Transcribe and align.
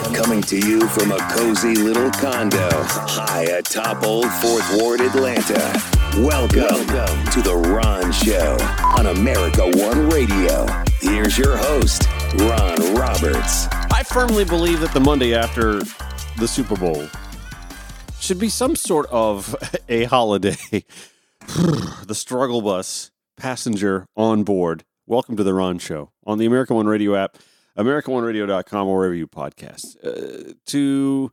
Coming 0.00 0.42
to 0.42 0.58
you 0.58 0.86
from 0.88 1.12
a 1.12 1.18
cozy 1.30 1.74
little 1.76 2.10
condo 2.10 2.68
high 2.72 3.44
atop 3.44 4.02
Old 4.02 4.30
Fourth 4.32 4.76
Ward, 4.76 5.00
Atlanta. 5.00 5.72
Welcome, 6.16 6.86
Welcome 6.86 7.24
to 7.32 7.42
The 7.42 7.54
Ron 7.54 8.10
Show 8.10 8.56
on 8.98 9.06
America 9.06 9.62
One 9.78 10.08
Radio. 10.10 10.66
Here's 11.00 11.38
your 11.38 11.56
host, 11.56 12.08
Ron 12.38 12.94
Roberts. 12.94 13.68
I 13.92 14.02
firmly 14.02 14.44
believe 14.44 14.80
that 14.80 14.92
the 14.92 15.00
Monday 15.00 15.34
after 15.34 15.80
the 16.38 16.48
Super 16.48 16.76
Bowl 16.76 17.06
should 18.18 18.38
be 18.38 18.48
some 18.48 18.76
sort 18.76 19.06
of 19.10 19.54
a 19.88 20.04
holiday. 20.04 20.56
the 21.46 22.14
struggle 22.14 22.62
bus 22.62 23.10
passenger 23.36 24.06
on 24.16 24.42
board. 24.44 24.84
Welcome 25.06 25.36
to 25.36 25.44
the 25.44 25.54
Ron 25.54 25.78
Show 25.78 26.10
on 26.26 26.38
the 26.38 26.46
America 26.46 26.74
One 26.74 26.86
Radio 26.86 27.14
app, 27.14 27.36
AmericaOneRadio.com, 27.78 28.88
or 28.88 28.96
wherever 28.96 29.14
you 29.14 29.26
podcast. 29.26 29.96
Uh, 30.04 30.54
to 30.66 31.30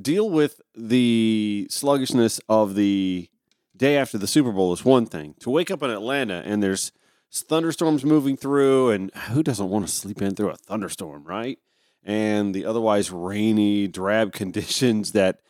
deal 0.00 0.30
with 0.30 0.60
the 0.74 1.66
sluggishness 1.70 2.40
of 2.48 2.74
the 2.74 3.28
day 3.76 3.96
after 3.96 4.18
the 4.18 4.26
Super 4.26 4.52
Bowl 4.52 4.72
is 4.72 4.84
one 4.84 5.06
thing. 5.06 5.34
To 5.40 5.50
wake 5.50 5.70
up 5.70 5.82
in 5.82 5.90
Atlanta 5.90 6.42
and 6.44 6.62
there's 6.62 6.92
thunderstorms 7.32 8.04
moving 8.04 8.36
through, 8.36 8.90
and 8.90 9.14
who 9.14 9.42
doesn't 9.42 9.68
want 9.68 9.86
to 9.86 9.92
sleep 9.92 10.20
in 10.20 10.34
through 10.34 10.50
a 10.50 10.56
thunderstorm, 10.56 11.24
right? 11.24 11.58
And 12.02 12.54
the 12.54 12.64
otherwise 12.64 13.10
rainy, 13.10 13.86
drab 13.86 14.32
conditions 14.34 15.12
that 15.12 15.40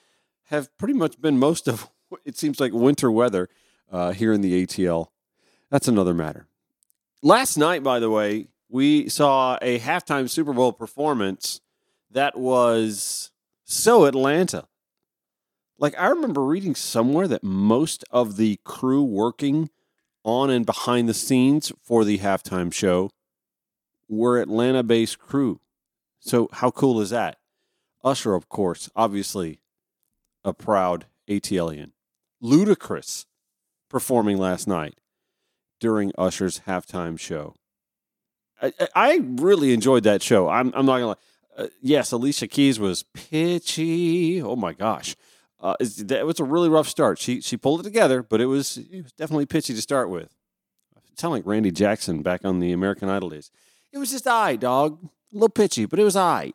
have 0.45 0.77
pretty 0.79 0.95
much 0.95 1.21
been 1.21 1.39
most 1.39 1.69
of 1.69 1.89
it 2.25 2.37
seems 2.37 2.61
like 2.61 2.73
winter 2.73 3.11
weather 3.11 3.49
uh, 3.91 4.13
here 4.13 4.33
in 4.33 4.41
the 4.41 4.67
ATL. 4.67 5.09
That's 5.71 5.89
another 5.89 6.15
matter. 6.15 6.47
Last 7.23 7.57
night, 7.57 7.83
by 7.83 7.99
the 7.99 8.11
way, 8.11 8.49
we 8.71 9.09
saw 9.09 9.59
a 9.61 9.81
halftime 9.81 10.31
Super 10.31 10.53
Bowl 10.53 10.73
performance 10.73 11.61
that 12.11 12.39
was 12.39 13.33
so 13.65 14.05
Atlanta. 14.05 14.69
Like, 15.79 15.99
I 15.99 16.07
remember 16.09 16.45
reading 16.45 16.75
somewhere 16.75 17.27
that 17.29 17.43
most 17.43 18.05
of 18.11 18.37
the 18.37 18.61
crew 18.65 19.03
working 19.03 19.71
on 20.25 20.51
and 20.51 20.65
behind 20.65 21.09
the 21.09 21.15
scenes 21.15 21.73
for 21.83 22.05
the 22.05 22.19
halftime 22.19 22.73
show 22.73 23.11
were 24.09 24.41
Atlanta 24.41 24.83
based 24.83 25.19
crew. 25.19 25.61
So, 26.21 26.49
how 26.53 26.71
cool 26.71 27.01
is 27.01 27.11
that? 27.11 27.39
Usher, 28.05 28.35
of 28.35 28.49
course, 28.49 28.89
obviously 28.95 29.61
a 30.45 30.53
proud 30.53 31.07
ATLian. 31.29 31.93
Ludacris 32.43 33.27
performing 33.89 34.39
last 34.39 34.69
night 34.69 34.99
during 35.81 36.13
Usher's 36.17 36.61
halftime 36.61 37.19
show. 37.19 37.55
I, 38.95 39.21
really 39.23 39.73
enjoyed 39.73 40.03
that 40.05 40.23
show. 40.23 40.49
I'm, 40.49 40.73
I'm 40.75 40.87
not 40.87 40.95
gonna 40.95 41.07
lie. 41.07 41.15
Uh, 41.57 41.67
yes, 41.81 42.13
Alicia 42.13 42.47
Keys 42.47 42.79
was 42.79 43.03
pitchy. 43.03 44.43
Oh 44.43 44.57
my 44.57 44.73
gosh, 44.73 45.17
uh, 45.61 45.77
it 45.81 46.27
was 46.27 46.41
a 46.41 46.45
really 46.45 46.69
rough 46.69 46.89
start. 46.89 47.19
She 47.19 47.41
she 47.41 47.57
pulled 47.57 47.81
it 47.81 47.83
together, 47.85 48.23
but 48.23 48.41
it 48.41 48.47
was 48.47 48.77
it 48.77 49.03
was 49.03 49.13
definitely 49.13 49.47
pitchy 49.47 49.75
to 49.75 49.83
start 49.83 50.11
with. 50.11 50.35
Sound 51.17 51.33
like 51.33 51.47
Randy 51.47 51.71
Jackson 51.71 52.23
back 52.23 52.45
on 52.45 52.61
the 52.61 52.73
American 52.73 53.11
Idol 53.11 53.31
days. 53.31 53.51
It 53.93 53.99
was 53.99 54.11
just 54.11 54.27
I 54.27 54.57
dog, 54.57 54.99
a 55.03 55.35
little 55.35 55.49
pitchy, 55.49 55.85
but 55.85 55.99
it 55.99 56.05
was 56.05 56.17
I, 56.17 56.53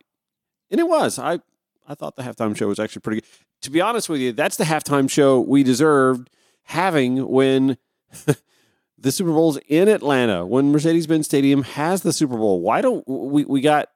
and 0.72 0.80
it 0.80 0.88
was. 0.88 1.20
I 1.20 1.40
I 1.88 1.96
thought 1.96 2.16
the 2.16 2.24
halftime 2.24 2.56
show 2.56 2.68
was 2.68 2.80
actually 2.80 3.02
pretty 3.02 3.22
good. 3.22 3.30
To 3.62 3.72
be 3.72 3.82
honest 3.82 4.10
with 4.10 4.22
you, 4.22 4.32
that's 4.32 4.58
the 4.58 4.64
halftime 4.64 5.10
show 5.10 5.40
we 5.40 5.64
deserved 5.64 6.30
having 6.64 7.28
when 7.28 7.78
the 9.06 9.12
Super 9.12 9.30
Bowl's 9.30 9.60
in 9.68 9.88
Atlanta, 9.88 10.48
when 10.48 10.72
Mercedes 10.72 11.06
Benz 11.06 11.28
Stadium 11.28 11.62
has 11.62 12.02
the 12.02 12.12
Super 12.12 12.38
Bowl. 12.38 12.60
Why 12.60 12.82
don't 12.82 13.08
we, 13.08 13.46
we 13.46 13.62
got 13.62 13.90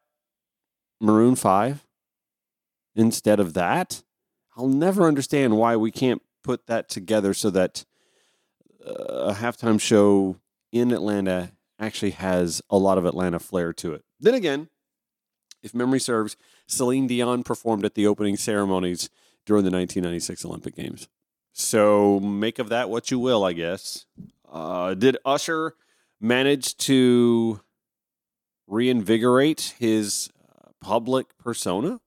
Maroon 1.01 1.35
5 1.35 1.83
instead 2.95 3.39
of 3.39 3.55
that? 3.55 4.03
I'll 4.55 4.67
never 4.67 5.07
understand 5.07 5.57
why 5.57 5.75
we 5.77 5.89
can't 5.89 6.21
put 6.43 6.67
that 6.67 6.89
together 6.89 7.33
so 7.33 7.49
that 7.49 7.85
uh, 8.85 9.31
a 9.31 9.33
halftime 9.33 9.81
show 9.81 10.35
in 10.71 10.91
Atlanta 10.91 11.53
actually 11.79 12.11
has 12.11 12.61
a 12.69 12.77
lot 12.77 12.99
of 12.99 13.05
Atlanta 13.07 13.39
flair 13.39 13.73
to 13.73 13.95
it. 13.95 14.03
Then 14.19 14.35
again, 14.35 14.69
if 15.63 15.73
memory 15.73 15.99
serves, 15.99 16.37
Celine 16.67 17.07
Dion 17.07 17.41
performed 17.41 17.83
at 17.83 17.95
the 17.95 18.05
opening 18.05 18.37
ceremonies 18.37 19.09
during 19.43 19.63
the 19.63 19.71
1996 19.71 20.45
Olympic 20.45 20.75
Games. 20.75 21.07
So 21.51 22.19
make 22.19 22.59
of 22.59 22.69
that 22.69 22.91
what 22.91 23.09
you 23.09 23.17
will, 23.17 23.43
I 23.43 23.53
guess. 23.53 24.05
Uh, 24.51 24.93
did 24.93 25.17
Usher 25.25 25.75
manage 26.19 26.75
to 26.77 27.61
reinvigorate 28.67 29.75
his 29.79 30.29
uh, 30.39 30.69
public 30.81 31.37
persona? 31.37 31.99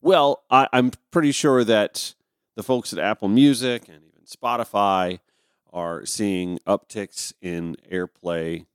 Well, 0.00 0.42
I, 0.50 0.68
I'm 0.72 0.92
pretty 1.10 1.32
sure 1.32 1.64
that 1.64 2.14
the 2.56 2.62
folks 2.62 2.92
at 2.92 2.98
Apple 2.98 3.28
Music 3.28 3.88
and 3.88 4.02
even 4.04 4.24
Spotify 4.24 5.20
are 5.72 6.04
seeing 6.04 6.58
upticks 6.66 7.32
in 7.40 7.76
airplay 7.90 8.66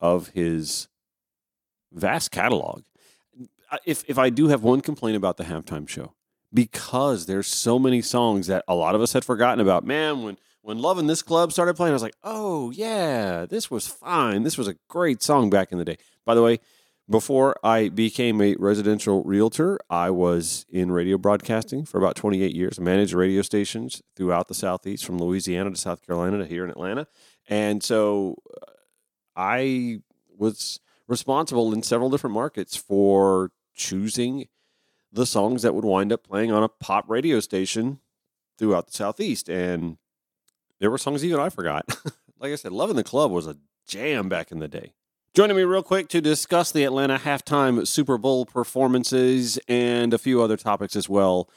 of 0.00 0.28
his 0.28 0.88
vast 1.92 2.30
catalog. 2.30 2.82
If 3.84 4.04
if 4.08 4.18
I 4.18 4.30
do 4.30 4.48
have 4.48 4.62
one 4.62 4.80
complaint 4.80 5.16
about 5.16 5.38
the 5.38 5.44
halftime 5.44 5.88
show, 5.88 6.14
because 6.52 7.26
there's 7.26 7.48
so 7.48 7.78
many 7.78 8.02
songs 8.02 8.46
that 8.46 8.64
a 8.68 8.74
lot 8.74 8.94
of 8.94 9.00
us 9.00 9.12
had 9.12 9.24
forgotten 9.24 9.60
about. 9.60 9.84
Man, 9.84 10.22
when 10.22 10.38
when 10.66 10.80
Love 10.80 10.98
in 10.98 11.06
This 11.06 11.22
Club 11.22 11.52
started 11.52 11.76
playing, 11.76 11.92
I 11.92 11.94
was 11.94 12.02
like, 12.02 12.16
oh 12.24 12.72
yeah, 12.72 13.46
this 13.46 13.70
was 13.70 13.86
fine. 13.86 14.42
This 14.42 14.58
was 14.58 14.66
a 14.66 14.74
great 14.88 15.22
song 15.22 15.48
back 15.48 15.70
in 15.70 15.78
the 15.78 15.84
day. 15.84 15.96
By 16.24 16.34
the 16.34 16.42
way, 16.42 16.58
before 17.08 17.54
I 17.62 17.88
became 17.88 18.40
a 18.40 18.56
residential 18.58 19.22
realtor, 19.22 19.78
I 19.88 20.10
was 20.10 20.66
in 20.68 20.90
radio 20.90 21.18
broadcasting 21.18 21.84
for 21.84 21.98
about 21.98 22.16
28 22.16 22.52
years. 22.52 22.80
Managed 22.80 23.12
radio 23.12 23.42
stations 23.42 24.02
throughout 24.16 24.48
the 24.48 24.54
Southeast, 24.54 25.04
from 25.04 25.18
Louisiana 25.18 25.70
to 25.70 25.76
South 25.76 26.04
Carolina 26.04 26.38
to 26.38 26.46
here 26.46 26.64
in 26.64 26.70
Atlanta. 26.70 27.06
And 27.48 27.80
so 27.80 28.34
uh, 28.60 28.72
I 29.36 30.00
was 30.36 30.80
responsible 31.06 31.72
in 31.72 31.84
several 31.84 32.10
different 32.10 32.34
markets 32.34 32.74
for 32.74 33.52
choosing 33.72 34.48
the 35.12 35.26
songs 35.26 35.62
that 35.62 35.76
would 35.76 35.84
wind 35.84 36.12
up 36.12 36.24
playing 36.24 36.50
on 36.50 36.64
a 36.64 36.68
pop 36.68 37.08
radio 37.08 37.38
station 37.38 38.00
throughout 38.58 38.88
the 38.88 38.94
Southeast. 38.94 39.48
And 39.48 39.98
there 40.78 40.90
were 40.90 40.98
songs 40.98 41.24
even 41.24 41.40
I 41.40 41.48
forgot. 41.48 41.86
like 42.38 42.52
I 42.52 42.56
said, 42.56 42.72
Love 42.72 42.90
in 42.90 42.96
the 42.96 43.04
Club 43.04 43.30
was 43.30 43.46
a 43.46 43.56
jam 43.86 44.28
back 44.28 44.50
in 44.52 44.58
the 44.58 44.68
day. 44.68 44.92
Joining 45.34 45.56
me 45.56 45.64
real 45.64 45.82
quick 45.82 46.08
to 46.08 46.20
discuss 46.20 46.72
the 46.72 46.84
Atlanta 46.84 47.18
halftime 47.18 47.86
Super 47.86 48.16
Bowl 48.16 48.46
performances 48.46 49.58
and 49.68 50.14
a 50.14 50.18
few 50.18 50.40
other 50.40 50.56
topics 50.56 50.96
as 50.96 51.08
well. 51.08 51.50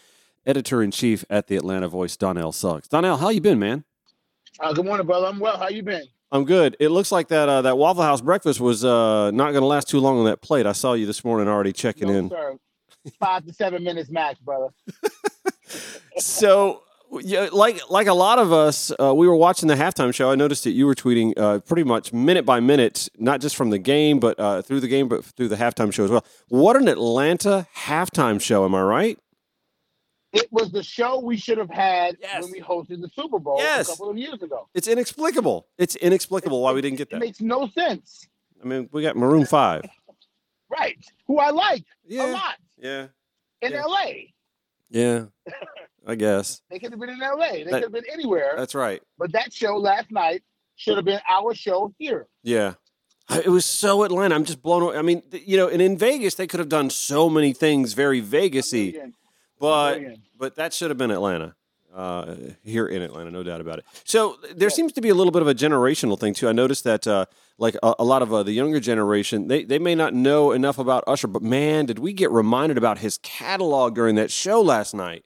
Editor 0.45 0.81
in 0.81 0.91
chief 0.91 1.23
at 1.29 1.47
the 1.47 1.55
Atlanta 1.55 1.87
Voice, 1.87 2.17
Donnell 2.17 2.51
Suggs. 2.51 2.87
Donnell, 2.87 3.17
how 3.17 3.29
you 3.29 3.39
been, 3.39 3.59
man? 3.59 3.85
Uh, 4.59 4.73
good 4.73 4.85
morning, 4.85 5.05
brother. 5.05 5.27
I'm 5.27 5.39
well. 5.39 5.57
How 5.57 5.69
you 5.69 5.83
been? 5.83 6.03
I'm 6.31 6.43
good. 6.43 6.75
It 6.79 6.89
looks 6.89 7.11
like 7.11 7.29
that 7.29 7.49
uh, 7.49 7.61
that 7.63 7.77
Waffle 7.77 8.03
House 8.03 8.21
breakfast 8.21 8.59
was 8.59 8.83
uh, 8.83 9.31
not 9.31 9.51
going 9.51 9.61
to 9.61 9.67
last 9.67 9.87
too 9.87 9.99
long 9.99 10.19
on 10.19 10.25
that 10.25 10.41
plate. 10.41 10.65
I 10.65 10.73
saw 10.73 10.93
you 10.93 11.05
this 11.05 11.23
morning 11.23 11.47
already 11.47 11.73
checking 11.73 12.09
no, 12.09 12.13
in. 12.13 12.29
Sir. 12.29 12.57
Five 13.19 13.45
to 13.45 13.53
seven 13.53 13.83
minutes 13.83 14.09
max, 14.09 14.39
brother. 14.39 14.67
so 16.17 16.83
yeah, 17.21 17.49
like 17.51 17.81
like 17.89 18.07
a 18.07 18.13
lot 18.13 18.39
of 18.39 18.51
us, 18.53 18.91
uh, 18.99 19.13
we 19.13 19.27
were 19.27 19.35
watching 19.35 19.67
the 19.67 19.75
halftime 19.75 20.13
show. 20.13 20.31
I 20.31 20.35
noticed 20.35 20.63
that 20.63 20.71
you 20.71 20.85
were 20.85 20.95
tweeting 20.95 21.33
uh, 21.37 21.59
pretty 21.59 21.83
much 21.83 22.13
minute 22.13 22.45
by 22.45 22.59
minute, 22.59 23.09
not 23.17 23.41
just 23.41 23.55
from 23.55 23.69
the 23.69 23.79
game, 23.79 24.19
but 24.19 24.39
uh, 24.39 24.61
through 24.61 24.79
the 24.79 24.87
game, 24.87 25.07
but 25.07 25.25
through 25.25 25.47
the 25.47 25.55
halftime 25.55 25.93
show 25.93 26.03
as 26.03 26.11
well. 26.11 26.25
What 26.49 26.75
an 26.75 26.87
Atlanta 26.87 27.67
halftime 27.75 28.41
show! 28.41 28.65
Am 28.65 28.75
I 28.75 28.81
right? 28.81 29.19
It 30.31 30.47
was 30.51 30.71
the 30.71 30.83
show 30.83 31.19
we 31.19 31.37
should 31.37 31.57
have 31.57 31.71
had 31.71 32.17
yes. 32.21 32.43
when 32.43 32.51
we 32.51 32.61
hosted 32.61 33.01
the 33.01 33.09
Super 33.15 33.39
Bowl 33.39 33.57
yes. 33.57 33.87
a 33.87 33.91
couple 33.91 34.11
of 34.11 34.17
years 34.17 34.41
ago. 34.43 34.69
It's 34.75 34.87
inexplicable. 34.87 35.67
It's 35.79 35.95
inexplicable 35.95 36.61
why 36.61 36.71
we 36.71 36.81
didn't 36.81 36.97
get 36.97 37.09
that. 37.09 37.15
It 37.17 37.19
makes 37.19 37.41
no 37.41 37.67
sense. 37.69 38.27
I 38.63 38.67
mean, 38.67 38.89
we 38.91 39.01
got 39.01 39.15
Maroon 39.15 39.45
Five, 39.45 39.83
right? 40.69 40.97
Who 41.25 41.39
I 41.39 41.49
like 41.49 41.85
yeah. 42.07 42.25
a 42.25 42.33
lot. 42.33 42.55
Yeah. 42.77 43.07
In 43.61 43.71
yeah. 43.71 43.83
LA. 43.83 44.05
Yeah. 44.89 45.25
I 46.07 46.15
guess. 46.15 46.61
They 46.69 46.79
could 46.79 46.91
have 46.91 46.99
been 46.99 47.09
in 47.09 47.19
LA. 47.19 47.51
They 47.51 47.63
could 47.65 47.83
have 47.83 47.91
been 47.91 48.09
anywhere. 48.11 48.53
That's 48.57 48.73
right. 48.73 49.01
But 49.17 49.31
that 49.33 49.53
show 49.53 49.77
last 49.77 50.11
night 50.11 50.43
should 50.75 50.95
have 50.95 51.05
been 51.05 51.19
our 51.29 51.53
show 51.53 51.93
here. 51.97 52.27
Yeah. 52.41 52.73
It 53.29 53.49
was 53.49 53.65
so 53.65 54.03
Atlanta. 54.03 54.33
I'm 54.33 54.43
just 54.43 54.61
blown 54.61 54.81
away. 54.81 54.97
I 54.97 55.03
mean, 55.03 55.21
you 55.31 55.55
know, 55.55 55.67
and 55.67 55.81
in 55.81 55.97
Vegas 55.97 56.33
they 56.35 56.47
could 56.47 56.59
have 56.59 56.69
done 56.69 56.89
so 56.89 57.29
many 57.29 57.53
things 57.53 57.93
very 57.93 58.23
Vegasy, 58.23 59.13
but 59.59 59.99
but 60.35 60.55
that 60.55 60.73
should 60.73 60.89
have 60.89 60.97
been 60.97 61.11
Atlanta. 61.11 61.55
Uh, 61.99 62.35
here 62.63 62.87
in 62.87 63.01
Atlanta, 63.01 63.29
no 63.29 63.43
doubt 63.43 63.59
about 63.59 63.79
it. 63.79 63.85
So 64.05 64.37
there 64.55 64.69
seems 64.69 64.93
to 64.93 65.01
be 65.01 65.09
a 65.09 65.13
little 65.13 65.31
bit 65.31 65.41
of 65.41 65.49
a 65.49 65.53
generational 65.53 66.17
thing 66.17 66.33
too. 66.33 66.47
I 66.47 66.53
noticed 66.53 66.85
that 66.85 67.05
uh, 67.05 67.25
like 67.57 67.75
a, 67.83 67.95
a, 67.99 68.05
lot 68.05 68.21
of 68.21 68.33
uh, 68.33 68.43
the 68.43 68.53
younger 68.53 68.79
generation, 68.79 69.49
they 69.49 69.65
they 69.65 69.79
may 69.79 69.95
not 69.95 70.13
know 70.13 70.53
enough 70.53 70.79
about 70.79 71.03
Usher, 71.07 71.27
but 71.27 71.41
man, 71.41 71.87
did 71.87 71.99
we 71.99 72.13
get 72.13 72.31
reminded 72.31 72.77
about 72.77 72.99
his 72.99 73.17
catalog 73.17 73.95
during 73.95 74.15
that 74.15 74.31
show 74.31 74.61
last 74.61 74.93
night? 74.93 75.25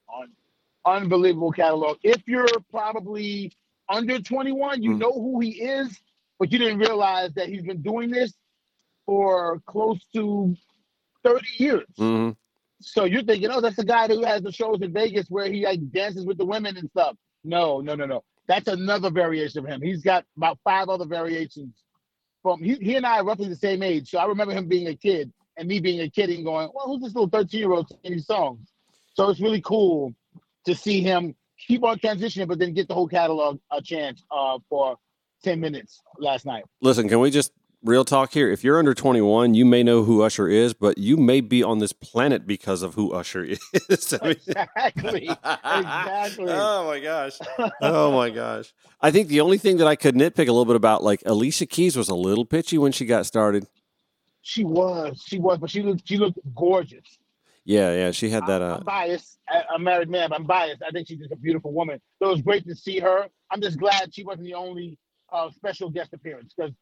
unbelievable 0.86 1.52
catalog. 1.52 1.98
If 2.04 2.28
you're 2.28 2.48
probably 2.72 3.52
under 3.90 4.19
21, 4.19 4.84
you 4.84 4.92
mm. 4.92 4.98
know 4.98 5.12
who 5.12 5.40
he 5.40 5.62
is, 5.62 6.00
but 6.40 6.52
you 6.52 6.60
didn't 6.60 6.80
realize 6.80 7.34
that 7.34 7.50
he's 7.50 7.64
been 7.64 7.81
doing 7.81 8.12
this 8.12 8.34
for 9.06 9.62
close 9.66 10.00
to 10.14 10.56
30 11.24 11.46
years. 11.58 11.88
Mm-hmm. 12.00 12.31
So 12.83 13.06
you're 13.06 13.24
thinking, 13.24 13.50
oh, 13.50 13.62
that's 13.62 13.75
the 13.75 13.85
guy 13.85 14.07
who 14.07 14.24
has 14.24 14.41
the 14.41 14.51
shows 14.51 14.81
in 14.81 14.94
Vegas 14.94 15.27
where 15.30 15.51
he 15.51 15.65
like 15.65 15.91
dances 15.91 16.25
with 16.25 16.38
the 16.38 16.45
women 16.45 16.77
and 16.77 16.89
stuff. 16.89 17.15
No, 17.44 17.81
no, 17.81 17.95
no, 17.95 18.06
no. 18.06 18.24
That's 18.47 18.68
another 18.68 19.09
variation 19.09 19.59
of 19.59 19.65
him. 19.65 19.81
He's 19.81 20.01
got 20.01 20.25
about 20.38 20.59
five 20.63 20.89
other 20.89 21.06
variations. 21.06 21.74
From 22.41 22.62
he, 22.62 22.75
he 22.75 22.95
and 22.95 23.06
I 23.06 23.19
are 23.19 23.25
roughly 23.25 23.47
the 23.47 23.56
same 23.56 23.81
age, 23.81 24.09
so 24.09 24.19
I 24.19 24.25
remember 24.25 24.53
him 24.53 24.68
being 24.68 24.88
a 24.88 24.95
kid 24.95 25.31
and 25.56 25.68
me 25.68 25.80
being 25.80 26.01
a 26.01 26.09
kid 26.09 26.30
and 26.30 26.44
going, 26.44 26.69
well, 26.74 26.88
who's 26.88 27.01
this 27.01 27.15
little 27.15 27.30
13 27.30 27.59
year 27.59 27.71
old 27.71 27.88
singing 27.88 28.18
these 28.18 28.27
songs? 28.27 28.68
So 29.13 29.30
it's 29.30 29.39
really 29.39 29.62
cool 29.62 30.13
to 30.65 30.75
see 30.75 31.01
him 31.01 31.35
keep 31.57 31.83
on 31.83 32.00
transitioning, 32.00 32.47
but 32.47 32.59
then 32.59 32.74
get 32.74 32.88
the 32.88 32.94
whole 32.94 33.07
catalog 33.07 33.59
a 33.71 33.81
chance 33.81 34.25
uh, 34.31 34.59
for 34.69 34.97
10 35.44 35.59
minutes 35.59 36.01
last 36.18 36.45
night. 36.45 36.65
Listen, 36.81 37.07
can 37.07 37.19
we 37.19 37.31
just 37.31 37.53
real 37.83 38.06
talk 38.06 38.33
here? 38.33 38.51
If 38.51 38.63
you're 38.63 38.80
under 38.80 38.94
21, 38.94 39.53
you 39.53 39.65
may 39.65 39.83
know 39.83 40.03
who 40.03 40.21
Usher 40.21 40.47
is, 40.47 40.74
but 40.74 40.97
you 40.97 41.18
may 41.18 41.41
be 41.41 41.62
on 41.63 41.80
this 41.80 41.94
planet 41.94 42.47
because 42.47 42.81
of 42.81 42.94
who 42.95 43.13
Usher 43.13 43.44
is. 43.44 43.59
Exactly. 43.89 45.30
Exactly. 45.30 45.30
oh 46.50 46.85
my 46.88 47.00
gosh. 47.00 47.38
Oh 47.81 48.12
my 48.12 48.30
gosh. 48.30 48.74
I 49.01 49.12
think 49.12 49.27
the 49.27 49.41
only 49.41 49.57
thing 49.57 49.77
that 49.77 49.88
I 49.88 49.95
could 49.95 50.15
nitpick 50.15 50.47
a 50.47 50.51
little 50.51 50.65
bit 50.65 50.75
about, 50.75 51.03
like 51.03 51.21
Alicia 51.25 51.65
Keys 51.65 51.95
was 51.97 52.09
a 52.09 52.15
little 52.15 52.45
pitchy 52.45 52.77
when 52.77 52.91
she 52.91 53.06
got 53.06 53.25
started. 53.25 53.68
She 54.41 54.63
was, 54.63 55.24
she 55.25 55.39
was, 55.39 55.57
but 55.59 55.69
she 55.69 55.81
looked, 55.81 56.07
she 56.07 56.18
looked 56.18 56.39
gorgeous. 56.56 57.18
Yeah, 57.65 57.94
yeah, 57.94 58.12
she 58.12 58.30
had 58.30 58.45
that. 58.47 58.62
I'm, 58.62 58.71
Uh, 58.71 58.75
I'm 58.77 58.83
biased. 58.83 59.39
I'm 59.50 59.63
a 59.75 59.80
married 59.80 60.09
man. 60.09 60.30
But 60.30 60.39
I'm 60.39 60.45
biased. 60.45 60.81
I 60.83 60.89
think 60.91 61.07
she's 61.07 61.19
just 61.19 61.31
a 61.31 61.38
beautiful 61.38 61.71
woman. 61.71 62.01
So 62.19 62.27
it 62.27 62.31
was 62.33 62.41
great 62.41 62.68
to 62.68 62.75
see 62.75 63.00
her. 63.00 63.27
I'm 63.51 63.62
just 63.62 63.80
glad 63.80 64.13
she 64.13 64.24
wasn't 64.25 64.45
the 64.45 64.53
only 64.56 64.97
uh, 65.31 65.50
special 65.51 65.89
guest 65.89 66.13
appearance 66.13 66.53
because 66.56 66.74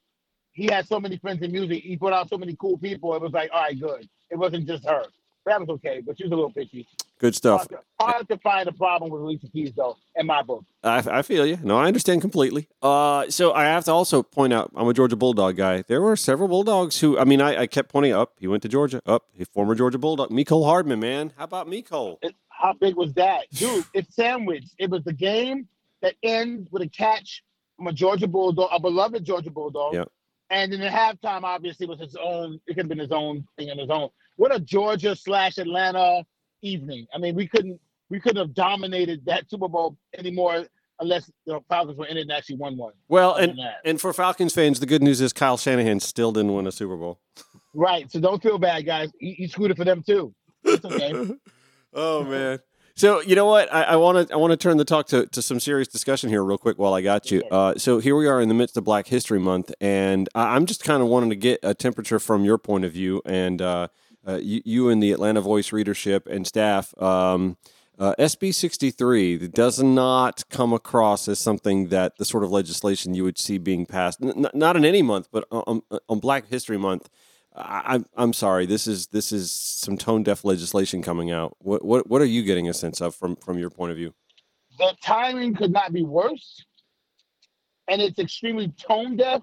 he 0.54 0.66
had 0.66 0.88
so 0.88 1.00
many 1.00 1.18
friends 1.18 1.42
in 1.42 1.52
music. 1.52 1.84
He 1.84 1.98
put 1.98 2.14
out 2.14 2.30
so 2.30 2.38
many 2.38 2.56
cool 2.56 2.78
people. 2.78 3.16
It 3.16 3.22
was 3.22 3.32
like, 3.32 3.50
all 3.54 3.62
right, 3.62 3.80
good. 3.80 4.08
It 4.30 4.38
wasn't 4.38 4.68
just 4.68 4.88
her. 4.88 5.04
That 5.46 5.60
was 5.60 5.70
okay, 5.70 6.02
but 6.06 6.18
she 6.18 6.24
was 6.26 6.32
a 6.32 6.36
little 6.36 6.52
pitchy. 6.52 6.88
good 7.18 7.36
stuff. 7.36 7.62
Hard 7.62 7.70
to, 7.70 8.06
hard 8.06 8.30
to 8.30 8.38
find 8.38 8.68
a 8.68 8.72
problem 8.72 9.10
with 9.10 9.22
Alicia 9.22 9.48
Keys, 9.48 9.72
though, 9.76 9.98
in 10.16 10.28
my 10.28 10.44
book. 10.44 10.64
I, 10.84 11.04
I 11.10 11.22
feel 11.24 11.46
you. 11.48 11.58
No, 11.64 11.78
I 11.78 11.88
understand 11.88 12.22
completely. 12.22 12.68
Uh, 12.82 13.28
so 13.30 13.52
I 13.52 13.64
have 13.64 13.86
to 13.86 13.92
also 13.92 14.22
point 14.22 14.54
out, 14.54 14.72
I'm 14.76 14.88
a 14.88 14.94
Georgia 14.94 15.16
Bulldog 15.16 15.56
guy. 15.56 15.84
There 15.88 16.02
were 16.02 16.16
several 16.16 16.48
Bulldogs 16.48 17.00
who, 17.00 17.18
I 17.18 17.24
mean, 17.24 17.42
I, 17.42 17.62
I 17.62 17.68
kept 17.68 17.92
pointing 17.92 18.14
up. 18.14 18.34
He 18.40 18.48
went 18.48 18.62
to 18.64 18.70
Georgia. 18.70 19.02
Up, 19.08 19.24
he 19.34 19.46
former 19.46 19.74
Georgia 19.74 19.98
Bulldog, 19.98 20.30
Mecole 20.30 20.66
Hardman. 20.66 21.00
Man, 21.00 21.34
how 21.38 21.46
about 21.46 21.68
Mecole? 21.68 22.18
How 22.50 22.74
big 22.74 22.96
was 22.96 23.14
that, 23.14 23.46
dude? 23.52 23.86
It's 23.96 24.16
sandwiched. 24.16 24.76
It 24.78 24.92
was 24.92 25.04
the 25.04 25.14
game 25.14 25.68
that 26.02 26.14
ends 26.22 26.68
with 26.72 26.84
a 26.84 26.88
catch 26.88 27.44
from 27.78 27.88
a 27.88 27.94
Georgia 27.94 28.28
Bulldog, 28.28 28.70
a 28.72 28.80
beloved 28.80 29.26
Georgia 29.26 29.50
Bulldog. 29.50 29.96
Yep. 29.96 30.12
And 30.52 30.72
then 30.72 30.82
the 30.82 30.88
halftime 30.88 31.44
obviously 31.44 31.88
was 31.88 32.00
his 32.00 32.16
own. 32.22 32.60
It 32.68 32.76
could 32.76 32.84
have 32.84 32.90
been 32.90 33.00
his 33.00 33.12
own 33.12 33.48
thing 33.58 33.72
on 33.72 33.78
his 33.78 33.90
own. 33.90 34.10
What 34.36 34.54
a 34.54 34.60
Georgia 34.60 35.16
slash 35.16 35.58
Atlanta 35.58 36.26
evening. 36.62 37.08
I 37.16 37.18
mean, 37.20 37.36
we 37.36 37.48
couldn't 37.48 37.80
we 38.10 38.20
couldn't 38.20 38.38
have 38.46 38.54
dominated 38.54 39.26
that 39.26 39.50
Super 39.50 39.70
Bowl 39.70 39.98
anymore 40.18 40.66
unless 41.00 41.32
the 41.46 41.62
Falcons 41.70 41.98
were 41.98 42.06
in 42.06 42.18
it 42.18 42.22
and 42.22 42.32
actually 42.34 42.58
won 42.58 42.76
one. 42.76 42.94
Well, 43.08 43.36
and 43.36 43.58
and 43.86 44.00
for 44.00 44.12
Falcons 44.12 44.54
fans, 44.54 44.82
the 44.82 44.86
good 44.86 45.02
news 45.02 45.22
is 45.22 45.32
Kyle 45.32 45.58
Shanahan 45.58 46.02
still 46.02 46.34
didn't 46.34 46.54
win 46.54 46.68
a 46.68 46.72
Super 46.72 46.98
Bowl. 46.98 47.20
Right. 47.74 48.12
So 48.12 48.20
don't 48.20 48.44
feel 48.44 48.58
bad, 48.58 48.86
guys. 48.86 49.10
He, 49.20 49.32
he 49.34 49.48
screwed 49.48 49.72
it 49.72 49.78
for 49.78 49.86
them 49.86 50.04
too. 50.04 50.36
It's 50.66 50.84
okay. 50.84 51.34
oh 51.94 52.24
man. 52.26 52.60
So 53.02 53.20
you 53.22 53.36
know 53.36 53.48
what? 53.48 53.68
I 53.74 53.96
want 53.96 54.28
to 54.28 54.32
I 54.32 54.38
want 54.38 54.52
to 54.52 54.58
turn 54.58 54.78
the 54.78 54.86
talk 54.86 55.08
to, 55.08 55.26
to 55.26 55.42
some 55.42 55.60
serious 55.60 55.88
discussion 55.88 56.30
here 56.30 56.44
real 56.44 56.60
quick 56.60 56.78
while 56.78 56.94
I 56.94 57.02
got 57.02 57.32
you. 57.32 57.42
Uh, 57.50 57.74
so 57.76 57.98
here 57.98 58.16
we 58.16 58.28
are 58.28 58.40
in 58.40 58.48
the 58.48 58.54
midst 58.54 58.78
of 58.78 58.84
Black 58.84 59.08
History 59.08 59.40
Month, 59.40 59.74
and 59.82 60.30
I- 60.36 60.56
I'm 60.56 60.68
just 60.68 60.84
kind 60.84 61.02
of 61.02 61.08
wanting 61.08 61.32
to 61.32 61.36
get 61.36 61.60
a 61.64 61.74
temperature 61.74 62.20
from 62.20 62.46
your 62.46 62.60
point 62.60 62.86
of 62.86 62.92
view, 62.92 63.20
and 63.26 63.60
uh, 63.60 63.88
uh, 64.28 64.36
you, 64.36 64.62
you 64.66 64.90
and 64.90 65.02
the 65.02 65.14
Atlanta 65.14 65.42
Voice 65.42 65.72
readership 65.72 66.28
and 66.28 66.46
staff. 66.46 66.94
Um, 67.02 67.58
uh, 67.98 68.14
SB 68.20 68.54
63 68.54 69.48
does 69.48 69.82
not 69.82 70.48
come 70.52 70.72
across 70.72 71.28
as 71.28 71.40
something 71.40 71.88
that 71.88 72.20
the 72.20 72.26
sort 72.26 72.44
of 72.44 72.52
legislation 72.52 73.16
you 73.16 73.24
would 73.24 73.40
see 73.40 73.58
being 73.58 73.88
passed, 73.88 74.22
N- 74.22 74.46
n- 74.46 74.52
not 74.54 74.76
in 74.76 74.86
any 74.86 75.02
month, 75.02 75.28
but 75.32 75.46
on, 75.50 75.82
on 76.08 76.20
Black 76.20 76.50
History 76.50 76.78
Month. 76.78 77.10
I, 77.56 78.04
I'm 78.16 78.34
sorry. 78.34 78.66
This 78.66 78.88
is 78.88 79.08
this 79.08 79.32
is 79.32 79.52
some 79.52 79.98
tone 79.98 80.24
deaf 80.24 80.46
legislation 80.46 81.02
coming 81.02 81.32
out. 81.32 81.58
What 81.60 81.84
what 81.84 82.08
what 82.08 82.22
are 82.22 82.26
you 82.26 82.44
getting 82.44 82.70
a 82.70 82.74
sense 82.74 83.02
of 83.02 83.14
from 83.16 83.36
from 83.36 83.58
your 83.58 83.70
point 83.70 83.92
of 83.92 83.98
view? 83.98 84.14
the 84.82 84.96
timing 85.04 85.54
could 85.54 85.72
not 85.72 85.94
be 85.94 86.04
worse, 86.04 86.66
and 87.88 88.02
it's 88.02 88.20
extremely 88.20 88.70
tone 88.70 89.16
deaf. 89.16 89.42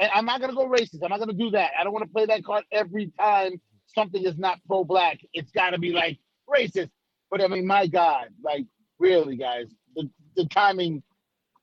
And 0.00 0.10
I'm 0.14 0.24
not 0.24 0.40
gonna 0.40 0.54
go 0.54 0.66
racist. 0.66 1.02
I'm 1.02 1.10
not 1.10 1.20
gonna 1.20 1.32
do 1.32 1.50
that. 1.50 1.70
I 1.78 1.84
don't 1.84 1.92
want 1.92 2.04
to 2.04 2.10
play 2.10 2.26
that 2.26 2.44
card 2.44 2.64
every 2.72 3.12
time 3.18 3.60
something 3.86 4.24
is 4.24 4.38
not 4.38 4.58
pro-black. 4.66 5.20
It's 5.34 5.50
got 5.52 5.70
to 5.70 5.78
be 5.78 5.92
like 5.92 6.18
racist. 6.48 6.90
But 7.30 7.42
I 7.42 7.48
mean, 7.48 7.66
my 7.66 7.86
God, 7.86 8.28
like 8.42 8.66
really, 8.98 9.36
guys, 9.36 9.66
the 9.94 10.10
the 10.36 10.46
timing. 10.46 11.02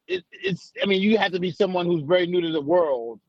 It, 0.07 0.23
it's. 0.31 0.71
I 0.81 0.85
mean, 0.85 1.01
you 1.01 1.17
have 1.17 1.33
to 1.33 1.39
be 1.39 1.51
someone 1.51 1.85
who's 1.85 2.03
very 2.03 2.27
new 2.27 2.39
to 2.39 2.51
the 2.51 2.61
world 2.61 3.19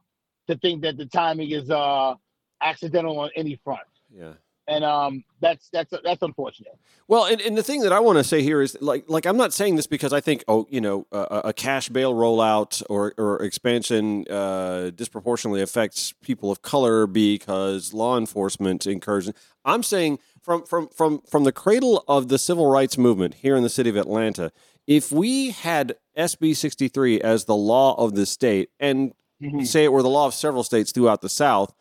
to 0.48 0.56
think 0.56 0.82
that 0.82 0.96
the 0.96 1.06
timing 1.06 1.50
is 1.50 1.70
uh 1.70 2.14
accidental 2.60 3.18
on 3.18 3.30
any 3.36 3.60
front. 3.64 3.80
Yeah. 4.14 4.32
And 4.66 4.84
um, 4.84 5.24
that's 5.40 5.70
that's 5.70 5.94
that's 6.04 6.20
unfortunate. 6.20 6.78
Well, 7.06 7.24
and, 7.24 7.40
and 7.40 7.56
the 7.56 7.62
thing 7.62 7.80
that 7.82 7.92
I 7.92 8.00
want 8.00 8.18
to 8.18 8.24
say 8.24 8.42
here 8.42 8.60
is 8.60 8.76
like 8.82 9.06
like 9.08 9.24
I'm 9.24 9.38
not 9.38 9.54
saying 9.54 9.76
this 9.76 9.86
because 9.86 10.12
I 10.12 10.20
think 10.20 10.44
oh 10.46 10.66
you 10.68 10.82
know 10.82 11.06
a, 11.10 11.40
a 11.44 11.52
cash 11.54 11.88
bail 11.88 12.12
rollout 12.12 12.82
or 12.90 13.14
or 13.16 13.42
expansion 13.42 14.26
uh, 14.28 14.90
disproportionately 14.94 15.62
affects 15.62 16.12
people 16.22 16.50
of 16.50 16.60
color 16.60 17.06
because 17.06 17.94
law 17.94 18.18
enforcement 18.18 18.86
incursion. 18.86 19.32
I'm 19.64 19.82
saying 19.82 20.18
from 20.42 20.66
from 20.66 20.88
from 20.88 21.22
from 21.22 21.44
the 21.44 21.52
cradle 21.52 22.04
of 22.06 22.28
the 22.28 22.38
civil 22.38 22.70
rights 22.70 22.98
movement 22.98 23.36
here 23.36 23.56
in 23.56 23.62
the 23.62 23.70
city 23.70 23.88
of 23.88 23.96
Atlanta, 23.96 24.52
if 24.86 25.10
we 25.10 25.52
had 25.52 25.96
SB 26.14 26.54
63 26.54 27.22
as 27.22 27.46
the 27.46 27.56
law 27.56 27.94
of 27.94 28.14
the 28.14 28.26
state 28.26 28.68
and 28.78 29.14
say 29.64 29.84
it 29.84 29.92
were 29.92 30.02
the 30.02 30.08
law 30.08 30.26
of 30.26 30.34
several 30.34 30.64
states 30.64 30.92
throughout 30.92 31.22
the 31.22 31.28
South, 31.28 31.74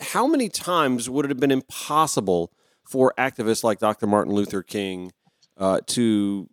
how 0.00 0.26
many 0.26 0.48
times 0.48 1.10
would 1.10 1.24
it 1.24 1.28
have 1.28 1.40
been 1.40 1.50
impossible 1.50 2.52
for 2.84 3.12
activists 3.18 3.64
like 3.64 3.78
Dr. 3.78 4.06
Martin 4.06 4.32
Luther 4.32 4.62
King 4.62 5.12
uh, 5.56 5.80
to 5.86 6.48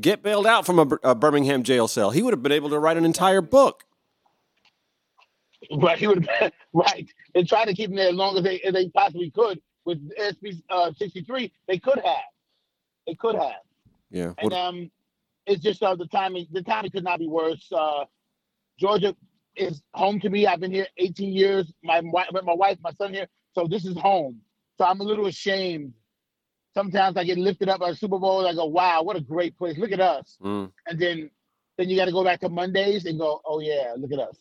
get 0.00 0.22
bailed 0.22 0.46
out 0.46 0.66
from 0.66 0.78
a, 0.78 0.98
a 1.02 1.14
Birmingham 1.14 1.62
jail 1.62 1.88
cell? 1.88 2.10
He 2.10 2.22
would 2.22 2.32
have 2.32 2.42
been 2.42 2.52
able 2.52 2.70
to 2.70 2.78
write 2.78 2.96
an 2.96 3.04
entire 3.04 3.40
book. 3.40 3.84
Right, 5.72 5.98
he 5.98 6.06
would 6.06 6.28
have 6.28 6.52
right. 6.72 7.08
And 7.34 7.48
try 7.48 7.64
to 7.64 7.74
keep 7.74 7.90
him 7.90 7.96
there 7.96 8.08
as 8.08 8.14
long 8.14 8.36
as 8.36 8.42
they 8.42 8.60
as 8.60 8.74
they 8.74 8.88
possibly 8.90 9.30
could. 9.30 9.60
With 9.86 9.98
SB 10.18 10.62
uh, 10.70 10.92
63, 10.96 11.52
they 11.68 11.78
could 11.78 11.98
have. 11.98 12.24
They 13.06 13.14
could 13.14 13.34
have. 13.34 13.52
Yeah. 14.10 14.32
And 14.38 14.50
What, 14.50 14.52
um, 14.52 14.90
it's 15.46 15.62
just 15.62 15.82
uh, 15.82 15.94
the 15.94 16.06
timing. 16.06 16.46
The 16.52 16.62
timing 16.62 16.90
could 16.90 17.04
not 17.04 17.18
be 17.18 17.28
worse. 17.28 17.70
Uh, 17.70 18.04
Georgia 18.78 19.14
is 19.56 19.82
home 19.92 20.20
to 20.20 20.30
me. 20.30 20.46
I've 20.46 20.60
been 20.60 20.72
here 20.72 20.86
18 20.96 21.32
years. 21.32 21.72
My 21.82 22.00
wife, 22.00 22.28
my 22.32 22.54
wife, 22.54 22.78
my 22.82 22.92
son 22.92 23.14
here. 23.14 23.26
So 23.54 23.66
this 23.66 23.84
is 23.84 23.96
home. 23.96 24.40
So 24.78 24.84
I'm 24.84 25.00
a 25.00 25.04
little 25.04 25.26
ashamed. 25.26 25.94
Sometimes 26.74 27.16
I 27.16 27.24
get 27.24 27.38
lifted 27.38 27.68
up 27.68 27.80
by 27.80 27.90
the 27.90 27.96
Super 27.96 28.18
Bowl. 28.18 28.46
I 28.46 28.52
go, 28.52 28.64
"Wow, 28.64 29.02
what 29.02 29.16
a 29.16 29.20
great 29.20 29.56
place! 29.56 29.78
Look 29.78 29.92
at 29.92 30.00
us!" 30.00 30.36
Mm. 30.42 30.72
And 30.88 30.98
then, 30.98 31.30
then 31.76 31.88
you 31.88 31.96
got 31.96 32.06
to 32.06 32.12
go 32.12 32.24
back 32.24 32.40
to 32.40 32.48
Mondays 32.48 33.06
and 33.06 33.16
go, 33.18 33.40
"Oh 33.44 33.60
yeah, 33.60 33.94
look 33.96 34.10
at 34.10 34.18
us." 34.18 34.36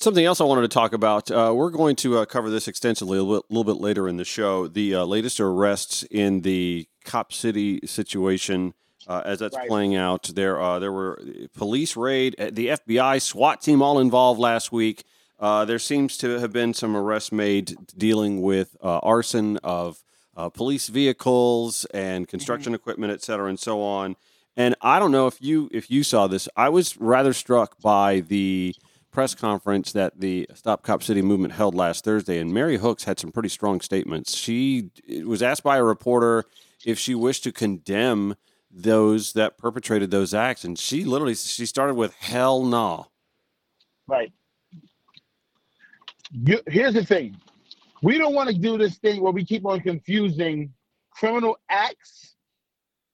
Something 0.00 0.24
else 0.24 0.40
I 0.40 0.44
wanted 0.44 0.62
to 0.62 0.68
talk 0.68 0.92
about. 0.92 1.30
Uh, 1.30 1.52
we're 1.56 1.70
going 1.70 1.96
to 1.96 2.18
uh, 2.18 2.24
cover 2.24 2.50
this 2.50 2.68
extensively 2.68 3.18
a 3.18 3.22
little, 3.22 3.42
bit, 3.42 3.50
little 3.50 3.74
bit 3.74 3.80
later 3.82 4.06
in 4.06 4.16
the 4.16 4.24
show. 4.24 4.68
The 4.68 4.94
uh, 4.94 5.04
latest 5.04 5.40
arrests 5.40 6.04
in 6.04 6.42
the 6.42 6.86
Cop 7.04 7.32
City 7.32 7.80
situation, 7.84 8.74
uh, 9.08 9.22
as 9.24 9.38
that's 9.40 9.56
Right. 9.56 9.68
playing 9.68 9.96
out. 9.96 10.30
There, 10.34 10.60
uh, 10.60 10.78
there 10.78 10.92
were 10.92 11.20
police 11.56 11.96
raid, 11.96 12.36
uh, 12.38 12.50
the 12.52 12.68
FBI, 12.68 13.18
SWAT 13.18 13.60
team, 13.62 13.82
all 13.82 13.98
involved 13.98 14.38
last 14.38 14.70
week. 14.70 15.04
Uh, 15.40 15.64
there 15.64 15.78
seems 15.78 16.16
to 16.18 16.38
have 16.40 16.52
been 16.52 16.74
some 16.74 16.96
arrests 16.96 17.32
made 17.32 17.76
dealing 17.96 18.42
with 18.42 18.76
uh, 18.82 18.98
arson 18.98 19.56
of 19.58 20.02
uh, 20.36 20.48
police 20.48 20.88
vehicles 20.88 21.84
and 21.86 22.28
construction 22.28 22.74
equipment, 22.74 23.12
et 23.12 23.22
cetera, 23.22 23.48
and 23.48 23.58
so 23.58 23.80
on. 23.82 24.16
And 24.56 24.74
I 24.80 24.98
don't 24.98 25.12
know 25.12 25.26
if 25.28 25.40
you 25.40 25.68
if 25.72 25.90
you 25.90 26.02
saw 26.02 26.26
this. 26.26 26.48
I 26.56 26.68
was 26.68 26.96
rather 26.98 27.32
struck 27.32 27.80
by 27.80 28.20
the 28.20 28.74
press 29.12 29.34
conference 29.34 29.92
that 29.92 30.18
the 30.20 30.48
Stop 30.54 30.82
Cop 30.82 31.02
City 31.02 31.22
movement 31.22 31.54
held 31.54 31.74
last 31.74 32.04
Thursday, 32.04 32.38
and 32.40 32.52
Mary 32.52 32.76
Hooks 32.76 33.04
had 33.04 33.18
some 33.20 33.30
pretty 33.32 33.48
strong 33.48 33.80
statements. 33.80 34.36
She 34.36 34.90
was 35.24 35.42
asked 35.42 35.62
by 35.62 35.76
a 35.78 35.84
reporter 35.84 36.44
if 36.84 36.98
she 36.98 37.14
wished 37.14 37.44
to 37.44 37.52
condemn 37.52 38.34
those 38.70 39.32
that 39.32 39.58
perpetrated 39.58 40.10
those 40.10 40.34
acts, 40.34 40.64
and 40.64 40.78
she 40.78 41.04
literally 41.04 41.34
she 41.34 41.66
started 41.66 41.94
with 41.94 42.14
"Hell 42.14 42.64
no." 42.64 43.06
Right. 44.06 44.32
You, 46.30 46.60
here's 46.66 46.94
the 46.94 47.04
thing. 47.04 47.36
We 48.02 48.18
don't 48.18 48.34
want 48.34 48.48
to 48.50 48.54
do 48.54 48.78
this 48.78 48.98
thing 48.98 49.20
where 49.20 49.32
we 49.32 49.44
keep 49.44 49.66
on 49.66 49.80
confusing 49.80 50.72
criminal 51.10 51.58
acts 51.68 52.36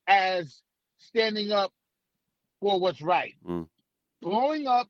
as 0.07 0.61
standing 0.99 1.53
up 1.53 1.73
for 2.61 2.79
what's 2.79 3.01
right. 3.01 3.35
Mm. 3.47 3.67
Blowing 4.21 4.67
up, 4.67 4.89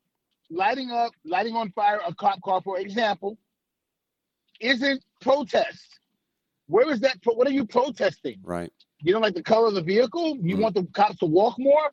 lighting 0.50 0.90
up, 0.90 1.12
lighting 1.24 1.54
on 1.54 1.70
fire 1.72 2.00
a 2.06 2.14
cop 2.14 2.40
car, 2.42 2.60
for 2.62 2.78
example, 2.78 3.38
isn't 4.60 5.02
protest. 5.20 6.00
Where 6.66 6.90
is 6.90 7.00
that? 7.00 7.22
Pro- 7.22 7.34
what 7.34 7.46
are 7.46 7.52
you 7.52 7.66
protesting? 7.66 8.38
Right. 8.42 8.72
You 9.04 9.12
don't 9.12 9.20
like 9.22 9.34
the 9.34 9.42
color 9.42 9.68
of 9.68 9.74
the 9.74 9.82
vehicle? 9.82 10.38
You 10.38 10.56
Mm. 10.56 10.60
want 10.62 10.74
the 10.74 10.84
cops 10.94 11.16
to 11.18 11.26
walk 11.26 11.58
more? 11.58 11.92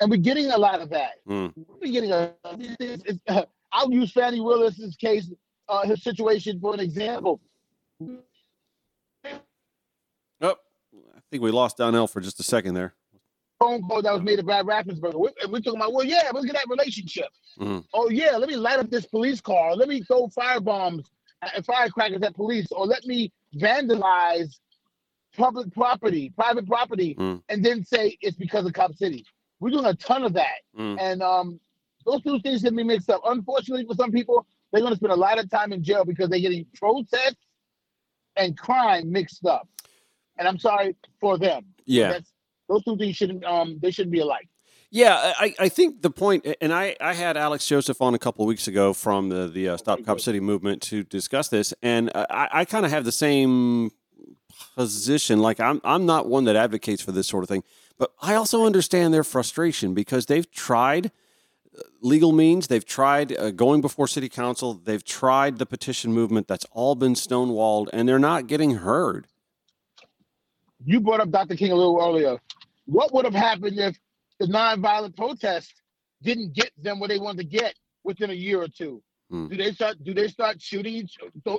And 0.00 0.10
we're 0.10 0.18
getting 0.18 0.50
a 0.50 0.58
lot 0.58 0.80
of 0.80 0.90
that. 0.90 1.14
Mm. 1.26 1.52
We're 1.80 1.92
getting 1.92 2.12
a. 2.12 2.34
It's, 2.78 3.02
it's, 3.04 3.18
uh, 3.26 3.44
I'll 3.72 3.90
use 3.90 4.12
Fani 4.12 4.40
Willis's 4.40 4.96
case, 4.96 5.30
uh, 5.68 5.86
his 5.86 6.02
situation 6.02 6.60
for 6.60 6.74
an 6.74 6.80
example. 6.80 7.40
Oh, 10.42 10.56
I 11.16 11.20
think 11.30 11.42
we 11.42 11.50
lost 11.50 11.76
Donnell 11.78 12.06
for 12.08 12.20
just 12.20 12.40
a 12.40 12.42
second 12.42 12.74
there. 12.74 12.94
Phone 13.60 13.82
call 13.82 14.02
that 14.02 14.12
was 14.12 14.22
made 14.22 14.36
to 14.36 14.42
Brad 14.42 14.66
Raffensperger. 14.66 15.14
We- 15.20 15.30
And 15.42 15.52
we're 15.52 15.60
talking 15.60 15.78
about, 15.80 15.92
well, 15.92 16.04
yeah, 16.04 16.30
let's 16.32 16.46
get 16.46 16.54
that 16.54 16.66
relationship. 16.68 17.28
Mhm. 17.58 17.84
Oh 17.94 18.08
yeah, 18.10 18.36
let 18.36 18.48
me 18.48 18.56
light 18.56 18.78
up 18.78 18.90
this 18.90 19.06
police 19.06 19.40
car. 19.40 19.76
Let 19.76 19.88
me 19.88 20.02
throw 20.02 20.28
fire 20.28 20.60
bombs 20.60 21.10
and 21.54 21.64
firecrackers 21.64 22.22
at 22.22 22.34
police, 22.34 22.66
or 22.72 22.86
let 22.86 23.04
me 23.06 23.32
vandalize 23.54 24.58
public 25.40 25.72
property, 25.74 26.24
private 26.36 26.66
property, 26.66 27.14
Mm. 27.14 27.42
and 27.48 27.64
then 27.64 27.84
say 27.84 28.16
it's 28.20 28.36
because 28.36 28.64
of 28.66 28.72
Cop 28.72 28.94
City. 28.94 29.24
We're 29.60 29.70
doing 29.70 29.86
a 29.86 29.94
ton 29.94 30.22
of 30.24 30.32
that. 30.34 30.58
Mm. 30.78 30.96
And 31.00 31.22
um, 31.22 31.60
those 32.06 32.22
two 32.22 32.38
things 32.40 32.62
can 32.62 32.76
be 32.76 32.84
mixed 32.84 33.10
up. 33.10 33.20
Unfortunately, 33.24 33.84
for 33.86 33.94
some 33.94 34.12
people, 34.12 34.46
they're 34.70 34.80
going 34.82 34.92
to 34.92 34.96
spend 34.96 35.12
a 35.12 35.16
lot 35.16 35.38
of 35.38 35.50
time 35.50 35.72
in 35.72 35.82
jail 35.82 36.04
because 36.04 36.28
they're 36.30 36.40
getting 36.40 36.66
protests 36.74 37.44
and 38.36 38.56
crime 38.56 39.10
mixed 39.10 39.44
up. 39.46 39.68
And 40.38 40.46
I'm 40.48 40.58
sorry 40.58 40.96
for 41.20 41.38
them. 41.38 41.64
Yeah. 41.86 42.12
That's, 42.12 42.30
those 42.68 42.84
two 42.84 42.96
things 42.96 43.16
shouldn't 43.16 43.44
um 43.44 43.78
they 43.82 43.90
shouldn't 43.90 44.12
be 44.12 44.20
alike. 44.20 44.48
Yeah, 44.92 45.34
I, 45.38 45.54
I 45.58 45.68
think 45.68 46.02
the 46.02 46.10
point, 46.10 46.46
and 46.60 46.72
I, 46.72 46.96
I 47.00 47.14
had 47.14 47.36
Alex 47.36 47.64
Joseph 47.66 48.00
on 48.00 48.14
a 48.14 48.18
couple 48.18 48.44
of 48.44 48.48
weeks 48.48 48.66
ago 48.66 48.92
from 48.92 49.28
the, 49.28 49.46
the 49.46 49.68
uh, 49.68 49.76
Stop 49.76 50.04
Cop 50.04 50.18
City 50.18 50.40
movement 50.40 50.82
to 50.90 51.04
discuss 51.04 51.48
this, 51.48 51.72
and 51.80 52.10
uh, 52.12 52.26
I, 52.28 52.48
I 52.60 52.64
kind 52.64 52.84
of 52.84 52.90
have 52.90 53.04
the 53.04 53.12
same 53.12 53.90
position. 54.80 55.40
Like 55.40 55.60
I'm 55.60 55.80
I'm 55.84 56.06
not 56.06 56.26
one 56.26 56.44
that 56.44 56.56
advocates 56.56 57.02
for 57.02 57.12
this 57.12 57.26
sort 57.26 57.44
of 57.44 57.48
thing, 57.48 57.62
but 57.98 58.12
I 58.22 58.34
also 58.34 58.64
understand 58.64 59.12
their 59.12 59.24
frustration 59.24 59.92
because 59.92 60.24
they've 60.26 60.50
tried 60.50 61.12
uh, 61.76 61.82
legal 62.00 62.32
means, 62.32 62.68
they've 62.68 62.84
tried 62.84 63.36
uh, 63.36 63.50
going 63.50 63.82
before 63.82 64.08
city 64.08 64.30
council, 64.30 64.72
they've 64.72 65.04
tried 65.04 65.58
the 65.58 65.66
petition 65.66 66.14
movement. 66.14 66.48
That's 66.48 66.64
all 66.72 66.94
been 66.94 67.14
stonewalled, 67.14 67.88
and 67.92 68.08
they're 68.08 68.18
not 68.18 68.46
getting 68.46 68.76
heard. 68.76 69.26
You 70.86 71.00
brought 71.00 71.20
up 71.20 71.30
Dr. 71.30 71.56
King 71.56 71.72
a 71.72 71.74
little 71.74 72.00
earlier. 72.00 72.38
What 72.86 73.12
would 73.12 73.26
have 73.26 73.34
happened 73.34 73.78
if 73.78 73.98
the 74.38 74.46
nonviolent 74.46 75.14
protest 75.14 75.74
didn't 76.22 76.54
get 76.54 76.70
them 76.82 77.00
where 77.00 77.08
they 77.08 77.18
wanted 77.18 77.42
to 77.42 77.58
get 77.58 77.74
within 78.02 78.30
a 78.30 78.34
year 78.34 78.62
or 78.62 78.68
two? 78.68 79.02
Hmm. 79.30 79.46
Do 79.48 79.56
they 79.56 79.72
start? 79.72 80.02
Do 80.02 80.12
they 80.12 80.28
start 80.28 80.60
shooting, 80.60 81.08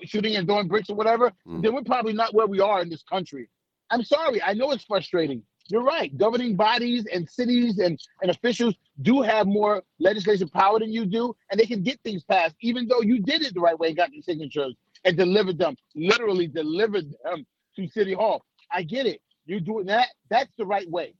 shooting 0.03 0.35
and 0.35 0.47
throwing 0.47 0.67
bricks 0.67 0.89
or 0.89 0.95
whatever? 0.95 1.31
Hmm. 1.45 1.61
Then 1.61 1.73
we're 1.73 1.83
probably 1.83 2.13
not 2.13 2.33
where 2.33 2.47
we 2.47 2.59
are 2.59 2.81
in 2.81 2.89
this 2.89 3.03
country. 3.03 3.49
I'm 3.89 4.03
sorry. 4.03 4.41
I 4.41 4.53
know 4.53 4.71
it's 4.71 4.83
frustrating. 4.83 5.43
You're 5.67 5.83
right. 5.83 6.15
Governing 6.17 6.55
bodies 6.55 7.05
and 7.13 7.29
cities 7.29 7.79
and, 7.79 7.97
and 8.21 8.31
officials 8.31 8.75
do 9.01 9.21
have 9.21 9.47
more 9.47 9.83
legislative 9.99 10.51
power 10.51 10.79
than 10.79 10.91
you 10.91 11.05
do, 11.05 11.33
and 11.49 11.59
they 11.59 11.65
can 11.65 11.81
get 11.81 11.99
things 12.03 12.23
passed, 12.23 12.55
even 12.61 12.87
though 12.87 13.01
you 13.01 13.21
did 13.21 13.41
it 13.41 13.53
the 13.53 13.61
right 13.61 13.77
way 13.77 13.89
and 13.89 13.97
got 13.97 14.11
the 14.11 14.21
signatures 14.21 14.75
and 15.05 15.15
delivered 15.17 15.57
them, 15.57 15.75
literally 15.95 16.47
delivered 16.47 17.05
them 17.23 17.45
to 17.75 17.87
City 17.87 18.13
Hall. 18.13 18.43
I 18.69 18.83
get 18.83 19.05
it. 19.05 19.21
You're 19.45 19.59
doing 19.61 19.85
that. 19.85 20.09
That's 20.29 20.51
the 20.57 20.65
right 20.65 20.89
way. 20.89 21.13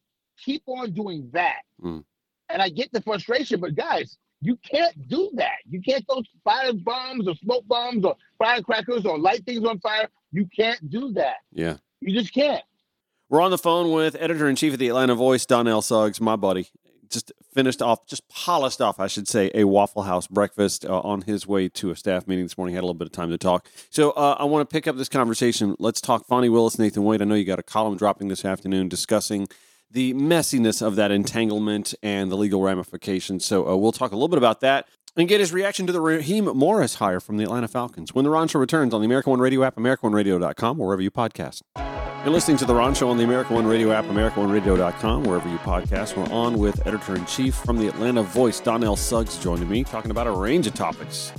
Keep 0.43 0.63
on 0.67 0.91
doing 0.91 1.29
that. 1.33 1.61
Mm. 1.81 2.03
And 2.49 2.61
I 2.61 2.69
get 2.69 2.91
the 2.91 3.01
frustration, 3.01 3.59
but 3.61 3.75
guys, 3.75 4.17
you 4.41 4.57
can't 4.57 5.07
do 5.07 5.29
that. 5.35 5.57
You 5.69 5.81
can't 5.81 6.03
throw 6.07 6.23
fire 6.43 6.73
bombs 6.73 7.27
or 7.27 7.35
smoke 7.35 7.67
bombs 7.67 8.03
or 8.03 8.15
firecrackers 8.37 9.05
or 9.05 9.17
light 9.17 9.45
things 9.45 9.63
on 9.65 9.79
fire. 9.79 10.09
You 10.31 10.47
can't 10.55 10.89
do 10.89 11.13
that. 11.13 11.37
Yeah. 11.51 11.77
You 11.99 12.19
just 12.19 12.33
can't. 12.33 12.63
We're 13.29 13.41
on 13.41 13.51
the 13.51 13.57
phone 13.57 13.91
with 13.93 14.15
editor 14.19 14.49
in 14.49 14.55
chief 14.55 14.73
of 14.73 14.79
the 14.79 14.89
Atlanta 14.89 15.15
Voice, 15.15 15.45
Donnell 15.45 15.81
Suggs, 15.81 16.19
my 16.19 16.35
buddy. 16.35 16.67
Just 17.09 17.31
finished 17.53 17.81
off, 17.81 18.07
just 18.07 18.27
polished 18.29 18.81
off, 18.81 18.99
I 18.99 19.07
should 19.07 19.27
say, 19.27 19.51
a 19.53 19.65
Waffle 19.65 20.03
House 20.03 20.27
breakfast 20.27 20.85
uh, 20.85 20.99
on 21.01 21.21
his 21.21 21.45
way 21.45 21.69
to 21.69 21.91
a 21.91 21.95
staff 21.95 22.27
meeting 22.27 22.45
this 22.45 22.57
morning. 22.57 22.73
Had 22.73 22.81
a 22.81 22.87
little 22.87 22.93
bit 22.93 23.07
of 23.07 23.11
time 23.11 23.29
to 23.29 23.37
talk. 23.37 23.67
So 23.89 24.11
uh, 24.11 24.37
I 24.39 24.45
want 24.45 24.67
to 24.67 24.73
pick 24.73 24.87
up 24.87 24.95
this 24.95 25.09
conversation. 25.09 25.75
Let's 25.77 26.01
talk 26.01 26.25
Fani 26.25 26.49
Willis, 26.49 26.79
Nathan 26.79 27.03
Wade. 27.03 27.21
I 27.21 27.25
know 27.25 27.35
you 27.35 27.45
got 27.45 27.59
a 27.59 27.63
column 27.63 27.97
dropping 27.97 28.29
this 28.29 28.43
afternoon 28.43 28.89
discussing 28.89 29.47
the 29.91 30.13
messiness 30.13 30.81
of 30.81 30.95
that 30.95 31.11
entanglement 31.11 31.93
and 32.01 32.31
the 32.31 32.35
legal 32.37 32.61
ramifications. 32.61 33.45
So 33.45 33.67
uh, 33.67 33.75
we'll 33.75 33.91
talk 33.91 34.11
a 34.11 34.15
little 34.15 34.29
bit 34.29 34.37
about 34.37 34.61
that 34.61 34.87
and 35.17 35.27
get 35.27 35.39
his 35.39 35.51
reaction 35.51 35.85
to 35.87 35.93
the 35.93 35.99
Raheem 35.99 36.45
Morris 36.45 36.95
hire 36.95 37.19
from 37.19 37.37
the 37.37 37.43
Atlanta 37.43 37.67
Falcons. 37.67 38.13
When 38.13 38.23
the 38.23 38.31
Ron 38.31 38.47
Show 38.47 38.59
returns 38.59 38.93
on 38.93 39.01
the 39.01 39.05
American 39.05 39.31
One 39.31 39.41
Radio 39.41 39.63
app, 39.63 39.75
AmericanOneRadio.com, 39.75 40.77
wherever 40.77 41.01
you 41.01 41.11
podcast. 41.11 41.61
You're 42.23 42.33
listening 42.33 42.57
to 42.57 42.65
The 42.65 42.75
Ron 42.75 42.93
Show 42.93 43.09
on 43.09 43.17
the 43.17 43.23
American 43.23 43.55
One 43.55 43.65
Radio 43.65 43.91
app, 43.91 44.05
AmericanOneRadio.com, 44.05 45.23
wherever 45.23 45.49
you 45.49 45.57
podcast. 45.57 46.15
We're 46.15 46.31
on 46.31 46.59
with 46.59 46.85
editor 46.87 47.15
in 47.15 47.25
chief 47.25 47.55
from 47.55 47.77
the 47.77 47.87
Atlanta 47.87 48.23
Voice, 48.23 48.59
Donnell 48.59 48.95
Suggs, 48.95 49.37
joining 49.37 49.67
me, 49.67 49.83
talking 49.83 50.11
about 50.11 50.27
a 50.27 50.31
range 50.31 50.67
of 50.67 50.73
topics. 50.73 51.33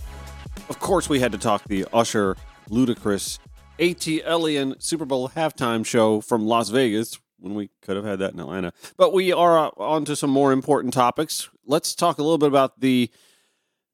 Of 0.68 0.80
course, 0.80 1.08
we 1.08 1.20
had 1.20 1.32
to 1.32 1.38
talk 1.38 1.62
the 1.64 1.86
Usher, 1.92 2.36
Ludacris, 2.68 3.38
ATLian 3.78 4.82
Super 4.82 5.04
Bowl 5.04 5.30
halftime 5.30 5.86
show 5.86 6.20
from 6.20 6.46
Las 6.46 6.68
Vegas 6.68 7.18
when 7.42 7.54
we 7.54 7.70
could 7.82 7.96
have 7.96 8.04
had 8.04 8.20
that 8.20 8.32
in 8.32 8.40
Atlanta. 8.40 8.72
But 8.96 9.12
we 9.12 9.32
are 9.32 9.66
uh, 9.66 9.70
on 9.76 10.04
to 10.06 10.16
some 10.16 10.30
more 10.30 10.52
important 10.52 10.94
topics. 10.94 11.50
Let's 11.66 11.94
talk 11.94 12.18
a 12.18 12.22
little 12.22 12.38
bit 12.38 12.48
about 12.48 12.80
the 12.80 13.10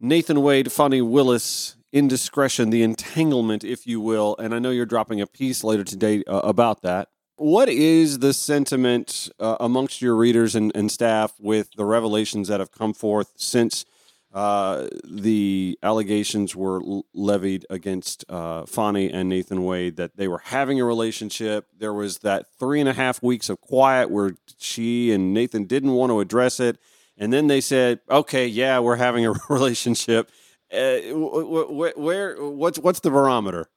Nathan 0.00 0.42
Wade, 0.42 0.70
Fani 0.70 1.02
Willis 1.02 1.76
indiscretion, 1.92 2.70
the 2.70 2.82
entanglement, 2.82 3.64
if 3.64 3.86
you 3.86 4.00
will. 4.00 4.36
And 4.38 4.54
I 4.54 4.58
know 4.58 4.70
you're 4.70 4.86
dropping 4.86 5.20
a 5.20 5.26
piece 5.26 5.64
later 5.64 5.84
today 5.84 6.22
uh, 6.26 6.40
about 6.40 6.82
that. 6.82 7.08
What 7.36 7.68
is 7.68 8.18
the 8.18 8.34
sentiment 8.34 9.30
uh, 9.38 9.56
amongst 9.60 10.02
your 10.02 10.16
readers 10.16 10.54
and, 10.54 10.72
and 10.74 10.90
staff 10.90 11.34
with 11.38 11.70
the 11.76 11.84
revelations 11.84 12.48
that 12.48 12.60
have 12.60 12.72
come 12.72 12.92
forth 12.92 13.32
since 13.36 13.84
uh, 14.32 14.88
the 15.04 15.78
allegations 15.82 16.54
were 16.54 16.82
l- 16.82 17.06
levied 17.14 17.64
against 17.70 18.24
uh, 18.28 18.66
Fani 18.66 19.10
and 19.10 19.28
Nathan 19.28 19.64
Wade 19.64 19.96
that 19.96 20.16
they 20.16 20.28
were 20.28 20.38
having 20.44 20.80
a 20.80 20.84
relationship? 20.84 21.66
There 21.76 21.94
was 21.94 22.18
that 22.18 22.46
three 22.58 22.80
and 22.80 22.88
a 22.88 22.92
half 22.92 23.22
weeks 23.22 23.48
of 23.48 23.60
quiet 23.60 24.10
where 24.10 24.32
she 24.58 25.12
and 25.12 25.32
Nathan 25.32 25.64
didn't 25.64 25.92
want 25.92 26.10
to 26.10 26.20
address 26.20 26.60
it. 26.60 26.78
And 27.16 27.32
then 27.32 27.46
they 27.46 27.60
said, 27.60 28.00
okay, 28.10 28.46
yeah, 28.46 28.78
we're 28.80 28.96
having 28.96 29.26
a 29.26 29.32
relationship. 29.48 30.30
Uh, 30.72 30.98
wh- 30.98 31.68
wh- 31.68 31.98
where, 31.98 32.36
what's, 32.44 32.78
what's 32.78 33.00
the 33.00 33.10
barometer? 33.10 33.68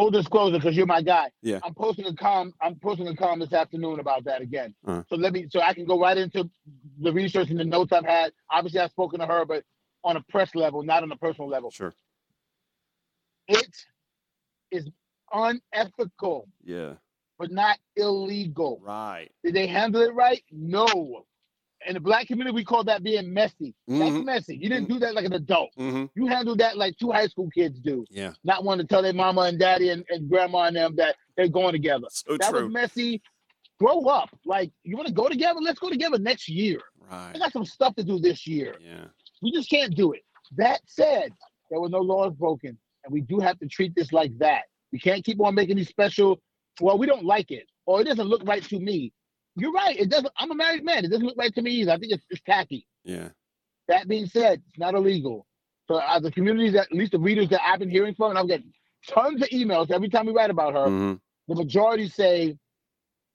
Full 0.00 0.10
disclosure, 0.10 0.56
because 0.56 0.74
you're 0.74 0.86
my 0.86 1.02
guy. 1.02 1.30
Yeah. 1.42 1.58
I'm 1.62 1.74
posting 1.74 2.06
a 2.06 2.14
column. 2.14 2.54
I'm 2.62 2.76
posting 2.76 3.06
a 3.08 3.14
column 3.14 3.40
this 3.40 3.52
afternoon 3.52 4.00
about 4.00 4.24
that 4.24 4.40
again. 4.40 4.74
Uh-huh. 4.86 5.02
So 5.10 5.16
let 5.16 5.34
me, 5.34 5.46
so 5.50 5.60
I 5.60 5.74
can 5.74 5.84
go 5.84 6.00
right 6.00 6.16
into 6.16 6.48
the 6.98 7.12
research 7.12 7.50
and 7.50 7.60
the 7.60 7.64
notes 7.66 7.92
I've 7.92 8.06
had. 8.06 8.32
Obviously, 8.50 8.80
I've 8.80 8.92
spoken 8.92 9.20
to 9.20 9.26
her, 9.26 9.44
but 9.44 9.62
on 10.02 10.16
a 10.16 10.22
press 10.22 10.54
level, 10.54 10.82
not 10.82 11.02
on 11.02 11.12
a 11.12 11.16
personal 11.16 11.50
level. 11.50 11.70
Sure. 11.70 11.92
It 13.46 13.76
is 14.70 14.88
unethical, 15.30 16.48
Yeah. 16.64 16.94
but 17.38 17.50
not 17.50 17.78
illegal. 17.94 18.80
Right. 18.82 19.28
Did 19.44 19.54
they 19.54 19.66
handle 19.66 20.00
it 20.00 20.14
right? 20.14 20.42
No. 20.50 21.26
In 21.86 21.94
the 21.94 22.00
black 22.00 22.26
community, 22.26 22.54
we 22.54 22.64
call 22.64 22.84
that 22.84 23.02
being 23.02 23.32
messy. 23.32 23.74
That's 23.88 24.10
Mhm. 24.10 24.24
messy. 24.24 24.56
You 24.56 24.68
didn't 24.68 24.88
do 24.88 24.98
that 24.98 25.14
like 25.14 25.24
an 25.24 25.32
adult. 25.32 25.70
Mm-hmm. 25.78 26.06
You 26.14 26.26
handled 26.26 26.58
that 26.58 26.76
like 26.76 26.96
two 26.98 27.10
high 27.10 27.26
school 27.26 27.48
kids 27.50 27.80
do. 27.80 28.04
Yeah. 28.10 28.34
Not 28.44 28.64
wanting 28.64 28.86
to 28.86 28.92
tell 28.92 29.02
their 29.02 29.14
mama 29.14 29.42
and 29.42 29.58
daddy 29.58 29.88
and, 29.88 30.04
and 30.10 30.28
grandma 30.28 30.64
and 30.64 30.76
them 30.76 30.96
that 30.96 31.16
they're 31.36 31.48
going 31.48 31.72
together. 31.72 32.06
So 32.10 32.36
that 32.36 32.50
true. 32.50 32.64
was 32.64 32.72
messy. 32.72 33.22
Grow 33.78 34.02
up. 34.06 34.28
Like, 34.44 34.70
you 34.84 34.94
want 34.96 35.08
to 35.08 35.14
go 35.14 35.28
together? 35.28 35.58
Let's 35.62 35.78
go 35.78 35.88
together 35.88 36.18
next 36.18 36.48
year. 36.50 36.80
right. 37.10 37.32
I 37.34 37.38
got 37.38 37.52
some 37.52 37.64
stuff 37.64 37.94
to 37.96 38.04
do 38.04 38.18
this 38.20 38.46
year. 38.46 38.74
Yeah. 38.78 39.06
We 39.40 39.50
just 39.50 39.70
can't 39.70 39.94
do 39.96 40.12
it. 40.12 40.20
That 40.56 40.80
said, 40.86 41.32
there 41.70 41.80
were 41.80 41.88
no 41.88 42.00
laws 42.00 42.34
broken, 42.34 42.76
and 43.04 43.12
we 43.12 43.22
do 43.22 43.38
have 43.38 43.58
to 43.60 43.66
treat 43.68 43.94
this 43.94 44.12
like 44.12 44.36
that. 44.38 44.64
We 44.92 44.98
can't 44.98 45.24
keep 45.24 45.40
on 45.40 45.54
making 45.54 45.76
these 45.76 45.88
special. 45.88 46.40
Well, 46.80 46.98
we 46.98 47.06
don't 47.06 47.24
like 47.24 47.50
it, 47.50 47.66
or 47.86 48.00
it 48.02 48.04
doesn't 48.04 48.26
look 48.26 48.42
right 48.44 48.62
to 48.64 48.78
me. 48.78 49.12
You're 49.60 49.72
right. 49.72 49.96
It 49.98 50.08
doesn't. 50.08 50.32
I'm 50.38 50.50
a 50.50 50.54
married 50.54 50.84
man. 50.84 51.04
It 51.04 51.08
doesn't 51.10 51.24
look 51.26 51.36
right 51.36 51.54
to 51.54 51.62
me 51.62 51.70
either. 51.72 51.92
I 51.92 51.98
think 51.98 52.12
it's, 52.12 52.24
it's 52.30 52.40
tacky. 52.42 52.86
Yeah. 53.04 53.28
That 53.88 54.08
being 54.08 54.26
said, 54.26 54.62
it's 54.68 54.78
not 54.78 54.94
illegal. 54.94 55.46
So, 55.88 55.98
as 56.06 56.22
the 56.22 56.30
communities, 56.30 56.72
that, 56.74 56.86
at 56.86 56.92
least 56.92 57.12
the 57.12 57.18
readers 57.18 57.48
that 57.50 57.60
I've 57.66 57.78
been 57.80 57.90
hearing 57.90 58.14
from, 58.14 58.30
and 58.30 58.38
I'm 58.38 58.46
getting 58.46 58.72
tons 59.08 59.42
of 59.42 59.48
emails 59.48 59.90
every 59.90 60.08
time 60.08 60.26
we 60.26 60.32
write 60.32 60.50
about 60.50 60.72
her. 60.74 60.86
hmm 60.86 61.14
The 61.48 61.54
majority 61.56 62.08
say, 62.08 62.56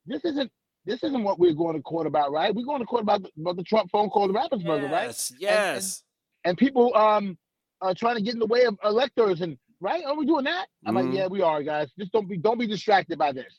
"This 0.05 0.23
isn't. 0.25 0.51
This 0.85 1.03
isn't 1.03 1.23
what 1.23 1.39
we're 1.39 1.53
going 1.53 1.75
to 1.75 1.81
court 1.81 2.05
about, 2.05 2.31
right? 2.31 2.53
We're 2.53 2.65
going 2.65 2.79
to 2.79 2.85
court 2.85 3.01
about 3.01 3.23
the, 3.23 3.29
about 3.41 3.55
the 3.55 3.63
Trump 3.63 3.89
phone 3.91 4.09
call 4.09 4.27
to 4.27 4.33
Raffensperger, 4.33 4.91
right? 4.91 5.07
Yes. 5.07 5.33
Yes. 5.39 6.03
and 6.45 6.55
people 6.57 6.95
um 6.95 7.37
are 7.81 7.93
trying 7.95 8.15
to 8.15 8.21
get 8.21 8.33
in 8.35 8.39
the 8.39 8.45
way 8.45 8.63
of 8.65 8.77
electors 8.83 9.41
and 9.41 9.57
right 9.81 10.03
are 10.05 10.15
we 10.15 10.25
doing 10.25 10.45
that 10.45 10.67
i'm 10.85 10.93
Mhm. 10.95 11.05
like 11.07 11.13
yeah 11.17 11.27
we 11.27 11.41
are 11.41 11.61
guys 11.63 11.89
just 11.99 12.11
don't 12.13 12.29
be 12.29 12.37
don't 12.37 12.57
be 12.59 12.67
distracted 12.67 13.17
by 13.19 13.31
this 13.33 13.53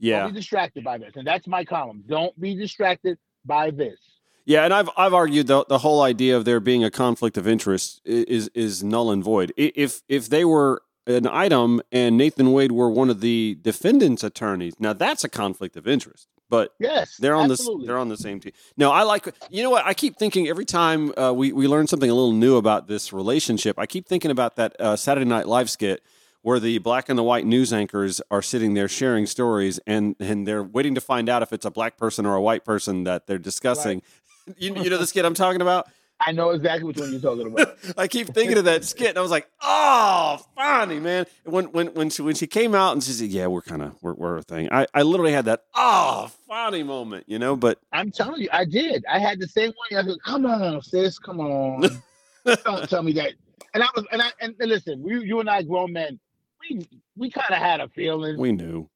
yeah. 0.00 0.20
don't 0.20 0.32
be 0.32 0.40
distracted 0.40 0.82
by 0.82 0.98
this 0.98 1.12
and 1.14 1.26
that's 1.26 1.46
my 1.46 1.64
column 1.64 2.02
don't 2.08 2.38
be 2.40 2.54
distracted 2.56 3.16
by 3.44 3.70
this 3.70 3.98
Yeah, 4.44 4.64
and 4.64 4.74
I've 4.74 4.90
I've 4.96 5.14
argued 5.14 5.46
the 5.46 5.64
the 5.68 5.78
whole 5.78 6.02
idea 6.02 6.36
of 6.36 6.44
there 6.44 6.60
being 6.60 6.82
a 6.84 6.90
conflict 6.90 7.36
of 7.38 7.46
interest 7.46 8.00
is 8.04 8.50
is 8.54 8.82
null 8.82 9.10
and 9.12 9.22
void. 9.22 9.52
If 9.56 10.02
if 10.08 10.28
they 10.28 10.44
were 10.44 10.82
an 11.06 11.26
item, 11.26 11.80
and 11.92 12.16
Nathan 12.16 12.52
Wade 12.52 12.72
were 12.72 12.90
one 12.90 13.10
of 13.10 13.20
the 13.20 13.58
defendant's 13.62 14.22
attorneys. 14.24 14.74
Now 14.78 14.92
that's 14.92 15.24
a 15.24 15.28
conflict 15.28 15.76
of 15.76 15.86
interest, 15.86 16.28
but 16.48 16.74
Yes, 16.78 17.16
they're 17.18 17.34
on 17.34 17.50
absolutely. 17.50 17.82
this. 17.82 17.86
They're 17.88 17.98
on 17.98 18.08
the 18.08 18.16
same 18.16 18.40
team. 18.40 18.52
No, 18.76 18.90
I 18.90 19.02
like. 19.02 19.26
You 19.50 19.62
know 19.62 19.70
what? 19.70 19.86
I 19.86 19.94
keep 19.94 20.16
thinking 20.18 20.48
every 20.48 20.64
time 20.66 21.12
uh, 21.16 21.32
we 21.32 21.52
we 21.52 21.66
learn 21.68 21.86
something 21.86 22.10
a 22.10 22.14
little 22.14 22.32
new 22.32 22.56
about 22.56 22.86
this 22.88 23.12
relationship. 23.12 23.78
I 23.78 23.86
keep 23.86 24.06
thinking 24.06 24.30
about 24.30 24.56
that 24.56 24.74
uh, 24.80 24.96
Saturday 24.96 25.26
Night 25.28 25.46
Live 25.46 25.70
skit 25.70 26.02
where 26.42 26.60
the 26.60 26.78
black 26.78 27.08
and 27.08 27.18
the 27.18 27.22
white 27.22 27.46
news 27.46 27.72
anchors 27.72 28.20
are 28.30 28.42
sitting 28.42 28.74
there 28.74 28.88
sharing 28.88 29.26
stories, 29.26 29.78
and 29.86 30.16
and 30.20 30.46
they're 30.46 30.62
waiting 30.62 30.94
to 30.94 31.00
find 31.00 31.28
out 31.28 31.42
if 31.42 31.52
it's 31.52 31.64
a 31.64 31.70
black 31.70 31.96
person 31.96 32.26
or 32.26 32.34
a 32.34 32.42
white 32.42 32.64
person 32.64 33.04
that 33.04 33.26
they're 33.26 33.38
discussing. 33.38 34.02
You, 34.58 34.74
you 34.74 34.90
know 34.90 34.98
the 34.98 35.06
skit 35.06 35.24
I'm 35.24 35.34
talking 35.34 35.60
about. 35.60 35.86
I 36.18 36.32
know 36.32 36.50
exactly 36.50 36.84
which 36.84 36.98
one 36.98 37.12
you're 37.12 37.20
talking 37.20 37.46
about. 37.46 37.76
I 37.96 38.08
keep 38.08 38.28
thinking 38.28 38.58
of 38.58 38.64
that 38.64 38.84
skit, 38.84 39.10
and 39.10 39.18
I 39.18 39.22
was 39.22 39.30
like, 39.30 39.48
"Oh, 39.62 40.38
funny 40.56 41.00
man!" 41.00 41.26
When 41.44 41.66
when 41.66 41.88
when 41.88 42.10
she 42.10 42.22
when 42.22 42.34
she 42.34 42.46
came 42.46 42.74
out 42.74 42.92
and 42.92 43.02
she 43.02 43.12
said, 43.12 43.28
"Yeah, 43.28 43.46
we're 43.46 43.62
kind 43.62 43.82
of 43.82 43.96
we're, 44.02 44.14
we're 44.14 44.36
a 44.38 44.42
thing," 44.42 44.68
I, 44.70 44.86
I 44.92 45.02
literally 45.02 45.32
had 45.32 45.46
that 45.46 45.64
"Oh, 45.74 46.30
funny" 46.46 46.82
moment, 46.82 47.24
you 47.26 47.38
know. 47.38 47.56
But 47.56 47.78
I'm 47.92 48.10
telling 48.10 48.42
you, 48.42 48.48
I 48.52 48.64
did. 48.64 49.04
I 49.10 49.18
had 49.18 49.40
the 49.40 49.48
same 49.48 49.72
one. 49.90 49.98
I 49.98 50.06
said, 50.06 50.18
"Come 50.24 50.46
on, 50.46 50.82
sis, 50.82 51.18
come 51.18 51.40
on, 51.40 52.02
don't 52.64 52.88
tell 52.90 53.02
me 53.02 53.12
that." 53.12 53.32
And 53.72 53.82
I 53.82 53.86
was, 53.94 54.04
and 54.10 54.20
I, 54.20 54.30
and, 54.40 54.54
and 54.58 54.68
listen, 54.68 55.02
we, 55.02 55.24
you 55.24 55.40
and 55.40 55.48
I, 55.48 55.62
grown 55.62 55.92
men, 55.92 56.18
we 56.60 56.86
we 57.16 57.30
kind 57.30 57.50
of 57.50 57.58
had 57.58 57.80
a 57.80 57.88
feeling. 57.88 58.38
we 58.38 58.52
knew, 58.52 58.88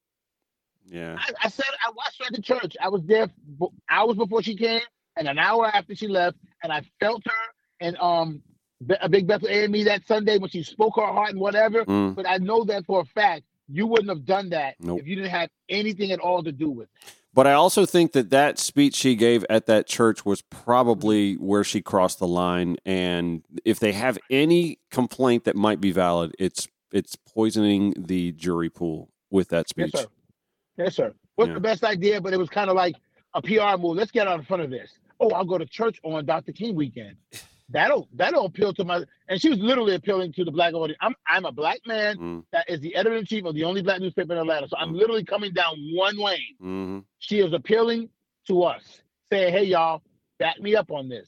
yeah, 0.86 1.16
I, 1.18 1.46
I 1.46 1.48
said 1.48 1.66
I 1.86 1.90
watched 1.96 2.20
her 2.20 2.26
at 2.26 2.32
the 2.34 2.42
church. 2.42 2.76
I 2.80 2.88
was 2.88 3.02
there 3.04 3.28
hours 3.88 4.16
before 4.16 4.42
she 4.42 4.56
came, 4.56 4.82
and 5.16 5.28
an 5.28 5.38
hour 5.38 5.66
after 5.66 5.94
she 5.94 6.08
left, 6.08 6.36
and 6.62 6.72
I 6.72 6.82
felt 7.00 7.22
her 7.24 7.32
and 7.80 7.96
um 7.98 8.42
a 9.00 9.08
big 9.08 9.26
Bethel 9.26 9.48
AME 9.48 9.84
that 9.84 10.06
Sunday 10.06 10.36
when 10.38 10.50
she 10.50 10.62
spoke 10.62 10.96
her 10.96 11.06
heart 11.06 11.30
and 11.30 11.40
whatever. 11.40 11.84
Mm. 11.84 12.14
But 12.14 12.28
I 12.28 12.36
know 12.38 12.64
that 12.64 12.84
for 12.84 13.00
a 13.00 13.04
fact, 13.04 13.44
you 13.68 13.86
wouldn't 13.86 14.10
have 14.10 14.26
done 14.26 14.50
that 14.50 14.74
Nope. 14.78 15.00
if 15.00 15.06
you 15.06 15.16
didn't 15.16 15.30
have 15.30 15.48
anything 15.70 16.10
at 16.12 16.18
all 16.20 16.42
to 16.42 16.52
do 16.52 16.68
with 16.70 16.88
it. 17.02 17.12
But 17.32 17.46
I 17.48 17.54
also 17.54 17.84
think 17.86 18.12
that 18.12 18.30
that 18.30 18.58
speech 18.58 18.94
she 18.94 19.16
gave 19.16 19.44
at 19.50 19.66
that 19.66 19.86
church 19.88 20.24
was 20.24 20.42
probably 20.42 21.34
where 21.34 21.64
she 21.64 21.80
crossed 21.82 22.18
the 22.20 22.28
line. 22.28 22.76
And 22.84 23.42
if 23.64 23.80
they 23.80 23.92
have 23.92 24.18
any 24.30 24.78
complaint 24.90 25.44
that 25.44 25.56
might 25.56 25.80
be 25.80 25.90
valid, 25.90 26.34
it's 26.38 26.68
it's 26.94 27.16
poisoning 27.16 27.92
the 27.98 28.32
jury 28.32 28.70
pool 28.70 29.10
with 29.30 29.48
that 29.48 29.68
speech. 29.68 29.90
Yes, 29.92 30.02
sir. 30.04 30.08
Yes, 30.78 30.94
sir. 30.94 31.14
Wasn't 31.36 31.50
Yeah. 31.50 31.54
the 31.56 31.60
best 31.60 31.84
idea, 31.84 32.20
but 32.20 32.32
it 32.32 32.38
was 32.38 32.48
kind 32.48 32.70
of 32.70 32.76
like 32.76 32.94
a 33.34 33.42
PR 33.42 33.76
move. 33.78 33.96
Let's 33.96 34.12
get 34.12 34.28
out 34.28 34.38
in 34.38 34.46
front 34.46 34.62
of 34.62 34.70
this. 34.70 34.90
Oh, 35.20 35.28
I'll 35.30 35.44
go 35.44 35.58
to 35.58 35.66
church 35.66 35.98
on 36.04 36.24
Dr. 36.24 36.52
King 36.52 36.74
weekend. 36.76 37.16
That'll 37.70 38.08
that'll 38.12 38.44
appeal 38.44 38.74
to 38.74 38.84
my 38.84 39.04
and 39.28 39.40
she 39.40 39.48
was 39.48 39.58
literally 39.58 39.94
appealing 39.94 40.34
to 40.34 40.44
the 40.44 40.52
black 40.52 40.74
audience. 40.74 40.98
I'm 41.00 41.14
I'm 41.26 41.46
a 41.46 41.50
black 41.50 41.80
man 41.86 42.18
Mm, 42.18 42.44
that 42.52 42.68
is 42.68 42.78
the 42.80 42.94
editor 42.94 43.16
in 43.16 43.24
chief 43.24 43.46
of 43.46 43.54
the 43.54 43.64
only 43.64 43.80
black 43.80 44.00
newspaper 44.02 44.34
in 44.34 44.38
Atlanta. 44.38 44.68
So 44.68 44.76
I'm 44.76 44.92
Mm. 44.92 44.98
literally 44.98 45.24
coming 45.24 45.52
down 45.54 45.74
one 45.94 46.16
lane. 46.18 46.56
hmm 46.60 46.98
She 47.20 47.40
is 47.40 47.54
appealing 47.54 48.10
to 48.48 48.64
us, 48.64 49.00
saying, 49.32 49.52
"Hey, 49.54 49.64
y'all, 49.64 50.02
back 50.38 50.60
me 50.60 50.76
up 50.76 50.90
on 50.90 51.08
this." 51.08 51.26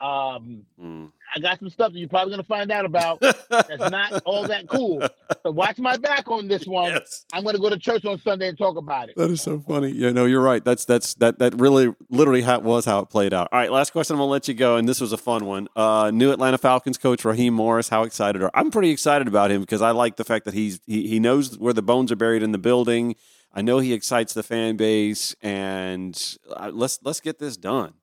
Um, 0.00 0.62
mm. 0.80 1.10
I 1.34 1.40
got 1.40 1.58
some 1.58 1.70
stuff 1.70 1.92
that 1.92 1.98
you're 1.98 2.08
probably 2.08 2.30
gonna 2.30 2.44
find 2.44 2.70
out 2.70 2.84
about 2.84 3.20
that's 3.20 3.90
not 3.90 4.22
all 4.24 4.46
that 4.46 4.68
cool. 4.68 5.06
So 5.42 5.50
watch 5.50 5.78
my 5.78 5.96
back 5.96 6.28
on 6.28 6.48
this 6.48 6.66
one. 6.66 6.92
yes. 6.92 7.26
I'm 7.32 7.44
gonna 7.44 7.58
go 7.58 7.68
to 7.68 7.78
church 7.78 8.04
on 8.04 8.18
Sunday 8.20 8.48
and 8.48 8.56
talk 8.56 8.76
about 8.76 9.08
it. 9.08 9.16
That 9.16 9.30
is 9.30 9.42
so 9.42 9.58
funny. 9.60 9.90
Yeah, 9.90 10.10
no, 10.10 10.24
you're 10.24 10.42
right. 10.42 10.64
That's 10.64 10.84
that's 10.84 11.14
that 11.14 11.38
that 11.40 11.54
really 11.60 11.94
literally 12.10 12.42
how, 12.42 12.60
was 12.60 12.84
how 12.84 13.00
it 13.00 13.10
played 13.10 13.34
out. 13.34 13.48
All 13.52 13.58
right, 13.58 13.72
last 13.72 13.90
question. 13.90 14.14
I'm 14.14 14.20
gonna 14.20 14.30
let 14.30 14.48
you 14.48 14.54
go, 14.54 14.76
and 14.76 14.88
this 14.88 15.00
was 15.00 15.12
a 15.12 15.16
fun 15.18 15.44
one. 15.44 15.68
Uh, 15.74 16.10
new 16.14 16.30
Atlanta 16.30 16.58
Falcons 16.58 16.96
coach 16.96 17.24
Raheem 17.24 17.54
Morris. 17.54 17.88
How 17.88 18.04
excited 18.04 18.42
are? 18.42 18.50
I'm 18.54 18.70
pretty 18.70 18.90
excited 18.90 19.26
about 19.26 19.50
him 19.50 19.60
because 19.60 19.82
I 19.82 19.90
like 19.90 20.16
the 20.16 20.24
fact 20.24 20.44
that 20.44 20.54
he's 20.54 20.80
he, 20.86 21.08
he 21.08 21.18
knows 21.18 21.58
where 21.58 21.72
the 21.72 21.82
bones 21.82 22.12
are 22.12 22.16
buried 22.16 22.42
in 22.42 22.52
the 22.52 22.58
building. 22.58 23.16
I 23.52 23.62
know 23.62 23.78
he 23.78 23.92
excites 23.92 24.34
the 24.34 24.42
fan 24.42 24.76
base, 24.76 25.34
and 25.42 26.36
uh, 26.50 26.70
let's 26.72 27.00
let's 27.02 27.20
get 27.20 27.38
this 27.38 27.56
done. 27.56 27.94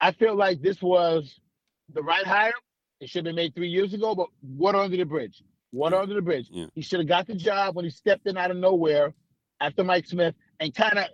I 0.00 0.12
feel 0.12 0.36
like 0.36 0.62
this 0.62 0.80
was 0.80 1.38
the 1.92 2.02
right 2.02 2.26
hire. 2.26 2.52
It 3.00 3.08
should 3.08 3.26
have 3.26 3.34
been 3.34 3.36
made 3.36 3.54
three 3.54 3.68
years 3.68 3.94
ago, 3.94 4.14
but 4.14 4.28
water 4.42 4.78
under 4.78 4.96
the 4.96 5.04
bridge. 5.04 5.42
Water 5.72 5.96
under 5.96 6.14
the 6.14 6.22
bridge. 6.22 6.48
Yeah. 6.50 6.66
He 6.74 6.82
should 6.82 7.00
have 7.00 7.08
got 7.08 7.26
the 7.26 7.34
job 7.34 7.76
when 7.76 7.84
he 7.84 7.90
stepped 7.90 8.26
in 8.26 8.36
out 8.36 8.50
of 8.50 8.56
nowhere 8.56 9.14
after 9.60 9.84
Mike 9.84 10.06
Smith 10.06 10.34
and 10.60 10.74
kind 10.74 10.92
of 10.92 11.04
eh, 11.04 11.08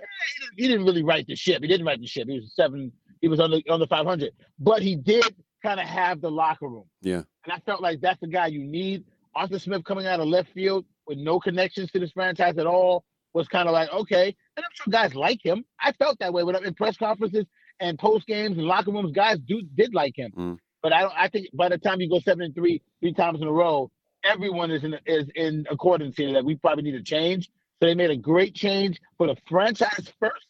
he 0.56 0.68
didn't 0.68 0.86
really 0.86 1.02
right 1.02 1.26
the 1.26 1.34
ship. 1.34 1.62
He 1.62 1.68
didn't 1.68 1.86
right 1.86 2.00
the 2.00 2.06
ship. 2.06 2.28
He 2.28 2.40
was 2.40 2.54
seven. 2.54 2.92
He 3.20 3.28
was 3.28 3.40
under 3.40 3.58
under 3.68 3.86
500, 3.86 4.32
but 4.58 4.82
he 4.82 4.96
did 4.96 5.24
kind 5.62 5.80
of 5.80 5.86
have 5.86 6.20
the 6.20 6.30
locker 6.30 6.68
room. 6.68 6.84
Yeah. 7.00 7.22
And 7.44 7.52
I 7.52 7.58
felt 7.60 7.82
like 7.82 8.00
that's 8.00 8.20
the 8.20 8.26
guy 8.28 8.48
you 8.48 8.64
need. 8.64 9.04
Arthur 9.34 9.58
Smith 9.58 9.84
coming 9.84 10.06
out 10.06 10.20
of 10.20 10.28
left 10.28 10.50
field 10.52 10.84
with 11.06 11.18
no 11.18 11.40
connections 11.40 11.90
to 11.92 11.98
this 11.98 12.12
franchise 12.12 12.56
at 12.58 12.66
all 12.66 13.04
was 13.32 13.48
kind 13.48 13.68
of 13.68 13.72
like 13.72 13.90
okay. 13.92 14.34
And 14.56 14.64
I'm 14.64 14.70
sure 14.72 14.90
guys 14.90 15.14
like 15.14 15.44
him. 15.44 15.64
I 15.80 15.92
felt 15.92 16.18
that 16.20 16.32
way 16.32 16.44
when 16.44 16.54
I'm 16.54 16.64
in 16.64 16.74
press 16.74 16.96
conferences 16.96 17.46
and 17.80 17.98
post 17.98 18.26
games 18.26 18.56
and 18.56 18.66
locker 18.66 18.92
rooms. 18.92 19.12
Guys 19.12 19.38
do 19.38 19.62
did 19.74 19.94
like 19.94 20.16
him. 20.16 20.32
Mm. 20.36 20.58
But 20.82 20.92
I 20.92 21.00
don't. 21.00 21.14
I 21.16 21.28
think 21.28 21.48
by 21.54 21.68
the 21.68 21.78
time 21.78 22.00
you 22.00 22.08
go 22.08 22.20
seven 22.20 22.42
and 22.42 22.54
three 22.54 22.82
three 23.00 23.12
times 23.12 23.40
in 23.40 23.48
a 23.48 23.52
row, 23.52 23.90
everyone 24.22 24.70
is 24.70 24.84
in 24.84 24.96
is 25.06 25.28
in 25.34 25.66
accordance 25.70 26.16
here 26.16 26.32
that 26.34 26.44
we 26.44 26.56
probably 26.56 26.84
need 26.84 26.92
to 26.92 27.02
change. 27.02 27.50
So 27.80 27.86
they 27.86 27.94
made 27.94 28.10
a 28.10 28.16
great 28.16 28.54
change 28.54 29.00
for 29.18 29.26
the 29.26 29.36
franchise 29.48 30.12
first, 30.20 30.46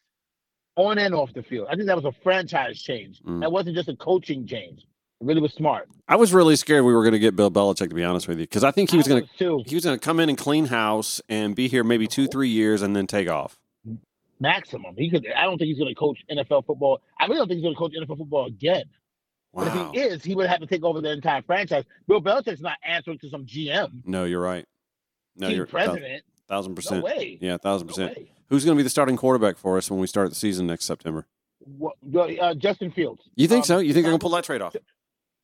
on 0.76 0.98
and 0.98 1.14
off 1.14 1.32
the 1.34 1.42
field. 1.42 1.68
I 1.70 1.74
think 1.74 1.86
that 1.86 1.96
was 1.96 2.04
a 2.04 2.12
franchise 2.22 2.82
change. 2.82 3.20
Mm. 3.22 3.40
That 3.40 3.52
wasn't 3.52 3.76
just 3.76 3.88
a 3.88 3.96
coaching 3.96 4.46
change. 4.46 4.80
It 4.80 5.26
really 5.26 5.40
was 5.40 5.52
smart. 5.52 5.88
I 6.08 6.16
was 6.16 6.34
really 6.34 6.56
scared 6.56 6.84
we 6.84 6.92
were 6.92 7.02
going 7.02 7.12
to 7.12 7.18
get 7.18 7.36
Bill 7.36 7.50
Belichick. 7.50 7.88
To 7.88 7.94
be 7.94 8.04
honest 8.04 8.28
with 8.28 8.38
you, 8.38 8.44
because 8.44 8.64
I 8.64 8.70
think 8.72 8.90
he 8.90 8.96
was 8.96 9.08
going 9.08 9.28
to 9.38 9.62
he 9.66 9.74
was 9.74 9.84
going 9.84 9.98
to 9.98 10.04
come 10.04 10.20
in 10.20 10.28
and 10.28 10.36
clean 10.36 10.66
house 10.66 11.20
and 11.28 11.54
be 11.54 11.68
here 11.68 11.84
maybe 11.84 12.06
two 12.06 12.26
three 12.26 12.48
years 12.48 12.82
and 12.82 12.94
then 12.94 13.06
take 13.06 13.28
off. 13.28 13.58
Maximum. 14.44 14.94
He 14.96 15.10
could. 15.10 15.26
I 15.36 15.42
don't 15.44 15.58
think 15.58 15.68
he's 15.68 15.78
going 15.78 15.88
to 15.94 15.98
coach 15.98 16.18
NFL 16.30 16.66
football. 16.66 17.00
I 17.18 17.24
really 17.26 17.38
don't 17.38 17.48
think 17.48 17.58
he's 17.58 17.64
going 17.64 17.74
to 17.74 17.78
coach 17.78 17.92
NFL 17.92 18.18
football 18.18 18.46
again. 18.46 18.84
But 19.54 19.68
if 19.68 19.72
he 19.92 20.00
is, 20.00 20.24
he 20.24 20.34
would 20.34 20.48
have 20.48 20.60
to 20.60 20.66
take 20.66 20.82
over 20.84 21.00
the 21.00 21.10
entire 21.12 21.42
franchise. 21.42 21.84
Bill 22.08 22.20
Belichick's 22.20 22.60
not 22.60 22.76
answering 22.84 23.18
to 23.20 23.28
some 23.30 23.46
GM, 23.46 24.02
No, 24.04 24.24
you're 24.24 24.40
right. 24.42 24.66
No, 25.36 25.46
team 25.48 25.56
you're 25.56 25.66
president. 25.66 26.22
thousand 26.48 26.72
No 26.72 26.76
percent. 26.76 27.04
way. 27.04 27.38
Yeah, 27.40 27.56
thousand 27.58 27.86
No 27.86 27.92
percent. 27.92 28.16
way. 28.18 28.30
Who's 28.50 28.64
going 28.64 28.76
to 28.76 28.78
be 28.78 28.82
the 28.84 28.90
starting 28.90 29.16
quarterback 29.16 29.56
for 29.56 29.78
us 29.78 29.90
when 29.90 30.00
we 30.00 30.06
start 30.08 30.28
the 30.28 30.34
season 30.34 30.66
next 30.66 30.84
September? 30.86 31.26
What, 31.78 31.94
uh, 32.40 32.54
Justin 32.54 32.90
Fields. 32.90 33.22
You 33.36 33.46
think 33.48 33.60
Um, 33.62 33.64
so? 33.66 33.78
You 33.78 33.92
think 33.94 34.04
they're 34.04 34.10
going 34.10 34.18
to 34.18 34.22
pull 34.22 34.30
that 34.34 34.44
trade 34.44 34.60
off? 34.60 34.74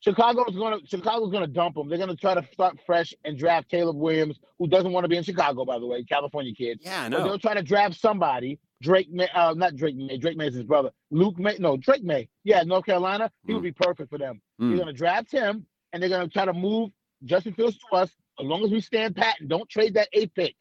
Chicago's 0.03 0.55
going 0.57 0.81
to 0.81 0.87
Chicago's 0.87 1.31
going 1.31 1.45
to 1.45 1.53
dump 1.53 1.77
him. 1.77 1.89
They're 1.89 1.99
going 1.99 2.11
to 2.11 2.17
try 2.17 2.35
to 2.35 2.45
start 2.53 2.79
fresh 2.87 3.13
and 3.25 3.37
draft 3.39 3.69
Caleb 3.71 3.97
Williams, 3.97 4.39
who 4.59 4.67
doesn't 4.67 4.93
want 4.93 5.05
to 5.05 5.09
be 5.09 5.17
in 5.17 5.23
Chicago, 5.23 5.65
by 5.65 5.79
the 5.79 5.87
way, 5.87 6.03
California 6.05 6.55
kid. 6.55 6.81
Yeah, 6.83 7.03
I 7.03 7.09
But 7.11 7.19
know. 7.19 7.25
they'll 7.25 7.39
try 7.39 7.55
to 7.55 7.63
draft 7.63 8.01
somebody. 8.01 8.59
Drake, 8.83 9.11
May, 9.13 9.29
uh, 9.35 9.53
not 9.55 9.77
Drake 9.77 9.97
Maye. 9.97 10.17
Drake 10.17 10.39
Maye 10.39 10.47
is 10.49 10.55
his 10.55 10.65
brother. 10.65 10.91
Luke 11.11 11.39
Maye, 11.39 11.57
no, 11.59 11.77
Drake 11.77 12.03
Maye. 12.03 12.29
Yeah, 12.45 12.63
North 12.63 12.87
Carolina. 12.87 13.31
He 13.47 13.53
would 13.53 13.63
be 13.63 13.73
perfect 13.73 14.09
for 14.09 14.17
them. 14.19 14.41
Mm. 14.61 14.71
They're 14.71 14.77
going 14.85 14.95
to 14.95 14.99
draft 14.99 15.31
him, 15.31 15.67
and 15.93 16.03
they're 16.03 16.09
going 16.09 16.27
to 16.27 16.33
try 16.33 16.47
to 16.47 16.55
move 16.55 16.91
Justin 17.25 17.53
Fields 17.53 17.77
to 17.91 17.97
us. 17.97 18.11
As 18.41 18.47
long 18.47 18.65
as 18.65 18.71
we 18.71 18.81
stand 18.81 19.15
pat 19.17 19.37
and 19.41 19.51
don't 19.51 19.69
trade 19.69 19.93
that 19.95 20.09
eight 20.15 20.35
pick, 20.35 20.55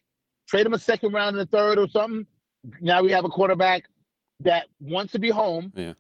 trade 0.50 0.66
him 0.66 0.74
a 0.74 0.80
second 0.80 1.14
round 1.14 1.38
in 1.38 1.40
the 1.40 1.46
third 1.46 1.80
or 1.80 1.88
something. 1.88 2.28
Now 2.82 3.02
we 3.02 3.12
have 3.12 3.24
a 3.24 3.30
quarterback 3.30 3.84
that 4.42 4.66
wants 4.82 5.14
to 5.14 5.20
be 5.20 5.30
home. 5.30 5.72
Yeah. 5.76 5.94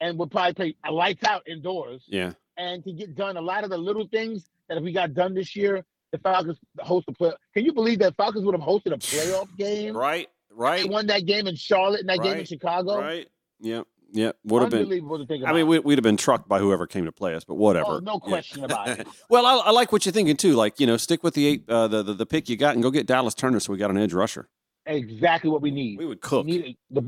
And 0.00 0.16
would 0.18 0.30
probably 0.30 0.54
play 0.54 0.76
a 0.86 0.92
lights 0.92 1.24
out 1.24 1.42
indoors 1.48 2.04
Yeah, 2.06 2.32
and 2.58 2.84
to 2.84 2.92
get 2.92 3.14
done 3.14 3.36
a 3.36 3.40
lot 3.40 3.64
of 3.64 3.70
the 3.70 3.78
little 3.78 4.06
things 4.08 4.44
that 4.68 4.76
if 4.76 4.84
we 4.84 4.92
got 4.92 5.14
done 5.14 5.34
this 5.34 5.56
year, 5.56 5.84
the 6.12 6.18
Falcons 6.18 6.58
host 6.80 7.06
a 7.08 7.12
play. 7.12 7.32
Can 7.54 7.64
you 7.64 7.72
believe 7.72 8.00
that 8.00 8.16
Falcons 8.16 8.44
would 8.44 8.54
have 8.54 8.62
hosted 8.66 8.92
a 8.92 8.98
playoff 8.98 9.48
game? 9.56 9.96
right, 9.96 10.28
right. 10.50 10.78
They 10.78 10.82
right, 10.84 10.90
won 10.90 11.06
that 11.06 11.24
game 11.26 11.46
in 11.46 11.56
Charlotte 11.56 12.00
and 12.00 12.08
that 12.08 12.22
game 12.22 12.38
in 12.38 12.44
Chicago. 12.44 12.98
right. 12.98 13.26
Yep, 13.60 13.86
yep. 14.12 14.36
Would 14.44 14.62
have 14.62 14.70
been. 14.70 14.80
Unbelievable 14.80 15.18
to 15.18 15.26
think 15.26 15.42
about. 15.42 15.52
I 15.54 15.56
mean, 15.58 15.66
we, 15.66 15.78
we'd 15.80 15.98
have 15.98 16.02
been 16.04 16.16
trucked 16.16 16.48
by 16.48 16.58
whoever 16.58 16.86
came 16.86 17.04
to 17.06 17.12
play 17.12 17.34
us, 17.34 17.44
but 17.44 17.54
whatever. 17.56 17.94
oh, 17.94 17.98
no 17.98 18.20
Yeah. 18.22 18.28
question 18.28 18.64
about 18.64 18.88
it. 18.88 19.06
Well, 19.30 19.44
I, 19.46 19.56
I 19.66 19.70
like 19.70 19.92
what 19.92 20.04
you're 20.06 20.12
thinking 20.12 20.36
too. 20.36 20.54
Like 20.54 20.78
you 20.80 20.86
know, 20.86 20.96
stick 20.96 21.22
with 21.22 21.34
the 21.34 21.46
eight, 21.46 21.64
uh, 21.68 21.88
the, 21.88 22.02
the 22.02 22.14
the 22.14 22.26
pick 22.26 22.48
you 22.48 22.56
got, 22.56 22.74
and 22.74 22.82
go 22.82 22.90
get 22.90 23.06
Dallas 23.06 23.34
Turner, 23.34 23.60
so 23.60 23.72
we 23.72 23.78
got 23.78 23.90
an 23.90 23.98
edge 23.98 24.12
rusher. 24.12 24.48
Exactly 24.86 25.50
what 25.50 25.60
we 25.60 25.70
need. 25.70 25.98
We 25.98 26.06
would 26.06 26.20
cook. 26.20 26.46
We 26.46 26.58
need 26.58 26.76
the, 26.90 27.02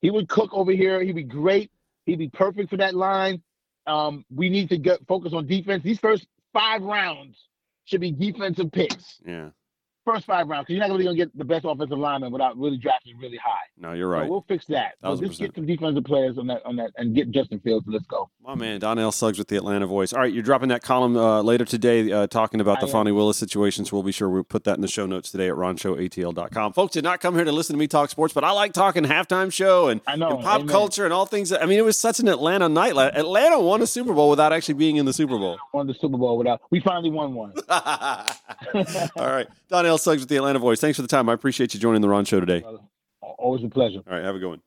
he 0.00 0.10
would 0.10 0.28
cook 0.28 0.50
over 0.52 0.72
here. 0.72 1.02
He'd 1.02 1.14
be 1.16 1.22
great. 1.22 1.70
He'd 2.06 2.18
be 2.18 2.28
perfect 2.28 2.70
for 2.70 2.76
that 2.78 2.94
line. 2.94 3.42
Um, 3.86 4.24
we 4.34 4.48
need 4.48 4.68
to 4.70 4.78
get 4.78 5.06
focus 5.06 5.32
on 5.32 5.46
defense. 5.46 5.82
These 5.82 5.98
first 6.00 6.26
five 6.52 6.82
rounds 6.82 7.36
should 7.84 8.00
be 8.00 8.12
defensive 8.12 8.72
picks. 8.72 9.20
Yeah, 9.24 9.50
first 10.06 10.24
five 10.24 10.48
rounds 10.48 10.66
because 10.66 10.78
you're 10.78 10.86
not 10.86 10.92
really 10.92 11.04
gonna 11.04 11.16
get 11.16 11.36
the 11.36 11.44
best 11.44 11.66
offensive 11.68 11.98
lineman 11.98 12.32
without 12.32 12.56
really 12.56 12.78
drafting 12.78 13.18
really 13.18 13.36
high. 13.36 13.66
No, 13.76 13.92
you're 13.92 14.06
So 14.14 14.20
right. 14.20 14.30
we'll 14.30 14.44
fix 14.48 14.64
that. 14.66 14.94
So 15.02 15.16
just 15.16 15.38
get 15.38 15.54
some 15.54 15.66
defensive 15.66 16.04
players 16.04 16.38
on 16.38 16.46
that 16.46 16.64
on 16.64 16.76
that 16.76 16.92
and 16.96 17.14
get 17.14 17.30
Justin 17.30 17.60
Fields. 17.60 17.84
Let's 17.88 18.06
go. 18.06 18.30
My 18.46 18.54
man, 18.54 18.80
Donnell 18.80 19.12
Suggs 19.12 19.38
with 19.38 19.48
the 19.48 19.56
Atlanta 19.56 19.86
Voice. 19.86 20.12
All 20.12 20.20
right, 20.20 20.32
you're 20.32 20.42
dropping 20.42 20.68
that 20.68 20.82
column 20.82 21.16
uh, 21.16 21.42
later 21.42 21.64
today 21.64 22.10
uh, 22.12 22.26
talking 22.28 22.60
about 22.60 22.80
the 22.80 22.86
I 22.86 22.88
am. 22.88 22.92
Fani 22.92 23.12
Willis 23.12 23.36
situation, 23.36 23.84
so 23.84 23.96
we'll 23.96 24.04
be 24.04 24.12
sure 24.12 24.30
we 24.30 24.42
put 24.42 24.64
that 24.64 24.76
in 24.76 24.80
the 24.82 24.88
show 24.88 25.04
notes 25.04 25.30
today 25.30 25.48
at 25.48 25.54
ronshowatl.com. 25.54 26.72
Folks 26.72 26.92
did 26.92 27.02
not 27.04 27.20
come 27.20 27.34
here 27.34 27.44
to 27.44 27.52
listen 27.52 27.74
to 27.74 27.78
me 27.78 27.88
talk 27.88 28.08
sports, 28.10 28.32
but 28.32 28.44
I 28.44 28.52
like 28.52 28.72
talking 28.72 29.02
halftime 29.04 29.52
show 29.52 29.88
and, 29.88 30.00
know, 30.16 30.28
and 30.36 30.42
pop 30.44 30.60
amen. 30.60 30.68
culture 30.68 31.04
and 31.04 31.12
all 31.12 31.26
things. 31.26 31.50
That, 31.50 31.62
I 31.62 31.66
mean, 31.66 31.78
it 31.78 31.84
was 31.84 31.96
such 31.96 32.20
an 32.20 32.28
Atlanta 32.28 32.68
night. 32.68 32.96
Atlanta 32.96 33.58
won 33.58 33.82
a 33.82 33.86
Super 33.86 34.14
Bowl 34.14 34.30
without 34.30 34.52
actually 34.52 34.74
being 34.74 34.96
in 34.96 35.06
the 35.06 35.12
Super 35.12 35.36
Bowl. 35.38 35.58
Won 35.74 35.86
the 35.88 35.94
Super 35.94 36.16
Bowl 36.16 36.38
without. 36.38 36.60
We 36.70 36.80
finally 36.80 37.10
won 37.10 37.34
one. 37.34 37.52
all 37.68 39.26
right, 39.26 39.46
Donnell 39.68 39.95
Suggs 39.98 40.20
with 40.20 40.28
the 40.28 40.36
Atlanta 40.36 40.58
Voice. 40.58 40.80
Thanks 40.80 40.96
for 40.96 41.02
the 41.02 41.08
time. 41.08 41.28
I 41.28 41.32
appreciate 41.32 41.74
you 41.74 41.80
joining 41.80 42.02
the 42.02 42.08
Ron 42.08 42.24
Show 42.24 42.40
today. 42.40 42.64
Always 43.20 43.64
a 43.64 43.68
pleasure. 43.68 44.00
All 44.06 44.14
right, 44.14 44.24
have 44.24 44.34
a 44.34 44.38
good 44.38 44.48
one. 44.48 44.62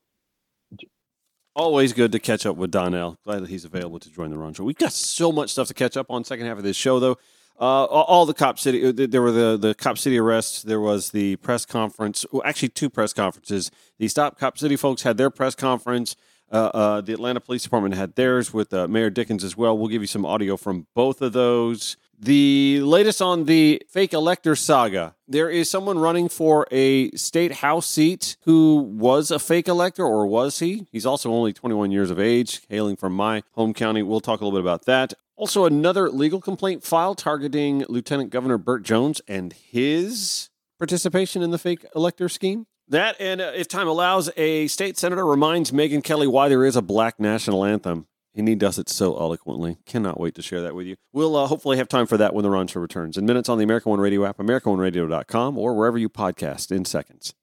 Always 1.55 1.93
good 1.93 2.11
to 2.11 2.19
catch 2.19 2.45
up 2.45 2.55
with 2.55 2.71
Donnell. 2.71 3.17
Glad 3.25 3.41
that 3.41 3.49
he's 3.49 3.65
available 3.65 3.99
to 3.99 4.09
join 4.09 4.29
the 4.29 4.37
Ron 4.37 4.53
Show. 4.53 4.63
We've 4.63 4.77
got 4.77 4.93
so 4.93 5.31
much 5.31 5.49
stuff 5.49 5.67
to 5.67 5.73
catch 5.73 5.97
up 5.97 6.09
on 6.09 6.23
second 6.23 6.45
half 6.45 6.57
of 6.57 6.63
this 6.63 6.77
show, 6.77 6.99
though. 6.99 7.17
Uh, 7.59 7.83
all 7.83 8.03
all 8.03 8.25
the 8.25 8.33
Cop 8.33 8.57
City, 8.57 8.85
uh, 8.85 8.93
there 8.95 9.21
were 9.21 9.33
the, 9.33 9.57
the 9.57 9.75
Cop 9.75 9.97
City 9.97 10.17
arrests. 10.17 10.61
There 10.63 10.79
was 10.79 11.11
the 11.11 11.35
press 11.37 11.65
conference. 11.65 12.25
Well, 12.31 12.41
actually, 12.45 12.69
two 12.69 12.89
press 12.89 13.11
conferences. 13.11 13.69
The 13.97 14.07
Stop 14.07 14.39
Cop 14.39 14.57
City 14.57 14.77
folks 14.77 15.01
had 15.01 15.17
their 15.17 15.29
press 15.29 15.55
conference. 15.55 16.15
Uh, 16.51 16.71
uh, 16.73 17.01
the 17.01 17.13
Atlanta 17.13 17.41
Police 17.41 17.63
Department 17.63 17.95
had 17.95 18.15
theirs 18.15 18.53
with 18.53 18.73
uh, 18.73 18.87
Mayor 18.87 19.09
Dickens 19.09 19.43
as 19.43 19.57
well. 19.57 19.77
We'll 19.77 19.89
give 19.89 20.01
you 20.01 20.07
some 20.07 20.25
audio 20.25 20.55
from 20.55 20.87
both 20.95 21.21
of 21.21 21.33
those. 21.33 21.97
The 22.21 22.81
latest 22.81 23.21
on 23.21 23.45
the 23.45 23.81
fake 23.87 24.11
elector 24.11 24.53
saga. 24.53 25.15
There 25.25 25.49
is 25.49 25.71
someone 25.71 25.97
running 25.97 26.27
for 26.27 26.67
a 26.69 27.11
state 27.11 27.53
house 27.53 27.87
seat 27.87 28.35
who 28.41 28.79
was 28.81 29.31
a 29.31 29.39
fake 29.39 29.69
elector, 29.69 30.03
or 30.03 30.27
was 30.27 30.59
he? 30.59 30.85
He's 30.91 31.05
also 31.05 31.31
only 31.31 31.53
21 31.53 31.91
years 31.91 32.11
of 32.11 32.19
age, 32.19 32.59
hailing 32.67 32.97
from 32.97 33.13
my 33.13 33.43
home 33.53 33.73
county. 33.73 34.03
We'll 34.03 34.19
talk 34.19 34.41
a 34.41 34.43
little 34.43 34.59
bit 34.59 34.65
about 34.65 34.83
that. 34.83 35.13
Also, 35.37 35.63
another 35.63 36.09
legal 36.09 36.41
complaint 36.41 36.83
filed 36.83 37.19
targeting 37.19 37.85
Lieutenant 37.87 38.31
Governor 38.31 38.57
Burt 38.57 38.83
Jones 38.83 39.21
and 39.25 39.53
his 39.53 40.49
participation 40.77 41.41
in 41.41 41.51
the 41.51 41.57
fake 41.57 41.85
elector 41.95 42.27
scheme. 42.27 42.65
That, 42.89 43.15
and 43.21 43.39
uh, 43.39 43.53
if 43.55 43.69
time 43.69 43.87
allows, 43.87 44.29
a 44.35 44.67
state 44.67 44.97
senator 44.97 45.25
reminds 45.25 45.71
Megyn 45.71 46.03
Kelly 46.03 46.27
why 46.27 46.49
there 46.49 46.65
is 46.65 46.75
a 46.75 46.81
black 46.81 47.17
national 47.17 47.63
anthem. 47.63 48.07
And 48.39 48.47
he 48.47 48.55
does 48.55 48.79
it 48.79 48.87
so 48.87 49.19
eloquently. 49.19 49.77
Cannot 49.85 50.17
wait 50.17 50.33
to 50.35 50.41
share 50.41 50.61
that 50.61 50.73
with 50.73 50.87
you. 50.87 50.95
We'll 51.11 51.35
uh, 51.35 51.47
hopefully 51.47 51.75
have 51.75 51.89
time 51.89 52.07
for 52.07 52.15
that 52.17 52.33
when 52.33 52.43
the 52.43 52.49
Ron 52.49 52.67
Show 52.67 52.79
returns. 52.79 53.17
In 53.17 53.25
minutes 53.25 53.49
on 53.49 53.57
the 53.57 53.65
American 53.65 53.89
One 53.89 53.99
Radio 53.99 54.25
app, 54.25 54.37
AmericanOneRadio.com, 54.37 55.57
or 55.57 55.73
wherever 55.75 55.97
you 55.97 56.07
podcast 56.07 56.71
in 56.71 56.85
seconds. 56.85 57.33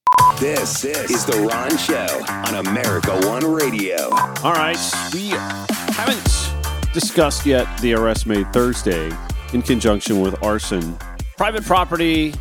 This 0.41 0.87
is 0.87 1.27
The 1.27 1.39
Ron 1.41 1.77
Show 1.77 2.25
on 2.29 2.67
America 2.67 3.11
One 3.29 3.45
Radio. 3.45 4.09
All 4.43 4.55
right. 4.55 4.79
We 5.13 5.29
haven't 5.93 6.95
discussed 6.95 7.45
yet 7.45 7.67
the 7.83 7.93
arrest 7.93 8.27
made 8.27 8.51
Thursday 8.55 9.11
in 9.53 9.61
conjunction 9.61 10.21
with 10.21 10.43
arson. 10.43 10.97
Private 11.37 11.65
property, 11.65 12.33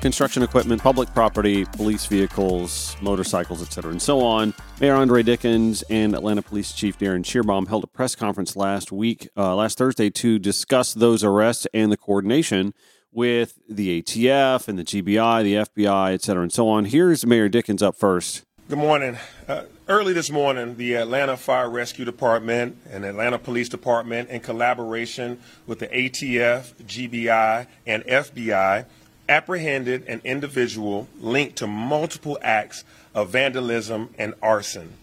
construction 0.00 0.42
equipment, 0.42 0.82
public 0.82 1.12
property, 1.14 1.64
police 1.64 2.06
vehicles, 2.06 2.96
motorcycles, 3.00 3.62
etc., 3.62 3.90
and 3.90 4.00
so 4.00 4.20
on. 4.20 4.54
Mayor 4.80 4.94
Andre 4.94 5.22
Dickens 5.22 5.82
and 5.90 6.14
Atlanta 6.14 6.42
Police 6.42 6.72
Chief 6.72 6.96
Darin 6.98 7.22
Schierbaum 7.22 7.68
held 7.68 7.84
a 7.84 7.88
press 7.88 8.14
conference 8.14 8.56
last 8.56 8.92
week, 8.92 9.28
uh, 9.36 9.54
last 9.54 9.78
Thursday, 9.78 10.10
to 10.10 10.38
discuss 10.38 10.94
those 10.94 11.24
arrests 11.24 11.66
and 11.74 11.90
the 11.90 11.96
coordination 11.96 12.74
with 13.12 13.58
the 13.68 14.02
ATF 14.02 14.68
and 14.68 14.78
the 14.78 14.84
GBI, 14.84 15.42
the 15.42 15.54
FBI, 15.54 16.14
etc., 16.14 16.42
and 16.42 16.52
so 16.52 16.68
on. 16.68 16.84
Here's 16.84 17.26
Mayor 17.26 17.48
Dickens 17.48 17.82
up 17.82 17.96
first. 17.96 18.44
Good 18.68 18.78
morning. 18.78 19.16
Uh, 19.48 19.62
early 19.88 20.12
this 20.12 20.30
morning, 20.30 20.76
the 20.76 20.94
Atlanta 20.96 21.38
Fire 21.38 21.70
Rescue 21.70 22.04
Department 22.04 22.76
and 22.90 23.02
Atlanta 23.02 23.38
Police 23.38 23.70
Department, 23.70 24.28
in 24.28 24.40
collaboration 24.40 25.40
with 25.66 25.78
the 25.78 25.88
ATF, 25.88 26.74
GBI, 26.84 27.66
and 27.86 28.04
FBI, 28.04 28.84
apprehended 29.28 30.06
an 30.08 30.20
individual 30.24 31.08
linked 31.20 31.56
to 31.56 31.66
multiple 31.66 32.38
acts 32.42 32.84
of 33.14 33.30
vandalism 33.30 34.10
and 34.18 34.34
arson. 34.42 34.94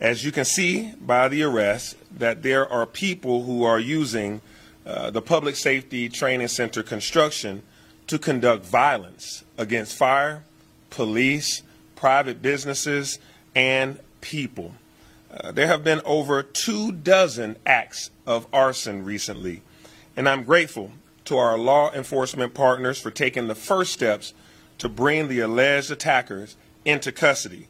As 0.00 0.24
you 0.24 0.32
can 0.32 0.44
see 0.44 0.92
by 1.00 1.28
the 1.28 1.42
arrest, 1.42 1.96
that 2.18 2.42
there 2.42 2.70
are 2.70 2.86
people 2.86 3.44
who 3.44 3.64
are 3.64 3.78
using 3.78 4.40
uh, 4.86 5.10
the 5.10 5.22
Public 5.22 5.56
Safety 5.56 6.08
Training 6.08 6.48
Center 6.48 6.82
construction 6.82 7.62
to 8.06 8.18
conduct 8.18 8.64
violence 8.64 9.44
against 9.58 9.94
fire, 9.94 10.42
police, 10.88 11.62
private 11.96 12.40
businesses, 12.40 13.18
and 13.54 14.00
people. 14.20 14.74
Uh, 15.30 15.52
there 15.52 15.66
have 15.66 15.84
been 15.84 16.00
over 16.04 16.42
two 16.42 16.90
dozen 16.90 17.56
acts 17.64 18.10
of 18.26 18.46
arson 18.52 19.04
recently, 19.04 19.62
and 20.16 20.28
I'm 20.28 20.44
grateful 20.44 20.90
to 21.30 21.38
our 21.38 21.56
law 21.56 21.92
enforcement 21.92 22.54
partners 22.54 23.00
for 23.00 23.12
taking 23.12 23.46
the 23.46 23.54
first 23.54 23.92
steps 23.92 24.34
to 24.78 24.88
bring 24.88 25.28
the 25.28 25.38
alleged 25.38 25.88
attackers 25.88 26.56
into 26.84 27.12
custody. 27.12 27.68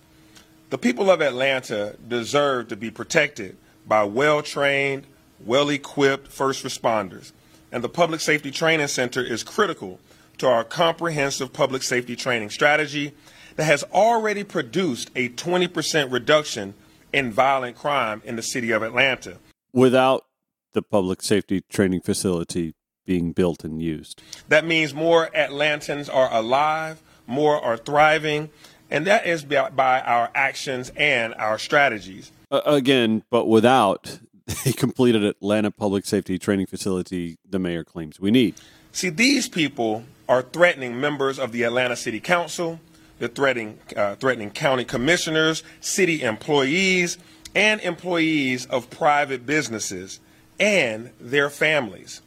The 0.70 0.79
people 0.79 1.11
of 1.11 1.20
Atlanta 1.20 1.94
deserve 2.09 2.68
to 2.68 2.77
be 2.77 2.90
protected 2.90 3.59
by 3.87 4.05
well 4.05 4.40
trained, 4.40 5.07
well 5.44 5.68
equipped 5.68 6.29
first 6.29 6.64
responders, 6.64 7.33
and 7.70 7.85
the 7.85 7.88
Public 7.90 8.23
Safety 8.23 8.51
Training 8.51 8.88
Center 8.88 9.23
is 9.23 9.42
critical 9.42 10.01
to 10.38 10.49
our 10.49 10.64
comprehensive 10.64 11.53
public 11.53 11.83
safety 11.83 12.16
training 12.16 12.49
strategy 12.49 13.12
that 13.57 13.64
has 13.64 13.85
already 13.92 14.42
produced 14.42 15.11
a 15.14 15.29
20% 15.29 16.11
reduction 16.11 16.73
in 17.12 17.31
violent 17.31 17.77
crime 17.77 18.23
in 18.25 18.37
the 18.37 18.42
city 18.42 18.70
of 18.70 18.83
Atlanta. 18.83 19.37
Without 19.75 20.25
the 20.73 20.81
public 20.81 21.20
safety 21.20 21.62
training 21.68 22.01
facility 22.01 22.73
being 23.05 23.33
built 23.33 23.65
and 23.65 23.83
used. 23.83 24.23
That 24.49 24.65
means 24.65 24.95
more 24.95 25.31
Atlantans 25.35 26.13
are 26.13 26.33
alive, 26.33 27.03
more 27.27 27.61
are 27.63 27.77
thriving, 27.77 28.51
and 28.91 29.07
that 29.07 29.27
is 29.27 29.45
by 29.45 29.71
by 29.71 30.01
our 30.01 30.31
actions 30.35 30.93
and 30.97 31.35
our 31.35 31.59
strategies. 31.59 32.33
Uh, 32.51 32.63
again, 32.67 33.23
but 33.31 33.47
without 33.47 34.21
a 34.67 34.73
completed 34.73 35.25
Atlanta 35.25 35.71
public 35.71 36.05
safety 36.05 36.39
training 36.39 36.67
facility, 36.67 37.39
the 37.49 37.59
mayor 37.59 37.85
claims 37.85 38.21
we 38.21 38.31
need. 38.31 38.55
See, 38.93 39.09
these 39.09 39.49
people 39.49 40.05
are 40.29 40.43
threatening 40.43 41.01
members 41.01 41.39
of 41.39 41.53
the 41.53 41.63
Atlanta 41.63 41.97
City 41.97 42.21
Council. 42.21 42.81
They're 43.19 43.29
threatening, 43.29 43.79
uh, 43.97 44.17
threatening 44.17 44.51
county 44.51 44.85
commissioners, 44.85 45.63
city 45.81 46.23
employees, 46.23 47.19
and 47.55 47.81
employees 47.81 48.67
of 48.67 48.91
private 48.91 49.45
businesses 49.45 50.21
and 50.59 51.11
their 51.21 51.51
families. 51.51 52.23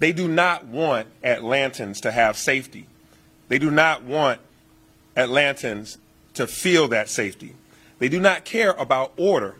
They 0.00 0.12
do 0.12 0.26
not 0.26 0.64
want 0.64 1.08
Atlantans 1.22 2.00
to 2.00 2.10
have 2.10 2.36
safety. 2.38 2.86
They 3.48 3.58
do 3.58 3.70
not 3.70 4.02
want 4.02 4.40
Atlantans 5.14 5.98
to 6.34 6.46
feel 6.46 6.88
that 6.88 7.10
safety. 7.10 7.54
They 7.98 8.08
do 8.08 8.18
not 8.18 8.46
care 8.46 8.70
about 8.72 9.12
order. 9.18 9.56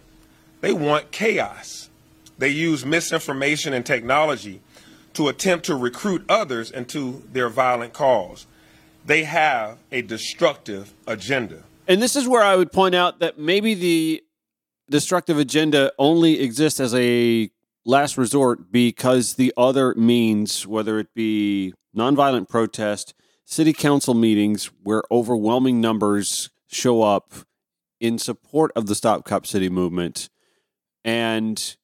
They 0.63 0.73
want 0.73 1.11
chaos. 1.11 1.91
They 2.39 2.49
use 2.49 2.87
misinformation 2.87 3.75
and 3.75 3.85
technology 3.85 4.63
to 5.13 5.29
attempt 5.29 5.67
to 5.67 5.75
recruit 5.75 6.25
others 6.27 6.71
into 6.71 7.23
their 7.31 7.51
violent 7.51 7.93
cause. 7.93 8.47
They 9.05 9.25
have 9.25 9.77
a 9.93 10.01
destructive 10.01 10.95
agenda. 11.07 11.65
And 11.87 12.01
this 12.01 12.17
is 12.17 12.27
where 12.27 12.43
I 12.43 12.57
would 12.57 12.73
point 12.73 12.95
out 12.95 13.19
that 13.19 13.39
maybe 13.39 13.75
the 13.75 14.25
destructive 14.89 15.39
agenda 15.39 15.93
only 15.99 16.41
exists 16.41 16.81
as 16.81 16.95
a 16.95 17.51
last 17.85 18.19
resort 18.19 18.71
because 18.71 19.35
the 19.35 19.53
other 19.57 19.95
means, 19.95 20.67
whether 20.67 20.99
it 20.99 21.15
be 21.15 21.75
nonviolent 21.97 22.49
protest, 22.49 23.15
city 23.45 23.73
council 23.73 24.15
meetings 24.15 24.71
where 24.83 25.03
overwhelming 25.11 25.81
numbers 25.81 26.51
show 26.69 27.03
up 27.03 27.33
in 27.99 28.19
support 28.19 28.71
of 28.75 28.87
the 28.87 28.95
Stop 28.95 29.25
Cop 29.25 29.47
City 29.47 29.69
movement, 29.69 30.31
and 31.05 31.77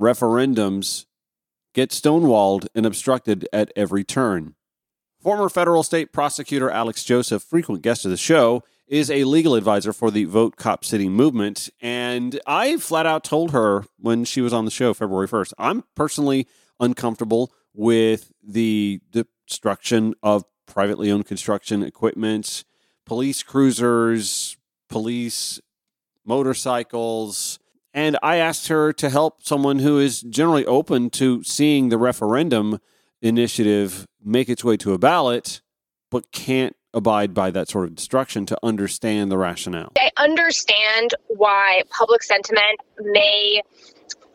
referendums 0.00 1.06
get 1.74 1.90
stonewalled 1.90 2.66
and 2.74 2.86
obstructed 2.86 3.46
at 3.52 3.72
every 3.76 4.04
turn. 4.04 4.54
Former 5.20 5.48
federal 5.48 5.82
state 5.82 6.12
prosecutor 6.12 6.70
Alex 6.70 7.04
Joseph, 7.04 7.42
frequent 7.42 7.82
guest 7.82 8.04
of 8.04 8.10
the 8.10 8.16
show, 8.16 8.62
is 8.88 9.10
a 9.10 9.24
legal 9.24 9.54
advisor 9.54 9.92
for 9.92 10.10
the 10.10 10.24
Vote 10.24 10.56
Cop 10.56 10.84
City 10.84 11.08
movement. 11.08 11.68
And 11.80 12.40
I 12.46 12.78
flat 12.78 13.06
out 13.06 13.24
told 13.24 13.52
her 13.52 13.84
when 13.98 14.24
she 14.24 14.40
was 14.40 14.52
on 14.52 14.64
the 14.64 14.70
show 14.70 14.94
February 14.94 15.28
1st, 15.28 15.52
I'm 15.58 15.84
personally 15.94 16.46
uncomfortable 16.80 17.52
with 17.74 18.32
the 18.42 19.00
destruction 19.12 20.14
of 20.22 20.44
privately 20.66 21.10
owned 21.10 21.26
construction 21.26 21.82
equipment, 21.82 22.64
police 23.06 23.42
cruisers, 23.42 24.56
police 24.88 25.60
motorcycles. 26.24 27.58
And 27.94 28.18
I 28.22 28.36
asked 28.36 28.68
her 28.68 28.92
to 28.94 29.10
help 29.10 29.42
someone 29.42 29.78
who 29.80 29.98
is 29.98 30.20
generally 30.20 30.66
open 30.66 31.10
to 31.10 31.42
seeing 31.42 31.88
the 31.88 31.98
referendum 31.98 32.78
initiative 33.20 34.06
make 34.22 34.48
its 34.48 34.62
way 34.62 34.76
to 34.78 34.92
a 34.92 34.98
ballot, 34.98 35.62
but 36.10 36.30
can't 36.30 36.76
abide 36.98 37.32
by 37.32 37.50
that 37.50 37.68
sort 37.68 37.86
of 37.86 37.94
destruction 37.94 38.44
to 38.46 38.58
understand 38.62 39.32
the 39.32 39.38
rationale. 39.38 39.92
I 39.98 40.10
understand 40.18 41.14
why 41.28 41.82
public 41.90 42.22
sentiment 42.22 42.80
may 43.00 43.62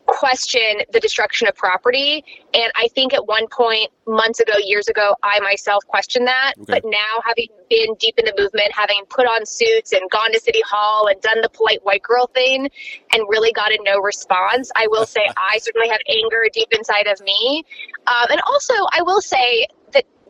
question 0.06 0.82
the 0.92 1.00
destruction 1.00 1.48
of 1.48 1.54
property. 1.54 2.24
And 2.52 2.70
I 2.76 2.88
think 2.88 3.14
at 3.14 3.26
one 3.26 3.46
point, 3.48 3.90
months 4.06 4.40
ago, 4.40 4.52
years 4.62 4.88
ago, 4.88 5.14
I 5.22 5.40
myself 5.40 5.84
questioned 5.86 6.26
that. 6.26 6.54
Okay. 6.58 6.64
But 6.74 6.82
now, 6.84 7.22
having 7.24 7.48
been 7.70 7.94
deep 7.98 8.18
in 8.18 8.26
the 8.26 8.34
movement, 8.36 8.72
having 8.72 9.02
put 9.08 9.26
on 9.26 9.46
suits 9.46 9.92
and 9.92 10.02
gone 10.10 10.32
to 10.32 10.40
City 10.40 10.60
Hall 10.68 11.06
and 11.06 11.20
done 11.22 11.40
the 11.40 11.48
polite 11.48 11.84
white 11.84 12.02
girl 12.02 12.26
thing 12.34 12.68
and 13.12 13.22
really 13.28 13.52
gotten 13.52 13.78
no 13.84 13.98
response, 13.98 14.70
I 14.76 14.86
will 14.88 15.06
say 15.06 15.22
I 15.36 15.58
certainly 15.58 15.88
have 15.88 16.00
anger 16.08 16.44
deep 16.52 16.68
inside 16.72 17.06
of 17.06 17.20
me. 17.22 17.64
Um, 18.06 18.26
and 18.30 18.40
also, 18.46 18.74
I 18.92 19.02
will 19.02 19.22
say 19.22 19.66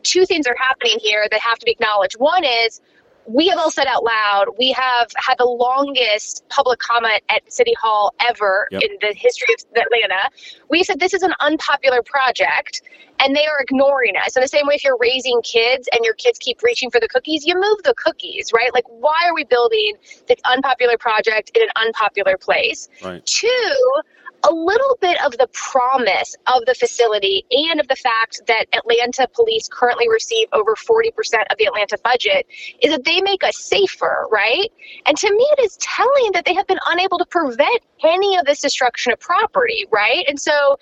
two 0.05 0.25
things 0.25 0.47
are 0.47 0.55
happening 0.57 0.97
here 0.99 1.27
that 1.29 1.41
have 1.41 1.59
to 1.59 1.65
be 1.65 1.71
acknowledged. 1.71 2.15
One 2.17 2.43
is, 2.45 2.79
we 3.27 3.47
have 3.47 3.57
all 3.57 3.71
said 3.71 3.87
out 3.87 4.03
loud 4.03 4.45
we 4.59 4.71
have 4.71 5.09
had 5.17 5.35
the 5.39 5.45
longest 5.45 6.43
public 6.49 6.79
comment 6.79 7.23
at 7.29 7.41
City 7.51 7.73
Hall 7.81 8.13
ever 8.27 8.67
yep. 8.71 8.83
in 8.83 8.97
the 9.01 9.13
history 9.15 9.53
of 9.55 9.65
Atlanta. 9.71 10.29
We 10.69 10.83
said 10.83 10.99
this 10.99 11.13
is 11.13 11.23
an 11.23 11.33
unpopular 11.39 12.03
project 12.03 12.83
and 13.19 13.35
they 13.35 13.45
are 13.45 13.59
ignoring 13.59 14.15
us. 14.17 14.35
In 14.35 14.41
the 14.41 14.47
same 14.47 14.67
way, 14.67 14.75
if 14.75 14.83
you're 14.83 14.97
raising 14.99 15.41
kids 15.41 15.89
and 15.91 16.03
your 16.03 16.13
kids 16.15 16.37
keep 16.37 16.61
reaching 16.61 16.91
for 16.91 16.99
the 16.99 17.07
cookies, 17.07 17.45
you 17.45 17.55
move 17.55 17.77
the 17.83 17.93
cookies, 17.95 18.51
right? 18.53 18.73
Like, 18.73 18.85
why 18.89 19.17
are 19.25 19.33
we 19.33 19.43
building 19.45 19.93
this 20.27 20.37
unpopular 20.45 20.97
project 20.97 21.51
in 21.55 21.63
an 21.63 21.69
unpopular 21.77 22.37
place? 22.37 22.89
Right. 23.03 23.25
Two, 23.25 23.75
a 24.49 24.53
little 24.53 24.97
bit 25.01 25.23
of 25.25 25.37
the 25.37 25.47
promise 25.53 26.35
of 26.47 26.65
the 26.65 26.75
facility 26.75 27.45
and 27.51 27.79
of 27.79 27.87
the 27.87 27.95
fact 27.95 28.41
that 28.47 28.65
Atlanta 28.73 29.27
police 29.33 29.67
currently 29.71 30.07
receive 30.09 30.47
over 30.53 30.75
40% 30.75 31.09
of 31.51 31.57
the 31.57 31.65
Atlanta 31.65 31.97
budget 32.03 32.45
is 32.81 32.91
that 32.91 33.03
they 33.05 33.21
make 33.21 33.43
us 33.43 33.57
safer, 33.57 34.27
right? 34.31 34.71
And 35.05 35.17
to 35.17 35.31
me, 35.31 35.47
it 35.57 35.65
is 35.65 35.77
telling 35.77 36.31
that 36.33 36.45
they 36.45 36.53
have 36.53 36.67
been 36.67 36.79
unable 36.87 37.17
to 37.19 37.25
prevent 37.25 37.81
any 38.03 38.37
of 38.37 38.45
this 38.45 38.61
destruction 38.61 39.13
of 39.13 39.19
property, 39.19 39.85
right? 39.91 40.25
And 40.27 40.39
so 40.39 40.77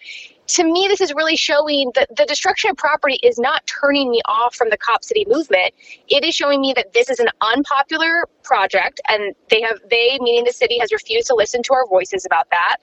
to 0.48 0.64
me, 0.64 0.88
this 0.88 1.02
is 1.02 1.14
really 1.14 1.36
showing 1.36 1.92
that 1.96 2.16
the 2.16 2.26
destruction 2.26 2.70
of 2.72 2.78
property 2.78 3.20
is 3.24 3.40
not 3.40 3.66
turning 3.66 4.12
me 4.12 4.22
off 4.26 4.56
from 4.56 4.70
the 4.70 4.78
Cop 4.78 5.04
City 5.04 5.26
movement. 5.28 5.74
It 6.10 6.24
is 6.24 6.36
showing 6.36 6.62
me 6.62 6.74
that 6.76 6.94
this 6.94 7.10
is 7.10 7.20
an 7.20 7.30
unpopular 7.42 8.28
project, 8.44 9.00
and 9.10 9.34
they 9.50 9.62
have 9.62 9.80
they, 9.90 10.18
meaning 10.22 10.44
the 10.44 10.54
city, 10.54 10.78
has 10.80 10.92
refused 10.92 11.28
to 11.28 11.36
listen 11.36 11.64
to 11.64 11.74
our 11.74 11.88
voices 11.88 12.26
about 12.26 12.50
that, 12.52 12.78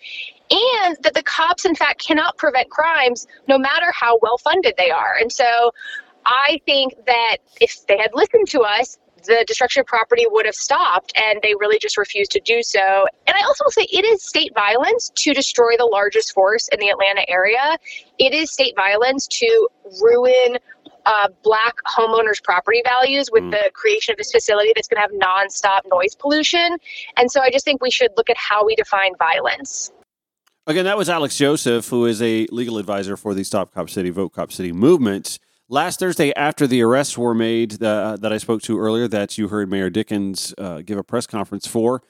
and 0.50 0.96
that 1.02 1.14
the 1.14 1.22
cops, 1.22 1.64
in 1.64 1.74
fact, 1.74 2.04
cannot 2.04 2.36
prevent 2.38 2.70
crimes 2.70 3.26
no 3.46 3.58
matter 3.58 3.92
how 3.92 4.18
well 4.22 4.38
funded 4.38 4.74
they 4.78 4.90
are. 4.90 5.14
And 5.20 5.30
so, 5.30 5.72
I 6.26 6.60
think 6.66 6.94
that 7.06 7.38
if 7.60 7.86
they 7.86 7.98
had 7.98 8.10
listened 8.14 8.48
to 8.48 8.60
us, 8.60 8.98
the 9.24 9.44
destruction 9.46 9.80
of 9.80 9.86
property 9.86 10.24
would 10.28 10.46
have 10.46 10.54
stopped, 10.54 11.12
and 11.16 11.40
they 11.42 11.54
really 11.58 11.78
just 11.78 11.96
refused 11.96 12.30
to 12.32 12.40
do 12.40 12.62
so. 12.62 13.06
And 13.26 13.36
I 13.36 13.44
also 13.46 13.64
will 13.64 13.70
say 13.70 13.86
it 13.90 14.04
is 14.04 14.22
state 14.22 14.52
violence 14.54 15.10
to 15.16 15.32
destroy 15.32 15.76
the 15.78 15.86
largest 15.86 16.32
force 16.32 16.68
in 16.72 16.80
the 16.80 16.88
Atlanta 16.88 17.28
area. 17.28 17.78
It 18.18 18.32
is 18.34 18.52
state 18.52 18.74
violence 18.76 19.26
to 19.28 19.68
ruin 20.00 20.58
uh, 21.06 21.28
black 21.42 21.74
homeowners' 21.86 22.42
property 22.42 22.82
values 22.84 23.30
with 23.32 23.44
mm. 23.44 23.50
the 23.50 23.70
creation 23.72 24.12
of 24.12 24.18
this 24.18 24.30
facility 24.30 24.72
that's 24.74 24.88
going 24.88 24.96
to 24.96 25.00
have 25.00 25.12
nonstop 25.12 25.80
noise 25.90 26.14
pollution. 26.14 26.76
And 27.16 27.30
so 27.30 27.40
I 27.40 27.50
just 27.50 27.64
think 27.64 27.82
we 27.82 27.90
should 27.90 28.10
look 28.16 28.30
at 28.30 28.36
how 28.36 28.64
we 28.64 28.74
define 28.76 29.12
violence. 29.18 29.90
Again, 30.66 30.84
that 30.84 30.98
was 30.98 31.08
Alex 31.08 31.36
Joseph, 31.36 31.88
who 31.88 32.06
is 32.06 32.20
a 32.22 32.46
legal 32.52 32.78
advisor 32.78 33.16
for 33.16 33.34
the 33.34 33.44
Stop 33.44 33.72
Cop 33.72 33.88
City, 33.88 34.10
Vote 34.10 34.32
Cop 34.32 34.52
City 34.52 34.72
movement. 34.72 35.38
Last 35.72 36.00
Thursday, 36.00 36.34
after 36.34 36.66
the 36.66 36.82
arrests 36.82 37.16
were 37.16 37.32
made 37.32 37.80
uh, 37.80 38.16
that 38.16 38.32
I 38.32 38.38
spoke 38.38 38.60
to 38.62 38.76
earlier, 38.76 39.06
that 39.06 39.38
you 39.38 39.46
heard 39.46 39.70
Mayor 39.70 39.88
Dickens 39.88 40.52
uh, 40.58 40.80
give 40.80 40.98
a 40.98 41.04
press 41.04 41.28
conference 41.28 41.64
for, 41.64 42.02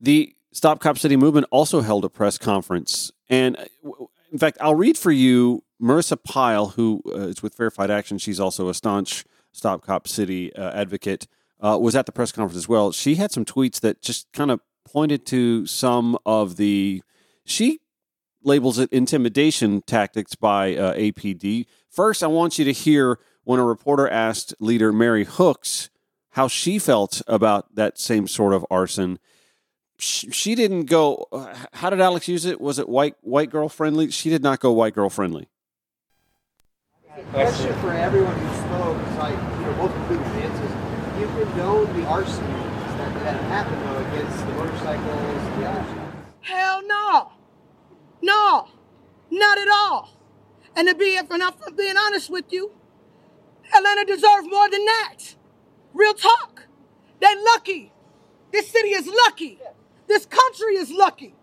the 0.00 0.36
Stop 0.52 0.78
Cop 0.78 0.96
City 0.96 1.16
movement 1.16 1.46
also 1.50 1.80
held 1.80 2.04
a 2.04 2.08
press 2.08 2.38
conference. 2.38 3.10
And 3.28 3.56
uh, 3.56 4.04
in 4.30 4.38
fact, 4.38 4.56
I'll 4.60 4.76
read 4.76 4.96
for 4.96 5.10
you 5.10 5.64
Marissa 5.82 6.16
Pyle, 6.22 6.68
who 6.68 7.02
uh, 7.08 7.22
is 7.22 7.42
with 7.42 7.56
Fair 7.56 7.72
Fight 7.72 7.90
Action. 7.90 8.18
She's 8.18 8.38
also 8.38 8.68
a 8.68 8.74
staunch 8.74 9.24
Stop 9.50 9.84
Cop 9.84 10.06
City 10.06 10.54
uh, 10.54 10.70
advocate, 10.70 11.26
uh, 11.58 11.76
was 11.80 11.96
at 11.96 12.06
the 12.06 12.12
press 12.12 12.30
conference 12.30 12.56
as 12.56 12.68
well. 12.68 12.92
She 12.92 13.16
had 13.16 13.32
some 13.32 13.44
tweets 13.44 13.80
that 13.80 14.00
just 14.00 14.32
kind 14.32 14.52
of 14.52 14.60
pointed 14.84 15.26
to 15.26 15.66
some 15.66 16.16
of 16.24 16.54
the. 16.54 17.02
She 17.44 17.80
labels 18.44 18.78
it 18.78 18.92
intimidation 18.92 19.82
tactics 19.82 20.36
by 20.36 20.74
APD. 20.74 21.66
First, 21.92 22.22
I 22.22 22.26
want 22.26 22.58
you 22.58 22.64
to 22.64 22.72
hear 22.72 23.18
when 23.44 23.60
a 23.60 23.64
reporter 23.66 24.08
asked 24.08 24.54
leader 24.58 24.94
Mary 24.94 25.24
Hooks 25.24 25.90
how 26.30 26.48
she 26.48 26.78
felt 26.78 27.20
about 27.26 27.74
that 27.74 27.98
same 27.98 28.26
sort 28.26 28.54
of 28.54 28.64
arson. 28.70 29.18
She, 29.98 30.30
she 30.30 30.54
didn't 30.54 30.86
go. 30.86 31.28
Uh, 31.30 31.54
how 31.74 31.90
did 31.90 32.00
Alex 32.00 32.28
use 32.28 32.46
it? 32.46 32.62
Was 32.62 32.78
it 32.78 32.88
white 32.88 33.16
white 33.20 33.50
girl 33.50 33.68
friendly? 33.68 34.10
She 34.10 34.30
did 34.30 34.42
not 34.42 34.58
go 34.58 34.72
white 34.72 34.94
girl 34.94 35.10
friendly. 35.10 35.48
question 37.30 37.74
for 37.80 37.92
everyone 37.92 38.38
who 38.38 38.54
spoke 38.56 39.08
is 39.08 39.16
like, 39.18 39.34
you 39.34 39.66
know, 39.66 39.74
both 39.76 39.94
including 39.94 40.24
answers. 40.24 41.20
You 41.20 41.26
condone 41.44 42.00
the 42.00 42.06
arson 42.06 42.42
that, 42.42 43.14
that 43.22 43.42
happened 43.44 43.82
though 43.82 43.98
against 43.98 44.38
the 44.46 44.52
motorcycles, 44.54 45.58
the 45.58 45.68
other 45.68 46.12
Hell 46.40 46.82
no. 46.86 47.32
No, 48.22 48.68
not 49.30 49.58
at 49.58 49.68
all. 49.68 50.21
And 50.76 50.88
to 50.88 50.94
be, 50.94 51.14
if 51.14 51.30
I'm 51.30 51.40
being 51.76 51.96
honest 51.96 52.30
with 52.30 52.52
you, 52.52 52.72
Atlanta 53.74 54.04
deserves 54.04 54.46
more 54.48 54.68
than 54.70 54.84
that. 54.84 55.18
Real 55.94 56.14
talk. 56.14 56.66
They're 57.20 57.42
lucky. 57.54 57.92
This 58.52 58.68
city 58.68 58.88
is 58.88 59.10
lucky. 59.26 59.58
This 60.08 60.26
country 60.26 60.74
is 60.76 60.90
lucky. 60.90 61.34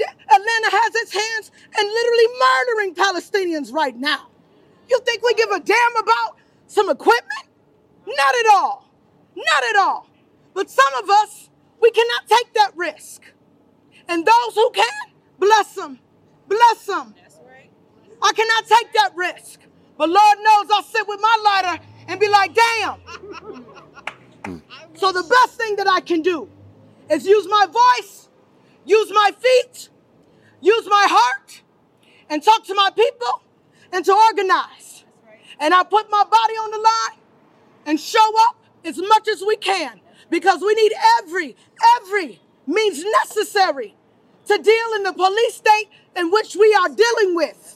Atlanta 0.00 0.70
has 0.70 0.94
its 0.96 1.12
hands 1.12 1.50
in 1.78 1.86
literally 1.86 2.26
murdering 2.38 2.94
Palestinians 2.94 3.72
right 3.72 3.96
now. 3.96 4.28
You 4.88 5.00
think 5.00 5.22
we 5.22 5.34
give 5.34 5.50
a 5.50 5.60
damn 5.60 5.96
about 5.96 6.36
some 6.66 6.90
equipment? 6.90 7.48
Not 8.06 8.34
at 8.34 8.54
all. 8.54 8.88
Not 9.34 9.64
at 9.70 9.76
all. 9.76 10.08
But 10.54 10.70
some 10.70 10.94
of 11.02 11.10
us, 11.10 11.50
we 11.80 11.90
cannot 11.90 12.26
take 12.28 12.52
that 12.54 12.72
risk. 12.76 13.22
And 14.08 14.24
those 14.24 14.54
who 14.54 14.70
can, 14.70 15.12
bless 15.38 15.74
them. 15.74 15.98
Bless 16.48 16.86
them. 16.86 17.14
I 18.26 18.32
cannot 18.32 18.66
take 18.66 18.92
that 18.94 19.12
risk. 19.14 19.60
But 19.96 20.08
Lord 20.08 20.38
knows 20.42 20.66
I'll 20.72 20.82
sit 20.82 21.06
with 21.06 21.20
my 21.20 21.36
lighter 21.44 21.84
and 22.08 22.18
be 22.18 22.28
like, 22.28 22.54
damn. 22.54 23.00
so 24.94 25.12
the 25.12 25.22
best 25.22 25.56
thing 25.56 25.76
that 25.76 25.86
I 25.88 26.00
can 26.00 26.22
do 26.22 26.48
is 27.08 27.24
use 27.24 27.46
my 27.48 27.66
voice, 27.66 28.28
use 28.84 29.10
my 29.10 29.30
feet, 29.38 29.90
use 30.60 30.86
my 30.88 31.06
heart, 31.08 31.62
and 32.28 32.42
talk 32.42 32.64
to 32.64 32.74
my 32.74 32.90
people 32.90 33.42
and 33.92 34.04
to 34.04 34.12
organize. 34.12 35.04
Right. 35.24 35.38
And 35.60 35.72
I 35.72 35.84
put 35.84 36.10
my 36.10 36.24
body 36.24 36.54
on 36.54 36.70
the 36.72 36.78
line 36.78 37.20
and 37.86 38.00
show 38.00 38.32
up 38.48 38.56
as 38.84 38.98
much 38.98 39.28
as 39.28 39.40
we 39.46 39.56
can 39.56 40.00
because 40.30 40.60
we 40.62 40.74
need 40.74 40.92
every, 41.20 41.56
every 42.00 42.40
means 42.66 43.04
necessary 43.22 43.94
to 44.46 44.58
deal 44.58 44.94
in 44.96 45.04
the 45.04 45.12
police 45.12 45.54
state 45.54 45.86
in 46.16 46.32
which 46.32 46.56
we 46.56 46.74
are 46.74 46.88
dealing 46.88 47.36
with. 47.36 47.75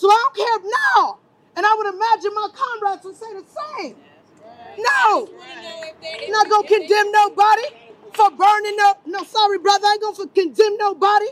So 0.00 0.08
I 0.08 0.16
don't 0.24 0.34
care 0.34 0.70
now. 0.96 1.18
And 1.56 1.66
I 1.66 1.74
would 1.76 1.92
imagine 1.92 2.32
my 2.34 2.48
comrades 2.54 3.04
would 3.04 3.16
say 3.16 3.34
the 3.34 3.44
same. 3.44 3.96
No. 4.78 5.28
I'm 5.28 6.30
not 6.30 6.44
to 6.48 6.66
condemn 6.66 7.12
nobody 7.12 7.64
for 8.14 8.30
burning 8.30 8.78
up. 8.80 9.02
No, 9.04 9.22
sorry, 9.24 9.58
brother. 9.58 9.84
I 9.86 9.98
ain't 10.02 10.16
to 10.16 10.26
condemn 10.28 10.78
nobody 10.78 11.26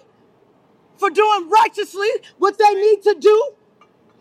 for 0.98 1.08
doing 1.08 1.48
righteously 1.48 2.08
what 2.36 2.58
they 2.58 2.74
need 2.74 3.00
to 3.04 3.16
do 3.18 3.52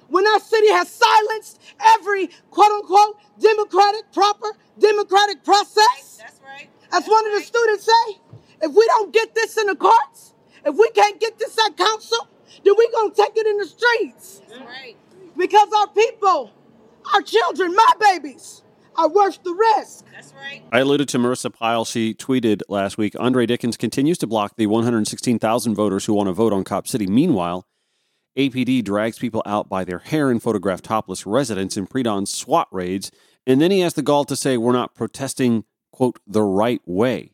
when 0.08 0.26
our 0.26 0.40
city 0.40 0.72
has 0.72 0.90
silenced 0.90 1.60
every 1.84 2.28
quote 2.50 2.72
unquote 2.72 3.18
democratic, 3.42 4.14
proper 4.14 4.48
democratic 4.80 5.44
process. 5.44 6.20
That's 6.20 6.40
right. 6.40 6.70
As 6.94 7.06
one 7.06 7.28
of 7.28 7.34
the 7.34 7.42
students 7.42 7.84
say, 7.84 8.22
if 8.62 8.74
we 8.74 8.86
don't 8.88 9.12
get 9.12 9.36
this 9.36 9.58
in 9.58 9.68
the 9.68 9.76
courts, 9.76 10.32
if 10.64 10.74
we 10.74 10.90
can't 10.92 11.20
get 11.20 11.38
this 11.38 11.58
at 11.68 11.76
council, 11.76 12.30
then 12.64 12.74
we're 12.78 12.92
going 12.92 13.12
to 13.12 13.16
take 13.16 13.36
it 13.36 13.48
in 13.48 13.58
the 13.58 13.66
streets. 13.66 14.42
That's 14.48 14.62
right. 14.62 14.96
Because 15.38 15.70
our 15.78 15.88
people, 15.88 16.52
our 17.14 17.22
children, 17.22 17.76
my 17.76 17.94
babies, 18.00 18.64
are 18.96 19.10
worth 19.10 19.42
the 19.44 19.54
risk. 19.54 20.06
That's 20.12 20.34
right. 20.34 20.64
I 20.72 20.80
alluded 20.80 21.08
to 21.10 21.20
Marissa 21.20 21.54
Pyle. 21.54 21.86
She 21.86 22.14
tweeted 22.14 22.62
last 22.68 22.98
week 22.98 23.16
Andre 23.20 23.46
Dickens 23.46 23.78
continues 23.78 24.18
to 24.20 24.28
block 24.28 24.56
the 24.58 24.68
116,000 24.68 25.76
voters 25.76 26.06
who 26.06 26.14
want 26.14 26.28
to 26.28 26.34
vote 26.34 26.54
on 26.54 26.64
Cop 26.64 26.88
City. 26.88 27.06
Meanwhile, 27.06 27.68
APD 28.38 28.84
drags 28.84 29.20
people 29.20 29.44
out 29.46 29.70
by 29.70 29.84
their 29.84 30.00
hair 30.00 30.30
and 30.30 30.42
photograph 30.42 30.82
topless 30.82 31.26
residents 31.26 31.78
in 31.78 31.88
pre 31.88 32.04
dawn 32.04 32.26
SWAT 32.26 32.68
raids. 32.72 33.12
And 33.46 33.62
then 33.62 33.72
he 33.72 33.80
has 33.82 33.94
the 33.94 34.02
gall 34.02 34.26
to 34.26 34.36
say, 34.36 34.58
We're 34.58 34.74
not 34.74 34.96
protesting, 34.96 35.64
quote, 35.92 36.20
the 36.28 36.44
right 36.44 36.82
way. 36.86 37.32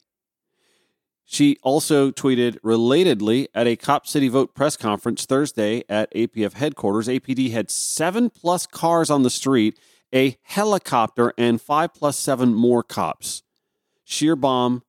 She 1.34 1.58
also 1.64 2.12
tweeted 2.12 2.60
relatedly 2.60 3.48
at 3.56 3.66
a 3.66 3.76
Cop 3.76 4.06
City 4.06 4.28
Vote 4.28 4.54
press 4.54 4.78
conference 4.78 5.26
Thursday 5.26 5.84
at 5.90 6.14
APF 6.14 6.54
headquarters. 6.54 7.08
APD 7.08 7.52
had 7.52 7.72
seven 7.72 8.30
plus 8.30 8.68
cars 8.68 9.10
on 9.10 9.24
the 9.24 9.32
street 9.32 9.80
a 10.14 10.38
helicopter, 10.44 11.34
and 11.38 11.60
five 11.60 11.92
plus 11.96 12.20
seven 12.20 12.54
more 12.54 12.84
cops. 12.84 13.42
Schierbaum, 14.08 14.84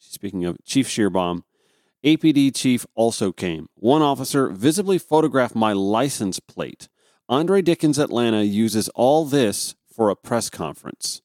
speaking 0.00 0.44
of 0.44 0.56
Chief 0.64 0.88
Schierbaum, 0.88 1.42
APD 2.04 2.52
chief 2.52 2.84
also 2.96 3.30
came. 3.30 3.68
One 3.76 4.02
officer 4.02 4.48
visibly 4.48 4.98
photographed 4.98 5.54
my 5.54 5.72
license 5.72 6.40
plate. 6.40 6.88
Andre 7.28 7.62
Dickens 7.62 8.00
Atlanta 8.00 8.42
uses 8.42 8.88
all 8.90 9.24
this 9.24 9.76
for 9.86 10.10
a 10.10 10.16
press 10.16 10.50
conference. 10.50 11.22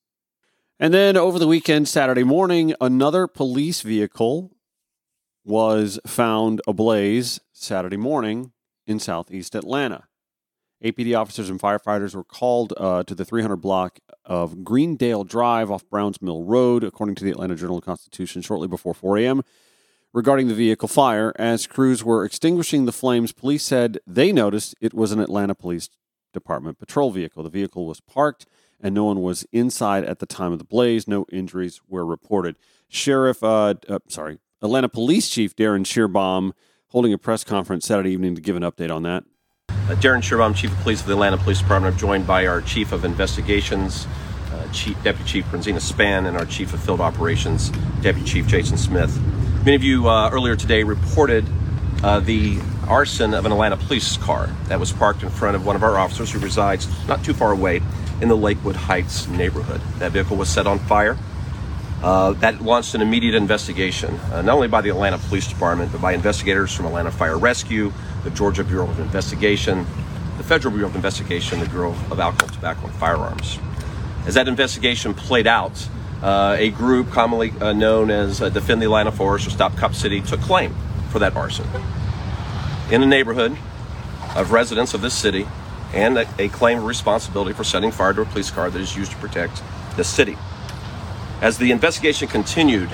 And 0.80 0.94
then 0.94 1.18
over 1.18 1.40
the 1.40 1.48
weekend, 1.48 1.90
Saturday 1.90 2.24
morning, 2.24 2.74
another 2.80 3.28
police 3.28 3.82
vehicle 3.82 4.52
was 5.44 6.00
found 6.06 6.62
ablaze 6.68 7.40
Saturday 7.52 7.98
morning 7.98 8.52
in 8.86 9.00
southeast 9.00 9.56
Atlanta. 9.56 10.06
APD 10.84 11.18
officers 11.18 11.50
and 11.50 11.60
firefighters 11.60 12.16
were 12.16 12.24
called 12.24 12.74
uh, 12.78 13.04
to 13.04 13.14
the 13.14 13.26
300 13.26 13.58
block 13.58 14.00
of 14.24 14.64
Greendale 14.64 15.26
Drive 15.26 15.70
off 15.70 15.90
Browns 15.90 16.22
Mill 16.22 16.44
Road, 16.44 16.84
according 16.84 17.16
to 17.16 17.26
the 17.26 17.32
Atlanta 17.32 17.56
Journal 17.56 17.82
Constitution, 17.82 18.42
shortly 18.42 18.68
before 18.68 18.94
4 18.94 19.18
a.m 19.18 19.44
regarding 20.14 20.48
the 20.48 20.54
vehicle 20.54 20.88
fire. 20.88 21.34
As 21.38 21.68
crews 21.68 22.04
were 22.04 22.26
extinguishing 22.26 22.86
the 22.86 22.92
flames, 22.92 23.32
police 23.32 23.64
said 23.64 24.00
they 24.08 24.32
noticed 24.32 24.76
it 24.82 24.94
was 24.94 25.12
an 25.12 25.20
Atlanta 25.20 25.56
Police 25.56 25.90
Department 26.34 26.80
patrol 26.80 27.12
vehicle. 27.12 27.44
The 27.44 27.50
vehicle 27.50 27.86
was 27.86 28.02
parked 28.02 28.46
and 28.80 28.96
no 28.96 29.06
one 29.06 29.22
was 29.22 29.46
inside 29.52 30.06
at 30.06 30.20
the 30.20 30.26
time 30.26 30.52
of 30.52 30.60
the 30.60 30.66
blaze. 30.66 31.08
No 31.08 31.26
injuries 31.32 31.82
were 31.88 32.06
reported. 32.06 32.58
Sheriff, 32.88 33.44
uh, 33.44 33.76
uh, 33.88 34.00
sorry, 34.08 34.40
Atlanta 34.62 34.90
Police 34.90 35.30
Chief 35.30 35.56
Darin 35.56 35.84
Schierbaum 35.84 36.52
holding 36.88 37.14
a 37.14 37.18
press 37.18 37.44
conference 37.44 37.86
Saturday 37.86 38.12
evening 38.12 38.36
to 38.36 38.42
give 38.42 38.56
an 38.56 38.64
update 38.64 38.94
on 38.94 39.04
that. 39.04 39.24
Uh, 39.70 39.96
Darin 39.96 40.22
Schierbaum, 40.22 40.54
Chief 40.54 40.72
of 40.72 40.78
Police 40.80 41.00
of 41.02 41.08
the 41.08 41.14
Atlanta 41.14 41.38
Police 41.38 41.60
Department. 41.60 41.94
I'm 41.94 42.00
joined 42.00 42.28
by 42.28 42.46
our 42.46 42.62
Chief 42.62 42.92
of 42.92 43.06
Investigations, 43.06 44.06
uh, 44.52 44.68
Chief, 44.74 45.02
Deputy 45.04 45.30
Chief 45.30 45.46
Bronzina 45.46 45.80
Span, 45.80 46.26
and 46.26 46.36
our 46.36 46.46
Chief 46.46 46.74
of 46.74 46.82
Field 46.84 47.00
Operations, 47.00 47.70
Deputy 48.02 48.28
Chief 48.28 48.48
Jason 48.48 48.78
Smith. 48.78 49.18
Many 49.64 49.76
of 49.76 49.84
you 49.84 50.10
uh, 50.10 50.30
earlier 50.32 50.56
today 50.56 50.84
reported 50.84 51.46
uh, 52.04 52.20
the 52.20 52.60
arson 52.88 53.34
of 53.34 53.46
an 53.46 53.52
Atlanta 53.52 53.78
police 53.78 54.18
car 54.18 54.48
that 54.68 54.80
was 54.80 54.92
parked 54.92 55.24
in 55.24 55.30
front 55.30 55.56
of 55.56 55.66
one 55.66 55.76
of 55.76 55.84
our 55.84 55.98
officers 55.98 56.32
who 56.32 56.40
resides 56.40 56.88
not 57.08 57.24
too 57.24 57.34
far 57.34 57.52
away 57.52 57.82
in 58.22 58.28
the 58.28 58.36
Lakewood 58.38 58.76
Heights 58.76 59.28
neighborhood. 59.28 59.80
That 60.00 60.12
vehicle 60.12 60.36
was 60.36 60.50
set 60.50 60.68
on 60.68 60.80
fire. 60.80 61.18
Uh, 62.02 62.32
that 62.34 62.62
launched 62.62 62.96
an 62.96 63.02
immediate 63.02 63.36
investigation, 63.36 64.14
uh, 64.32 64.42
not 64.42 64.56
only 64.56 64.70
by 64.70 64.80
the 64.80 64.90
Atlanta 64.90 65.18
Police 65.18 65.48
Department, 65.48 65.92
but 65.92 66.02
by 66.02 66.14
investigators 66.14 66.74
from 66.74 66.86
Atlanta 66.86 67.12
Fire 67.12 67.38
Rescue, 67.38 67.92
the 68.24 68.30
Georgia 68.30 68.64
Bureau 68.64 68.90
of 68.90 69.00
Investigation, 69.00 69.86
the 70.38 70.44
Federal 70.44 70.74
Bureau 70.74 70.90
of 70.90 70.96
Investigation, 70.96 71.60
the 71.60 71.68
Bureau 71.68 71.92
of 71.92 72.20
Alcohol, 72.20 72.54
Tobacco, 72.54 72.88
and 72.88 72.96
Firearms. 72.96 73.60
As 74.26 74.36
that 74.36 74.48
investigation 74.48 75.14
played 75.14 75.48
out, 75.48 75.90
uh, 76.22 76.56
a 76.58 76.70
group 76.70 77.10
commonly 77.12 77.52
uh, 77.60 77.74
known 77.74 78.12
as 78.12 78.42
uh, 78.42 78.50
Defend 78.50 78.82
the 78.82 78.86
Atlanta 78.86 79.12
Forest 79.12 79.48
or 79.48 79.50
Stop 79.50 79.76
Cop 79.76 79.94
City 79.94 80.22
took 80.22 80.40
claim 80.42 80.76
for 81.10 81.20
that 81.20 81.36
arson 81.36 81.66
in 82.92 83.04
a 83.04 83.06
neighborhood 83.06 83.58
of 84.36 84.52
residents 84.52 84.94
of 84.94 85.02
this 85.02 85.14
city 85.14 85.48
and 85.94 86.18
a, 86.18 86.28
a, 86.38 86.50
claim 86.50 86.80
of 86.80 86.86
responsibility 86.86 87.54
for 87.54 87.64
setting 87.64 87.92
fire 87.92 88.14
to 88.14 88.22
a 88.22 88.26
police 88.26 88.52
car 88.52 88.70
that 88.70 88.80
is 88.80 88.96
used 88.96 89.12
to 89.12 89.18
protect 89.18 89.62
the 89.96 90.04
city. 90.04 90.38
As 91.42 91.58
the 91.58 91.72
investigation 91.72 92.28
continued, 92.28 92.90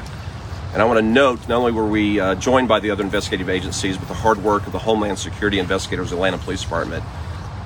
and 0.72 0.80
I 0.80 0.86
want 0.86 1.00
to 1.00 1.06
note 1.06 1.48
not 1.48 1.58
only 1.58 1.72
were 1.72 1.88
we 1.88 2.20
uh, 2.20 2.36
joined 2.36 2.68
by 2.68 2.80
the 2.80 2.92
other 2.92 3.04
investigative 3.04 3.50
agencies, 3.50 3.98
but 3.98 4.08
the 4.08 4.14
hard 4.14 4.44
work 4.44 4.68
of 4.68 4.72
the 4.72 4.78
Homeland 4.78 5.18
Security 5.18 5.58
investigators, 5.58 6.12
Atlanta 6.12 6.38
Police 6.38 6.62
Department, 6.62 7.04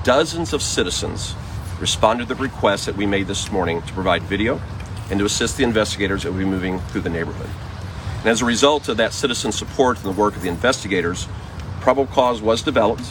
dozens 0.04 0.54
of 0.54 0.62
citizens 0.62 1.34
responded 1.80 2.28
to 2.28 2.34
the 2.34 2.42
request 2.42 2.86
that 2.86 2.96
we 2.96 3.04
made 3.04 3.26
this 3.26 3.52
morning 3.52 3.82
to 3.82 3.92
provide 3.92 4.22
video 4.22 4.58
and 5.10 5.18
to 5.18 5.26
assist 5.26 5.58
the 5.58 5.64
investigators 5.64 6.22
that 6.22 6.32
will 6.32 6.38
be 6.38 6.46
moving 6.46 6.78
through 6.78 7.02
the 7.02 7.10
neighborhood. 7.10 7.50
And 8.20 8.28
as 8.28 8.40
a 8.40 8.46
result 8.46 8.88
of 8.88 8.96
that 8.96 9.12
citizen 9.12 9.52
support 9.52 9.98
and 9.98 10.06
the 10.06 10.18
work 10.18 10.34
of 10.34 10.40
the 10.40 10.48
investigators, 10.48 11.28
probable 11.80 12.10
cause 12.10 12.40
was 12.40 12.62
developed 12.62 13.04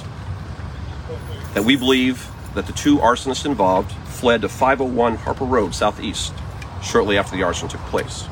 that 1.54 1.64
we 1.64 1.76
believe 1.76 2.32
that 2.56 2.66
the 2.66 2.74
two 2.74 2.98
arsonists 2.98 3.46
involved 3.46 3.92
fled 4.08 4.42
to 4.42 4.50
501 4.50 5.18
Harper 5.18 5.46
Road 5.46 5.76
Southeast 5.76 6.34
shortly 6.84 7.18
after 7.18 7.36
the 7.36 7.44
arson 7.44 7.68
took 7.68 7.82
place. 7.82 8.28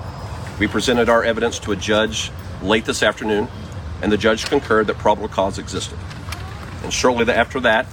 We 0.60 0.68
presented 0.68 1.10
our 1.10 1.24
evidence 1.24 1.60
to 1.60 1.72
a 1.72 1.76
judge 1.76 2.32
late 2.62 2.86
this 2.86 3.04
afternoon, 3.04 3.48
and 4.02 4.12
the 4.12 4.18
judge 4.18 4.46
concurred 4.46 4.88
that 4.88 4.98
probable 4.98 5.28
cause 5.28 5.60
existed. 5.60 5.98
And 6.84 6.92
shortly 6.92 7.32
after 7.32 7.60
that, 7.62 7.88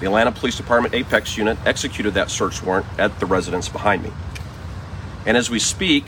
the 0.00 0.06
Atlanta 0.06 0.32
Police 0.32 0.56
Department 0.56 0.94
Apex 0.94 1.36
unit 1.38 1.56
executed 1.64 2.14
that 2.14 2.30
search 2.30 2.62
warrant 2.62 2.86
at 2.98 3.18
the 3.20 3.26
residence 3.26 3.68
behind 3.68 4.02
me. 4.02 4.12
And 5.24 5.36
as 5.36 5.48
we 5.48 5.58
speak, 5.58 6.04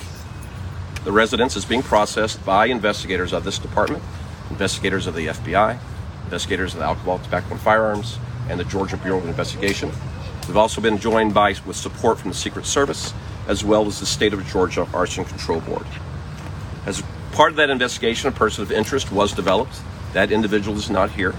the 1.05 1.13
residence 1.13 1.57
is 1.57 1.65
being 1.65 1.83
processed 1.83 2.45
by 2.45 2.67
investigators 2.67 3.33
of 3.33 3.45
this 3.45 3.59
department, 3.59 4.03
investigators 4.51 5.07
of 5.07 5.15
the 5.15 5.29
FBI, 5.29 5.79
investigators 6.25 6.73
of 6.73 6.81
the 6.81 6.87
Alcohol, 6.87 7.19
Tobacco, 7.19 7.53
and 7.53 7.61
Firearms, 7.61 8.19
and 8.49 8.59
the 8.59 8.65
Georgia 8.65 8.97
Bureau 8.97 9.19
of 9.19 9.27
Investigation. 9.27 9.91
We've 10.49 10.57
also 10.57 10.81
been 10.81 10.99
joined 10.99 11.33
by 11.33 11.55
with 11.65 11.77
support 11.77 12.19
from 12.19 12.31
the 12.31 12.37
Secret 12.37 12.67
Service 12.67 13.15
as 13.49 13.65
well 13.65 13.87
as 13.87 14.01
the 14.01 14.07
State 14.07 14.33
of 14.33 14.47
Georgia 14.47 14.87
Arson 14.93 15.25
Control 15.25 15.61
Board. 15.61 15.87
As 16.87 17.03
part 17.33 17.51
of 17.51 17.57
that 17.57 17.71
investigation, 17.71 18.29
a 18.29 18.33
person 18.33 18.63
of 18.63 18.73
interest 18.73 19.11
was 19.13 19.33
developed. 19.33 19.81
That 20.13 20.31
individual 20.31 20.77
is 20.77 20.91
not 20.91 21.11
here, 21.11 21.35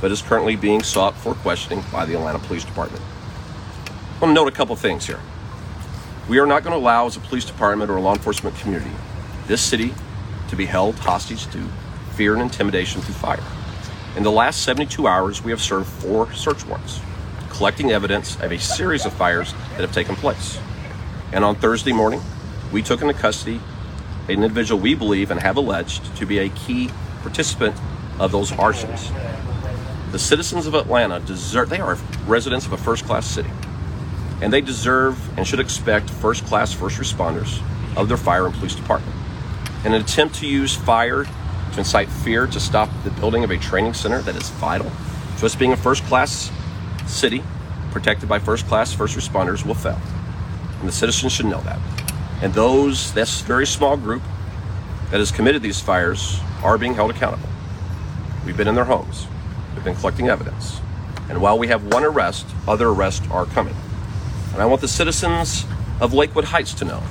but 0.00 0.12
is 0.12 0.22
currently 0.22 0.56
being 0.56 0.82
sought 0.82 1.16
for 1.16 1.34
questioning 1.34 1.84
by 1.92 2.04
the 2.06 2.14
Atlanta 2.14 2.38
Police 2.38 2.64
Department. 2.64 3.02
I 3.86 4.20
want 4.20 4.30
to 4.30 4.34
note 4.34 4.48
a 4.48 4.52
couple 4.52 4.76
things 4.76 5.06
here. 5.06 5.20
We 6.28 6.38
are 6.38 6.46
not 6.46 6.62
going 6.62 6.72
to 6.72 6.78
allow, 6.78 7.06
as 7.06 7.16
a 7.16 7.20
police 7.20 7.44
department 7.44 7.90
or 7.90 7.96
a 7.96 8.00
law 8.00 8.12
enforcement 8.12 8.56
community, 8.56 8.92
this 9.46 9.60
city 9.60 9.92
to 10.48 10.56
be 10.56 10.66
held 10.66 10.94
hostage 10.96 11.46
to 11.52 11.66
fear 12.14 12.34
and 12.34 12.42
intimidation 12.42 13.00
through 13.00 13.14
fire. 13.14 13.42
In 14.16 14.22
the 14.22 14.30
last 14.30 14.62
72 14.62 15.06
hours, 15.06 15.42
we 15.42 15.50
have 15.50 15.60
served 15.60 15.86
four 15.86 16.32
search 16.34 16.66
warrants, 16.66 17.00
collecting 17.48 17.92
evidence 17.92 18.36
of 18.40 18.52
a 18.52 18.58
series 18.58 19.06
of 19.06 19.12
fires 19.12 19.52
that 19.70 19.80
have 19.80 19.92
taken 19.92 20.16
place. 20.16 20.58
And 21.32 21.44
on 21.44 21.54
Thursday 21.56 21.92
morning, 21.92 22.20
we 22.72 22.82
took 22.82 23.02
into 23.02 23.14
custody 23.14 23.60
an 24.28 24.42
individual 24.42 24.80
we 24.80 24.94
believe 24.94 25.30
and 25.30 25.40
have 25.40 25.56
alleged 25.56 26.16
to 26.16 26.26
be 26.26 26.38
a 26.38 26.48
key 26.50 26.90
participant 27.22 27.76
of 28.18 28.32
those 28.32 28.50
arsons. 28.52 29.10
The 30.12 30.18
citizens 30.18 30.66
of 30.66 30.74
Atlanta 30.74 31.20
deserve, 31.20 31.70
they 31.70 31.80
are 31.80 31.96
residents 32.26 32.66
of 32.66 32.72
a 32.72 32.76
first 32.76 33.04
class 33.04 33.26
city 33.26 33.50
and 34.40 34.52
they 34.52 34.60
deserve 34.60 35.38
and 35.38 35.46
should 35.46 35.60
expect 35.60 36.08
first 36.08 36.44
class 36.46 36.72
first 36.72 36.98
responders 36.98 37.62
of 37.96 38.08
their 38.08 38.16
fire 38.16 38.46
and 38.46 38.54
police 38.54 38.74
department. 38.74 39.14
In 39.84 39.92
an 39.92 40.00
attempt 40.00 40.36
to 40.36 40.46
use 40.46 40.74
fire 40.74 41.24
to 41.24 41.78
incite 41.78 42.08
fear 42.08 42.46
to 42.46 42.60
stop 42.60 42.88
the 43.04 43.10
building 43.10 43.44
of 43.44 43.50
a 43.50 43.58
training 43.58 43.94
center 43.94 44.20
that 44.22 44.36
is 44.36 44.48
vital 44.50 44.90
to 45.38 45.46
us 45.46 45.54
being 45.54 45.72
a 45.72 45.76
first 45.76 46.02
class 46.04 46.50
city 47.06 47.42
protected 47.90 48.28
by 48.28 48.38
first 48.38 48.66
class 48.66 48.92
first 48.92 49.16
responders 49.16 49.64
will 49.64 49.74
fail. 49.74 50.00
And 50.80 50.88
the 50.88 50.92
citizens 50.92 51.32
should 51.32 51.46
know 51.46 51.60
that. 51.62 51.78
And 52.42 52.52
those, 52.54 53.12
this 53.12 53.42
very 53.42 53.66
small 53.66 53.96
group 53.96 54.22
that 55.10 55.18
has 55.18 55.30
committed 55.30 55.62
these 55.62 55.80
fires 55.80 56.40
are 56.62 56.78
being 56.78 56.94
held 56.94 57.10
accountable. 57.10 57.48
We've 58.44 58.56
been 58.56 58.68
in 58.68 58.74
their 58.74 58.84
homes, 58.84 59.26
we've 59.74 59.84
been 59.84 59.96
collecting 59.96 60.28
evidence. 60.28 60.80
And 61.28 61.40
while 61.40 61.58
we 61.58 61.68
have 61.68 61.92
one 61.92 62.04
arrest, 62.04 62.46
other 62.66 62.88
arrests 62.88 63.26
are 63.30 63.46
coming. 63.46 63.76
And 64.52 64.60
I 64.60 64.66
want 64.66 64.80
the 64.80 64.88
citizens 64.88 65.64
of 66.00 66.12
Lakewood 66.12 66.46
Heights 66.46 66.74
to 66.74 66.84
know 66.84 67.02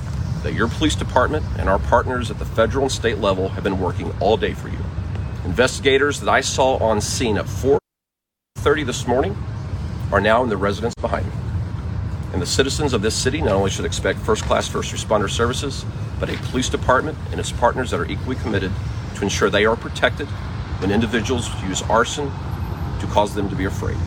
that 0.44 0.54
your 0.54 0.68
police 0.68 0.96
department 0.96 1.46
and 1.58 1.70
our 1.70 1.80
partners 1.80 2.32
at 2.32 2.40
the 2.40 2.46
federal 2.46 2.84
and 2.84 2.92
state 2.92 3.20
level 3.20 3.50
have 3.50 3.64
been 3.64 3.80
working 3.80 4.14
all 4.20 4.36
day 4.36 4.54
for 4.54 4.68
you. 4.68 4.80
Investigators 5.46 6.20
that 6.20 6.30
I 6.30 6.42
saw 6.42 6.78
on 6.78 7.02
scene 7.02 7.38
at 7.38 7.46
4:30 7.46 8.84
this 8.86 9.08
morning 9.08 9.38
are 10.12 10.20
now 10.20 10.44
in 10.44 10.50
the 10.50 10.58
residence 10.58 10.96
behind 10.96 11.26
me. 11.28 11.49
And 12.34 12.42
the 12.42 12.46
citizens 12.46 12.94
of 12.94 13.02
this 13.02 13.16
city 13.16 13.42
not 13.42 13.54
only 13.54 13.70
should 13.70 13.86
expect 13.86 14.20
first-class 14.20 14.68
first 14.68 14.94
responder 14.94 15.30
services, 15.30 15.86
but 16.20 16.30
a 16.30 16.38
police 16.50 16.70
department 16.70 17.18
and 17.32 17.40
its 17.40 17.52
partners 17.52 17.92
that 17.92 18.00
are 18.00 18.06
equally 18.06 18.36
committed 18.36 18.72
to 19.16 19.24
ensure 19.24 19.50
they 19.50 19.66
are 19.66 19.76
protected 19.76 20.28
when 20.80 20.92
individuals 20.92 21.50
use 21.64 21.82
arson 21.84 22.32
to 23.00 23.08
cause 23.08 23.34
them 23.34 23.50
to 23.50 23.56
be 23.56 23.66
afraid. 23.66 23.98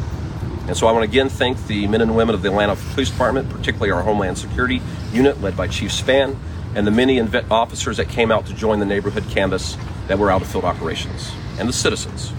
And 0.68 0.76
so 0.76 0.86
I 0.86 0.92
want 0.92 1.04
to 1.04 1.10
again 1.10 1.28
thank 1.28 1.66
the 1.66 1.88
men 1.88 2.00
and 2.00 2.14
women 2.14 2.34
of 2.34 2.42
the 2.42 2.48
Atlanta 2.48 2.76
Police 2.94 3.10
Department, 3.10 3.50
particularly 3.50 3.90
our 3.90 4.02
Homeland 4.02 4.38
Security 4.38 4.80
unit 5.12 5.40
led 5.40 5.56
by 5.56 5.66
Chief 5.66 5.92
Span, 5.92 6.38
and 6.74 6.86
the 6.86 6.90
many 6.90 7.20
officers 7.50 7.96
that 7.96 8.08
came 8.08 8.30
out 8.30 8.46
to 8.46 8.54
join 8.54 8.78
the 8.78 8.86
neighborhood 8.86 9.24
canvas 9.28 9.76
that 10.06 10.18
were 10.18 10.30
out 10.30 10.40
of 10.40 10.48
field 10.48 10.64
operations, 10.64 11.32
and 11.58 11.68
the 11.68 11.72
citizens 11.72 12.32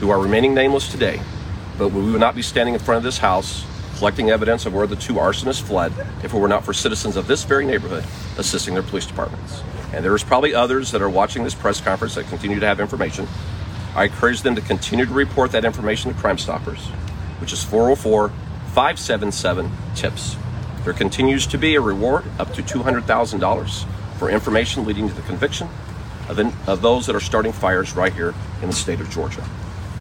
who 0.00 0.10
are 0.10 0.18
remaining 0.18 0.54
nameless 0.54 0.90
today. 0.90 1.20
But 1.78 1.90
we 1.90 2.10
would 2.10 2.20
not 2.20 2.34
be 2.34 2.42
standing 2.42 2.74
in 2.74 2.80
front 2.80 2.96
of 2.96 3.02
this 3.02 3.18
house 3.18 3.64
collecting 3.96 4.30
evidence 4.30 4.66
of 4.66 4.74
where 4.74 4.86
the 4.86 4.96
two 4.96 5.14
arsonists 5.14 5.62
fled 5.62 5.92
if 6.22 6.32
it 6.32 6.38
were 6.38 6.48
not 6.48 6.64
for 6.64 6.72
citizens 6.72 7.16
of 7.16 7.26
this 7.26 7.44
very 7.44 7.66
neighborhood 7.66 8.04
assisting 8.38 8.74
their 8.74 8.82
police 8.82 9.06
departments. 9.06 9.62
And 9.92 10.04
there's 10.04 10.24
probably 10.24 10.54
others 10.54 10.90
that 10.92 11.02
are 11.02 11.08
watching 11.08 11.44
this 11.44 11.54
press 11.54 11.80
conference 11.80 12.14
that 12.16 12.26
continue 12.28 12.60
to 12.60 12.66
have 12.66 12.80
information. 12.80 13.26
I 13.94 14.04
encourage 14.04 14.42
them 14.42 14.54
to 14.54 14.60
continue 14.60 15.06
to 15.06 15.12
report 15.12 15.52
that 15.52 15.64
information 15.64 16.12
to 16.12 16.18
Crime 16.18 16.38
Stoppers 16.38 16.90
which 17.40 17.52
is 17.52 17.62
404 17.62 18.30
577 18.74 19.70
TIPS. 19.94 20.36
There 20.84 20.92
continues 20.92 21.46
to 21.48 21.58
be 21.58 21.74
a 21.74 21.80
reward 21.80 22.24
up 22.38 22.52
to 22.54 22.62
$200,000 22.62 23.86
for 24.18 24.30
information 24.30 24.84
leading 24.84 25.08
to 25.08 25.14
the 25.14 25.22
conviction 25.22 25.68
of, 26.28 26.38
in, 26.38 26.52
of 26.66 26.82
those 26.82 27.06
that 27.06 27.16
are 27.16 27.20
starting 27.20 27.52
fires 27.52 27.94
right 27.94 28.12
here 28.12 28.34
in 28.62 28.68
the 28.68 28.74
state 28.74 29.00
of 29.00 29.10
Georgia. 29.10 29.44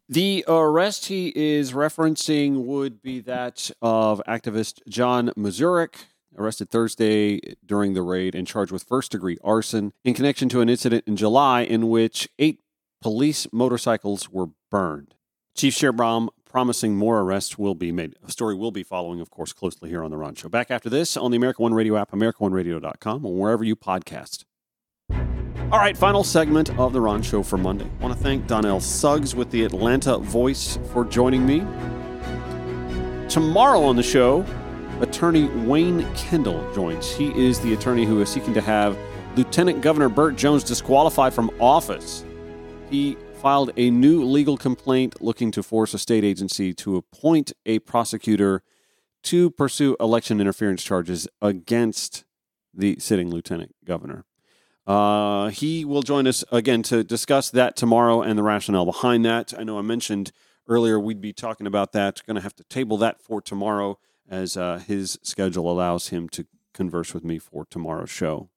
The 0.08 0.46
arrest 0.48 1.08
he 1.08 1.34
is 1.36 1.72
referencing 1.72 2.66
would 2.66 3.02
be 3.02 3.22
that 3.22 3.72
of 3.82 4.22
activist 4.28 4.80
John 4.88 5.32
Mazurek, 5.36 5.96
arrested 6.38 6.70
Thursday 6.70 7.40
during 7.66 7.94
the 7.94 8.04
raid 8.04 8.36
and 8.36 8.46
charged 8.46 8.72
with 8.72 8.84
first 8.84 9.12
degree 9.12 9.40
arson 9.44 9.94
in 10.04 10.14
connection 10.14 10.48
to 10.50 10.62
an 10.62 10.70
incident 10.70 11.06
in 11.08 11.16
July 11.16 11.62
in 11.62 11.90
which 11.90 12.30
eight 12.38 12.60
police 13.02 13.48
motorcycles 13.52 14.30
were 14.30 14.50
burned. 14.70 15.16
Chief 15.56 15.74
Schierbaum 15.74 16.28
promising 16.46 16.96
more 16.96 17.22
arrests 17.22 17.58
will 17.58 17.76
be 17.76 17.92
made. 17.92 18.16
A 18.24 18.32
story 18.32 18.54
we'll 18.54 18.72
be 18.72 18.84
following, 18.84 19.22
of 19.22 19.32
course, 19.32 19.54
closely 19.54 19.90
here 19.90 20.04
on 20.04 20.12
The 20.12 20.18
Ron 20.18 20.36
Show. 20.36 20.50
Back 20.50 20.70
after 20.70 20.90
this 20.90 21.18
on 21.18 21.32
the 21.32 21.38
America 21.38 21.62
One 21.62 21.74
Radio 21.74 21.98
app, 21.98 22.12
AmericaOneRadio.com, 22.12 23.26
or 23.26 23.34
wherever 23.34 23.64
you 23.64 23.76
podcast. 23.76 24.46
All 25.72 25.80
right, 25.80 25.98
final 25.98 26.24
segment 26.24 26.70
of 26.78 26.94
The 26.94 27.02
Ron 27.02 27.24
Show 27.24 27.42
for 27.42 27.58
Monday. 27.58 27.90
I 28.00 28.04
want 28.04 28.16
to 28.16 28.24
thank 28.24 28.46
Donnell 28.46 28.80
Suggs 28.80 29.34
with 29.34 29.50
the 29.50 29.66
Atlanta 29.66 30.20
Voice 30.20 30.78
for 30.94 31.04
joining 31.04 31.44
me. 31.44 31.62
Tomorrow 33.30 33.82
on 33.82 33.96
the 33.96 34.04
show, 34.04 34.46
attorney 35.02 35.46
Wayne 35.66 36.06
Kendall 36.14 36.72
joins. 36.76 37.12
He 37.12 37.36
is 37.36 37.60
the 37.62 37.74
attorney 37.74 38.06
who 38.06 38.22
is 38.22 38.30
seeking 38.30 38.54
to 38.54 38.62
have 38.62 38.96
Lieutenant 39.36 39.82
Governor 39.82 40.08
Burt 40.08 40.36
Jones 40.36 40.64
disqualified 40.64 41.34
from 41.34 41.50
office. 41.60 42.24
He 42.92 43.18
filed 43.42 43.72
a 43.76 43.90
new 43.90 44.24
legal 44.24 44.58
complaint 44.58 45.20
looking 45.20 45.50
to 45.50 45.64
force 45.64 45.96
a 45.96 45.98
state 45.98 46.24
agency 46.24 46.76
to 46.76 46.96
appoint 46.96 47.54
a 47.66 47.80
prosecutor 47.80 48.62
to 49.24 49.50
pursue 49.50 49.98
election 50.00 50.40
interference 50.40 50.84
charges 50.84 51.28
against 51.42 52.24
the 52.72 52.98
sitting 53.00 53.32
lieutenant 53.32 53.74
governor. 53.84 54.26
Uh, 54.88 55.50
he 55.50 55.84
will 55.84 56.04
join 56.04 56.28
us 56.28 56.44
again 56.52 56.84
to 56.84 57.04
discuss 57.04 57.50
that 57.50 57.76
tomorrow 57.76 58.22
and 58.22 58.38
the 58.38 58.44
rationale 58.44 58.86
behind 58.86 59.26
that. 59.26 59.54
I 59.58 59.64
know 59.64 59.80
I 59.80 59.82
mentioned 59.82 60.32
earlier 60.68 61.00
we'd 61.00 61.22
be 61.22 61.34
talking 61.34 61.66
about 61.66 61.92
that. 61.94 62.22
Going 62.26 62.36
to 62.36 62.42
have 62.42 62.56
to 62.56 62.64
table 62.66 62.98
that 62.98 63.20
for 63.22 63.42
tomorrow 63.42 63.98
as 64.30 64.56
uh, 64.58 64.80
his 64.86 65.20
schedule 65.24 65.72
allows 65.72 66.10
him 66.10 66.30
to 66.30 66.46
converse 66.74 67.14
with 67.14 67.24
me 67.24 67.40
for 67.40 67.66
tomorrow's 67.66 68.10
show 68.12 68.50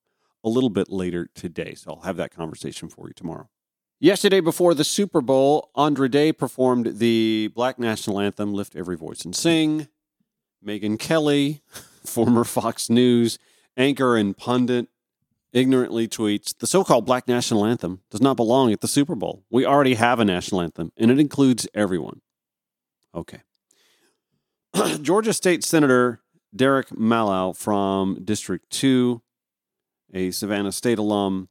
a 0.45 0.49
little 0.49 0.71
bit 0.71 0.91
later 0.91 1.29
today. 1.35 1.75
So 1.75 1.93
I'll 1.93 2.03
have 2.03 2.17
that 2.17 2.35
conversation 2.35 2.89
for 2.89 3.09
you 3.09 3.15
tomorrow. 3.15 3.49
Yesterday, 4.01 4.41
before 4.41 4.75
the 4.75 4.85
Super 4.85 5.21
Bowl, 5.21 5.71
Andra 5.75 6.09
Day 6.09 6.33
performed 6.33 6.99
the 6.99 7.51
Black 7.55 7.79
National 7.81 8.21
Anthem, 8.21 8.55
Lift 8.55 8.77
Every 8.77 8.97
Voice 8.97 9.25
and 9.25 9.35
Sing. 9.35 9.89
Megyn 10.65 10.99
Kelly, 10.99 11.63
former 12.05 12.45
Fox 12.45 12.91
News 12.91 13.39
anchor 13.77 14.17
and 14.17 14.37
pundit, 14.37 14.89
ignorantly 15.53 16.07
tweets 16.09 16.57
The 16.57 16.67
so 16.67 16.85
called 16.85 17.07
Black 17.07 17.27
National 17.27 17.65
Anthem 17.65 18.03
does 18.11 18.21
not 18.21 18.37
belong 18.37 18.73
at 18.73 18.81
the 18.81 18.89
Super 18.89 19.15
Bowl. 19.15 19.45
We 19.51 19.65
already 19.65 19.95
have 19.95 20.21
a 20.21 20.25
national 20.25 20.61
anthem, 20.61 20.93
and 20.97 21.11
it 21.11 21.19
includes 21.19 21.67
everyone. 21.75 22.21
Okay. 23.15 23.41
Georgia 25.03 25.33
State 25.33 25.65
Senator 25.65 26.21
Derek 26.55 26.97
Mallow 26.97 27.53
from 27.53 28.25
District 28.25 28.69
2, 28.71 29.23
a 30.15 30.31
Savannah 30.31 30.73
State 30.73 30.99
alum, 30.99 31.49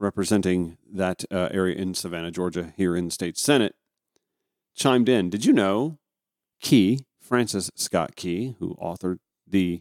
representing 0.00 0.78
that 0.92 1.24
uh, 1.30 1.48
area 1.50 1.74
in 1.76 1.94
Savannah, 1.94 2.30
Georgia, 2.30 2.72
here 2.76 2.94
in 2.94 3.06
the 3.06 3.10
state 3.10 3.36
Senate, 3.36 3.74
chimed 4.76 5.08
in. 5.08 5.28
Did 5.28 5.44
you 5.44 5.52
know 5.52 5.98
Key, 6.60 7.00
Francis 7.20 7.70
Scott 7.74 8.16
Key, 8.16 8.54
who 8.58 8.76
authored 8.76 9.18
the 9.46 9.80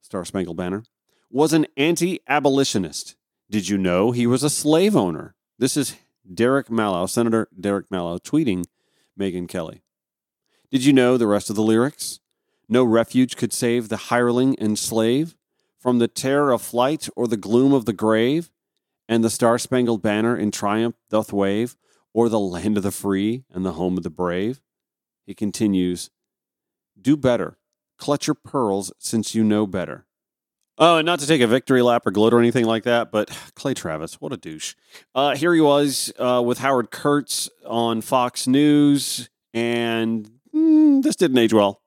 Star 0.00 0.24
Spangled 0.24 0.56
Banner, 0.56 0.84
was 1.36 1.52
an 1.52 1.66
anti 1.76 2.18
abolitionist? 2.26 3.14
Did 3.50 3.68
you 3.68 3.76
know 3.76 4.10
he 4.10 4.26
was 4.26 4.42
a 4.42 4.48
slave 4.48 4.96
owner? 4.96 5.34
This 5.58 5.76
is 5.76 5.94
Derek 6.32 6.70
Mallow, 6.70 7.04
Senator 7.04 7.46
Derek 7.60 7.90
Mallow, 7.90 8.16
tweeting 8.16 8.64
Megyn 9.20 9.46
Kelly. 9.46 9.82
Did 10.70 10.86
you 10.86 10.94
know 10.94 11.18
the 11.18 11.26
rest 11.26 11.50
of 11.50 11.56
the 11.56 11.62
lyrics? 11.62 12.20
No 12.70 12.84
refuge 12.84 13.36
could 13.36 13.52
save 13.52 13.90
the 13.90 14.08
hireling 14.08 14.58
and 14.58 14.78
slave 14.78 15.36
from 15.78 15.98
the 15.98 16.08
terror 16.08 16.52
of 16.52 16.62
flight 16.62 17.06
or 17.14 17.28
the 17.28 17.36
gloom 17.36 17.74
of 17.74 17.84
the 17.84 17.92
grave 17.92 18.50
and 19.06 19.22
the 19.22 19.28
Star 19.28 19.58
Spangled 19.58 20.00
Banner 20.00 20.38
in 20.38 20.50
triumph 20.50 20.96
doth 21.10 21.34
wave, 21.34 21.76
or 22.14 22.30
the 22.30 22.40
land 22.40 22.78
of 22.78 22.82
the 22.82 22.90
free 22.90 23.44
and 23.52 23.62
the 23.62 23.72
home 23.72 23.98
of 23.98 24.04
the 24.04 24.10
brave? 24.10 24.62
He 25.26 25.34
continues, 25.34 26.08
Do 26.98 27.14
better. 27.14 27.58
Clutch 27.98 28.26
your 28.26 28.34
pearls 28.34 28.90
since 28.98 29.34
you 29.34 29.44
know 29.44 29.66
better. 29.66 30.05
Oh, 30.78 30.98
and 30.98 31.06
not 31.06 31.20
to 31.20 31.26
take 31.26 31.40
a 31.40 31.46
victory 31.46 31.80
lap 31.80 32.06
or 32.06 32.10
gloat 32.10 32.34
or 32.34 32.38
anything 32.38 32.66
like 32.66 32.84
that, 32.84 33.10
but 33.10 33.30
Clay 33.54 33.74
Travis, 33.74 34.20
what 34.20 34.32
a 34.32 34.36
douche. 34.36 34.74
Uh, 35.14 35.34
here 35.34 35.54
he 35.54 35.60
was 35.60 36.12
uh, 36.18 36.42
with 36.44 36.58
Howard 36.58 36.90
Kurtz 36.90 37.48
on 37.64 38.02
Fox 38.02 38.46
News, 38.46 39.30
and 39.54 40.30
mm, 40.54 41.02
this 41.02 41.16
didn't 41.16 41.38
age 41.38 41.52
well. 41.54 41.80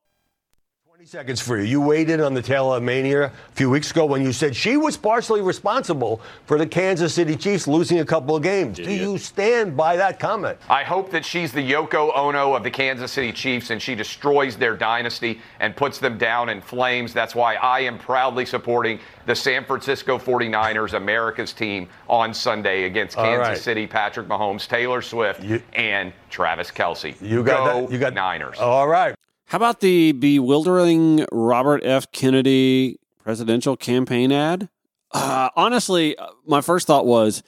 20 1.10 1.24
seconds 1.24 1.42
for 1.42 1.58
you. 1.58 1.64
You 1.64 1.92
in 1.92 2.22
on 2.22 2.34
the 2.34 2.42
Taylor 2.42 2.80
Mania 2.80 3.26
a 3.26 3.32
few 3.54 3.70
weeks 3.70 3.90
ago 3.90 4.06
when 4.06 4.22
you 4.22 4.32
said 4.32 4.56
she 4.56 4.78
was 4.78 4.96
partially 4.96 5.42
responsible 5.42 6.22
for 6.46 6.58
the 6.58 6.68
Kansas 6.68 7.14
City 7.14 7.36
Chiefs 7.36 7.68
losing 7.68 8.00
a 8.00 8.06
couple 8.06 8.36
of 8.36 8.44
games. 8.44 8.78
Do 8.78 8.92
you 8.92 9.18
stand 9.18 9.76
by 9.76 9.96
that 9.98 10.20
comment? 10.20 10.58
I 10.70 10.84
hope 10.84 11.10
that 11.12 11.26
she's 11.26 11.52
the 11.52 11.68
Yoko 11.68 12.16
Ono 12.16 12.54
of 12.54 12.64
the 12.64 12.70
Kansas 12.70 13.12
City 13.12 13.32
Chiefs 13.32 13.72
and 13.72 13.82
she 13.82 13.96
destroys 13.96 14.56
their 14.56 14.78
dynasty 14.78 15.42
and 15.60 15.76
puts 15.76 15.98
them 15.98 16.18
down 16.18 16.50
in 16.50 16.62
flames. 16.62 17.12
That's 17.12 17.34
why 17.34 17.56
I 17.56 17.80
am 17.82 17.98
proudly 17.98 18.46
supporting 18.46 19.00
the 19.26 19.36
San 19.36 19.66
Francisco 19.66 20.20
49ers, 20.20 20.94
America's 20.94 21.54
team, 21.54 21.88
on 22.08 22.34
Sunday 22.34 22.84
against 22.84 23.16
Kansas 23.16 23.48
right. 23.48 23.58
City, 23.58 23.88
Patrick 23.88 24.28
Mahomes, 24.28 24.68
Taylor 24.68 25.02
Swift, 25.02 25.42
and 25.74 26.14
Travis 26.30 26.70
Kelce. 26.70 27.20
You 27.22 27.44
got 27.44 27.66
Go 27.66 27.82
that? 27.82 27.92
You 27.92 28.00
got 28.00 28.14
Niners. 28.14 28.60
All 28.60 28.88
right. 28.88 29.16
How 29.50 29.56
about 29.56 29.80
the 29.80 30.12
bewildering 30.12 31.26
Robert 31.32 31.82
F. 31.84 32.12
Kennedy 32.12 33.00
presidential 33.18 33.76
campaign 33.76 34.32
ad? 34.32 34.70
Uh, 35.12 35.50
honestly, 35.56 36.16
uh, 36.16 36.28
my 36.46 36.62
first 36.62 36.86
thought 36.86 37.08
was 37.08 37.42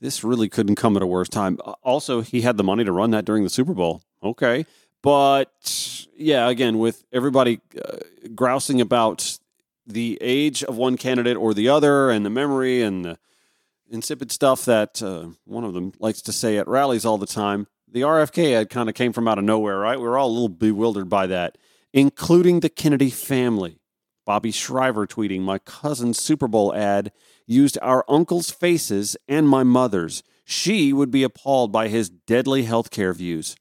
this 0.00 0.24
really 0.24 0.48
couldn't 0.48 0.76
come 0.76 0.96
at 0.96 1.02
a 1.02 1.06
worse 1.06 1.28
time. 1.28 1.58
Uh, 1.62 1.74
Also, 1.82 2.22
he 2.22 2.40
had 2.40 2.56
the 2.56 2.64
money 2.64 2.84
to 2.84 2.92
run 2.92 3.10
that 3.10 3.26
during 3.26 3.44
the 3.44 3.50
Super 3.50 3.74
Bowl. 3.74 4.00
Okay. 4.22 4.64
But 5.02 6.06
yeah, 6.16 6.48
again, 6.48 6.78
with 6.78 7.04
everybody 7.12 7.60
uh, 7.84 7.98
grousing 8.34 8.80
about 8.80 9.36
the 9.86 10.16
age 10.22 10.64
of 10.64 10.78
one 10.78 10.96
candidate 10.96 11.36
or 11.36 11.52
the 11.52 11.68
other 11.68 12.08
and 12.08 12.24
the 12.24 12.30
memory 12.30 12.80
and 12.80 13.04
the 13.04 13.18
insipid 13.90 14.32
stuff 14.32 14.64
that 14.64 15.02
uh, 15.02 15.26
one 15.44 15.64
of 15.64 15.74
them 15.74 15.92
likes 15.98 16.22
to 16.22 16.32
say 16.32 16.56
at 16.56 16.66
rallies 16.66 17.04
all 17.04 17.18
the 17.18 17.26
time. 17.26 17.66
The 17.92 18.00
RFK 18.00 18.58
ad 18.58 18.70
kind 18.70 18.88
of 18.88 18.94
came 18.94 19.12
from 19.12 19.28
out 19.28 19.36
of 19.36 19.44
nowhere, 19.44 19.78
right? 19.78 19.98
We 19.98 20.06
were 20.06 20.16
all 20.16 20.30
a 20.30 20.32
little 20.32 20.48
bewildered 20.48 21.10
by 21.10 21.26
that, 21.26 21.58
including 21.92 22.60
the 22.60 22.70
Kennedy 22.70 23.10
family. 23.10 23.80
Bobby 24.24 24.50
Shriver 24.50 25.06
tweeting, 25.06 25.42
My 25.42 25.58
cousin's 25.58 26.18
Super 26.18 26.48
Bowl 26.48 26.74
ad 26.74 27.12
used 27.46 27.78
our 27.82 28.02
uncle's 28.08 28.50
faces 28.50 29.14
and 29.28 29.46
my 29.46 29.62
mother's. 29.62 30.22
She 30.42 30.94
would 30.94 31.10
be 31.10 31.22
appalled 31.22 31.70
by 31.70 31.88
his 31.88 32.08
deadly 32.08 32.64
healthcare 32.64 33.14
views. 33.14 33.56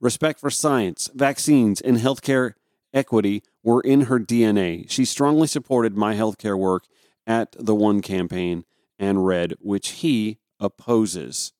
Respect 0.00 0.40
for 0.40 0.50
science, 0.50 1.08
vaccines, 1.14 1.80
and 1.80 1.98
healthcare 1.98 2.54
equity 2.92 3.44
were 3.62 3.82
in 3.82 4.02
her 4.02 4.18
DNA. 4.18 4.90
She 4.90 5.04
strongly 5.04 5.46
supported 5.46 5.96
my 5.96 6.16
healthcare 6.16 6.58
work 6.58 6.86
at 7.24 7.54
the 7.56 7.74
One 7.74 8.00
campaign 8.00 8.64
and 8.98 9.24
RED, 9.24 9.54
which 9.60 9.90
he 9.90 10.38
opposes. 10.58 11.52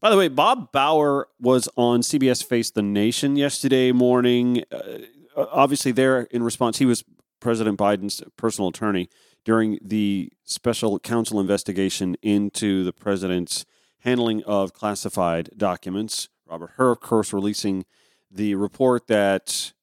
By 0.00 0.08
the 0.08 0.16
way, 0.16 0.28
Bob 0.28 0.72
Bauer 0.72 1.28
was 1.38 1.68
on 1.76 2.00
CBS 2.00 2.42
Face 2.42 2.70
the 2.70 2.80
Nation 2.80 3.36
yesterday 3.36 3.92
morning. 3.92 4.64
Uh, 4.72 5.00
obviously, 5.36 5.92
there 5.92 6.22
in 6.30 6.42
response, 6.42 6.78
he 6.78 6.86
was 6.86 7.04
President 7.38 7.78
Biden's 7.78 8.22
personal 8.38 8.70
attorney 8.70 9.10
during 9.44 9.78
the 9.82 10.32
special 10.42 10.98
counsel 10.98 11.38
investigation 11.38 12.16
into 12.22 12.82
the 12.82 12.94
president's 12.94 13.66
handling 13.98 14.42
of 14.44 14.72
classified 14.72 15.50
documents. 15.54 16.30
Robert 16.48 16.70
Hur, 16.76 16.92
of 16.92 17.00
course, 17.00 17.34
releasing 17.34 17.84
the 18.30 18.54
report 18.54 19.06
that 19.08 19.74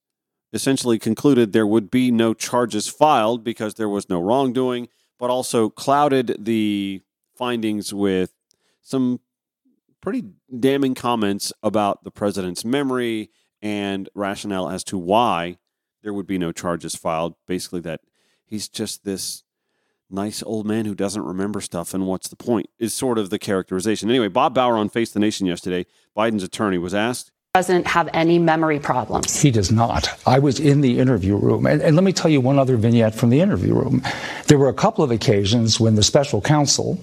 essentially 0.51 0.97
concluded 0.97 1.53
there 1.53 1.67
would 1.67 1.91
be 1.91 2.09
no 2.09 2.33
charges 2.33 2.87
filed 2.87 3.43
because 3.43 3.75
there 3.75 3.89
was 3.89 4.09
no 4.09 4.19
wrongdoing, 4.19 4.87
but 5.19 5.29
also 5.29 5.69
clouded 5.69 6.37
the 6.39 7.01
findings 7.35 7.93
with 7.93 8.33
some 8.81 9.19
pretty 10.01 10.23
damning 10.59 10.95
comments 10.95 11.51
about 11.63 12.03
the 12.03 12.11
president's 12.11 12.63
memory 12.63 13.29
and 13.61 14.09
rationale 14.13 14.69
as 14.69 14.83
to 14.85 14.97
why 14.97 15.57
there 16.03 16.13
would 16.13 16.27
be 16.27 16.37
no 16.37 16.51
charges 16.51 16.95
filed. 16.95 17.35
Basically, 17.47 17.81
that 17.81 18.01
he's 18.45 18.69
just 18.69 19.03
this 19.03 19.43
nice 20.09 20.41
old 20.43 20.65
man 20.65 20.85
who 20.85 20.95
doesn't 20.95 21.23
remember 21.23 21.59
stuff, 21.61 21.93
and 21.93 22.07
what's 22.07 22.29
the 22.29 22.35
point? 22.35 22.67
Is 22.79 22.93
sort 22.93 23.17
of 23.17 23.29
the 23.29 23.39
characterization. 23.39 24.09
Anyway, 24.09 24.29
Bob 24.29 24.53
Bauer 24.53 24.77
on 24.77 24.89
Face 24.89 25.11
the 25.11 25.19
Nation 25.19 25.47
yesterday, 25.47 25.85
Biden's 26.15 26.43
attorney, 26.43 26.77
was 26.77 26.93
asked 26.93 27.31
President 27.57 27.87
have 27.87 28.07
any 28.13 28.37
memory 28.37 28.79
problems? 28.79 29.41
He 29.41 29.49
does 29.49 29.71
not. 29.71 30.07
I 30.27 30.37
was 30.37 30.59
in 30.59 30.81
the 30.81 30.99
interview 30.99 31.35
room. 31.35 31.65
And, 31.65 31.81
and 31.81 31.95
let 31.95 32.03
me 32.03 32.13
tell 32.13 32.29
you 32.29 32.39
one 32.39 32.59
other 32.59 32.77
vignette 32.77 33.15
from 33.15 33.31
the 33.31 33.41
interview 33.41 33.73
room. 33.73 34.03
There 34.45 34.59
were 34.59 34.69
a 34.69 34.75
couple 34.75 35.03
of 35.03 35.09
occasions 35.09 35.79
when 35.79 35.95
the 35.95 36.03
special 36.03 36.39
counsel, 36.39 36.99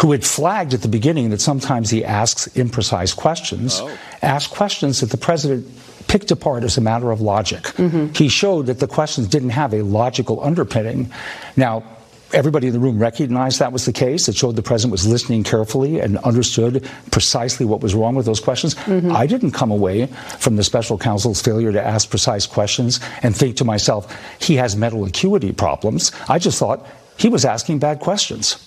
who 0.00 0.12
had 0.12 0.24
flagged 0.24 0.74
at 0.74 0.82
the 0.82 0.88
beginning 0.88 1.30
that 1.30 1.40
sometimes 1.40 1.90
he 1.90 2.04
asks 2.04 2.48
imprecise 2.54 3.16
questions, 3.16 3.80
Oh. 3.80 3.90
asked 4.22 4.50
questions 4.50 5.00
that 5.00 5.10
the 5.10 5.16
president 5.16 5.66
picked 6.08 6.30
apart 6.30 6.62
as 6.64 6.76
a 6.76 6.80
matter 6.80 7.10
of 7.10 7.20
logic. 7.20 7.62
Mm-hmm. 7.62 8.12
He 8.12 8.28
showed 8.28 8.66
that 8.66 8.78
the 8.78 8.86
questions 8.86 9.26
didn't 9.26 9.50
have 9.50 9.72
a 9.74 9.82
logical 9.82 10.42
underpinning. 10.44 11.10
Now, 11.56 11.82
everybody 12.32 12.66
in 12.66 12.72
the 12.72 12.78
room 12.78 12.98
recognized 12.98 13.58
that 13.60 13.72
was 13.72 13.86
the 13.86 13.92
case. 13.92 14.28
It 14.28 14.36
showed 14.36 14.54
the 14.56 14.62
president 14.62 14.92
was 14.92 15.06
listening 15.06 15.42
carefully 15.44 16.00
and 16.00 16.18
understood 16.18 16.88
precisely 17.10 17.64
what 17.64 17.80
was 17.80 17.94
wrong 17.94 18.14
with 18.14 18.26
those 18.26 18.40
questions. 18.40 18.74
Mm-hmm. 18.74 19.12
I 19.14 19.26
didn't 19.26 19.52
come 19.52 19.70
away 19.70 20.06
from 20.38 20.56
the 20.56 20.64
special 20.64 20.98
counsel's 20.98 21.40
failure 21.40 21.72
to 21.72 21.82
ask 21.82 22.10
precise 22.10 22.46
questions 22.46 23.00
and 23.22 23.34
think 23.34 23.56
to 23.56 23.64
myself, 23.64 24.14
he 24.40 24.56
has 24.56 24.76
mental 24.76 25.04
acuity 25.04 25.52
problems. 25.52 26.12
I 26.28 26.38
just 26.38 26.58
thought 26.58 26.86
he 27.16 27.28
was 27.28 27.44
asking 27.44 27.78
bad 27.78 28.00
questions. 28.00 28.62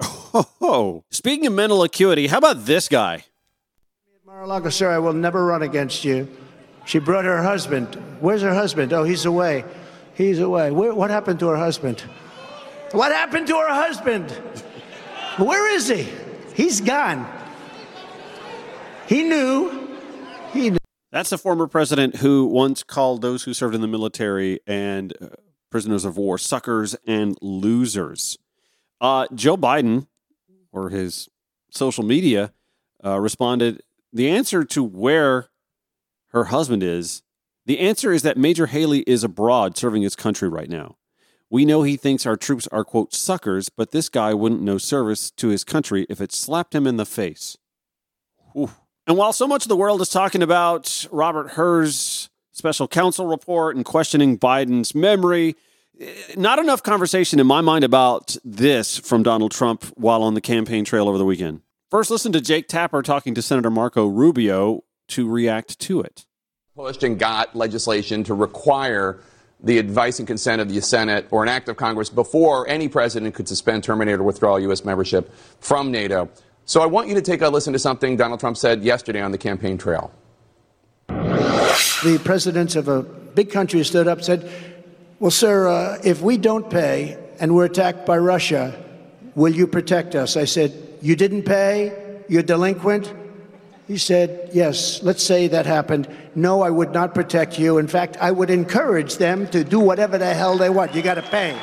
Oh, 0.00 1.04
speaking 1.10 1.46
of 1.46 1.52
mental 1.54 1.82
acuity, 1.82 2.26
how 2.26 2.38
about 2.38 2.66
this 2.66 2.88
guy? 2.88 3.24
Mar-a-Lago, 4.26 4.68
sir, 4.68 4.90
I 4.90 4.98
will 4.98 5.14
never 5.14 5.46
run 5.46 5.62
against 5.62 6.04
you. 6.04 6.28
She 6.84 6.98
brought 6.98 7.24
her 7.24 7.42
husband. 7.42 7.94
Where's 8.20 8.42
her 8.42 8.52
husband? 8.52 8.92
Oh, 8.92 9.04
he's 9.04 9.24
away. 9.24 9.64
He's 10.14 10.38
away. 10.38 10.70
Where, 10.70 10.94
what 10.94 11.10
happened 11.10 11.40
to 11.40 11.48
her 11.48 11.56
husband? 11.56 12.00
What 12.92 13.12
happened 13.12 13.46
to 13.48 13.54
her 13.54 13.68
husband? 13.68 14.30
Where 15.38 15.74
is 15.74 15.88
he? 15.88 16.06
He's 16.54 16.80
gone. 16.80 17.26
He 19.06 19.22
knew. 19.22 19.88
He 20.52 20.70
knew. 20.70 20.78
That's 21.12 21.30
the 21.30 21.38
former 21.38 21.66
president 21.66 22.16
who 22.16 22.46
once 22.46 22.82
called 22.82 23.22
those 23.22 23.44
who 23.44 23.54
served 23.54 23.74
in 23.74 23.80
the 23.80 23.88
military 23.88 24.60
and 24.66 25.14
uh, 25.20 25.28
prisoners 25.70 26.04
of 26.04 26.16
war 26.16 26.36
suckers 26.38 26.94
and 27.06 27.36
losers. 27.40 28.36
Uh, 29.00 29.26
Joe 29.34 29.56
Biden, 29.56 30.06
or 30.72 30.90
his 30.90 31.28
social 31.70 32.04
media, 32.04 32.52
uh, 33.04 33.20
responded 33.20 33.82
The 34.12 34.28
answer 34.28 34.64
to 34.64 34.82
where 34.82 35.48
her 36.28 36.44
husband 36.44 36.82
is, 36.82 37.22
the 37.66 37.80
answer 37.80 38.12
is 38.12 38.22
that 38.22 38.36
Major 38.36 38.66
Haley 38.66 39.00
is 39.00 39.24
abroad 39.24 39.76
serving 39.76 40.02
his 40.02 40.16
country 40.16 40.48
right 40.48 40.70
now. 40.70 40.96
We 41.50 41.64
know 41.64 41.82
he 41.82 41.96
thinks 41.96 42.26
our 42.26 42.36
troops 42.36 42.66
are, 42.68 42.84
quote, 42.84 43.14
suckers, 43.14 43.68
but 43.68 43.92
this 43.92 44.08
guy 44.08 44.34
wouldn't 44.34 44.62
know 44.62 44.78
service 44.78 45.30
to 45.32 45.48
his 45.48 45.64
country 45.64 46.06
if 46.08 46.20
it 46.20 46.32
slapped 46.32 46.74
him 46.74 46.86
in 46.86 46.96
the 46.96 47.06
face. 47.06 47.56
And 48.54 49.16
while 49.16 49.32
so 49.32 49.46
much 49.46 49.64
of 49.64 49.68
the 49.68 49.76
world 49.76 50.00
is 50.00 50.08
talking 50.08 50.42
about 50.42 51.06
Robert 51.12 51.52
Hur's 51.52 52.30
special 52.52 52.88
counsel 52.88 53.26
report 53.26 53.76
and 53.76 53.84
questioning 53.84 54.38
Biden's 54.38 54.94
memory, 54.94 55.54
not 56.36 56.58
enough 56.58 56.82
conversation 56.82 57.40
in 57.40 57.46
my 57.46 57.60
mind 57.60 57.84
about 57.84 58.36
this 58.44 58.98
from 58.98 59.22
Donald 59.22 59.52
Trump 59.52 59.84
while 59.96 60.22
on 60.22 60.34
the 60.34 60.40
campaign 60.40 60.84
trail 60.84 61.08
over 61.08 61.18
the 61.18 61.24
weekend. 61.24 61.60
First, 61.90 62.10
listen 62.10 62.32
to 62.32 62.40
Jake 62.40 62.68
Tapper 62.68 63.02
talking 63.02 63.34
to 63.34 63.42
Senator 63.42 63.70
Marco 63.70 64.06
Rubio 64.06 64.84
to 65.08 65.28
react 65.28 65.78
to 65.80 66.00
it. 66.00 66.26
pushed 66.74 67.02
and 67.02 67.18
got 67.18 67.54
legislation 67.56 68.24
to 68.24 68.34
require 68.34 69.20
the 69.60 69.78
advice 69.78 70.18
and 70.18 70.28
consent 70.28 70.60
of 70.60 70.68
the 70.72 70.80
Senate 70.82 71.26
or 71.30 71.42
an 71.42 71.48
act 71.48 71.68
of 71.68 71.76
Congress 71.76 72.10
before 72.10 72.68
any 72.68 72.88
president 72.88 73.34
could 73.34 73.48
suspend, 73.48 73.82
terminate, 73.82 74.16
or 74.16 74.22
withdraw 74.22 74.56
U.S. 74.56 74.84
membership 74.84 75.32
from 75.60 75.90
NATO. 75.90 76.28
So 76.66 76.82
I 76.82 76.86
want 76.86 77.08
you 77.08 77.14
to 77.14 77.22
take 77.22 77.40
a 77.40 77.48
listen 77.48 77.72
to 77.72 77.78
something 77.78 78.16
Donald 78.16 78.40
Trump 78.40 78.56
said 78.56 78.82
yesterday 78.82 79.22
on 79.22 79.30
the 79.30 79.38
campaign 79.38 79.78
trail. 79.78 80.12
The 81.08 82.20
presidents 82.22 82.76
of 82.76 82.88
a 82.88 83.02
big 83.02 83.50
country 83.50 83.82
stood 83.84 84.08
up 84.08 84.18
and 84.18 84.24
said, 84.24 84.50
Well, 85.18 85.30
sir, 85.30 85.68
uh, 85.68 85.98
if 86.04 86.20
we 86.20 86.36
don't 86.36 86.68
pay 86.68 87.16
and 87.40 87.54
we're 87.54 87.64
attacked 87.64 88.04
by 88.04 88.18
Russia, 88.18 88.76
will 89.34 89.54
you 89.54 89.66
protect 89.66 90.14
us? 90.14 90.36
I 90.36 90.44
said, 90.44 90.74
You 91.00 91.16
didn't 91.16 91.44
pay? 91.44 92.22
You're 92.28 92.42
delinquent? 92.42 93.14
He 93.88 93.96
said, 93.96 94.50
Yes, 94.52 95.02
let's 95.02 95.22
say 95.22 95.48
that 95.48 95.64
happened. 95.64 96.06
No, 96.34 96.60
I 96.60 96.68
would 96.68 96.92
not 96.92 97.14
protect 97.14 97.58
you. 97.58 97.78
In 97.78 97.88
fact, 97.88 98.18
I 98.20 98.30
would 98.30 98.50
encourage 98.50 99.16
them 99.16 99.48
to 99.48 99.64
do 99.64 99.80
whatever 99.80 100.18
the 100.18 100.34
hell 100.34 100.58
they 100.58 100.68
want. 100.68 100.94
You 100.94 101.00
got 101.00 101.14
to 101.14 101.22
pay. 101.22 101.56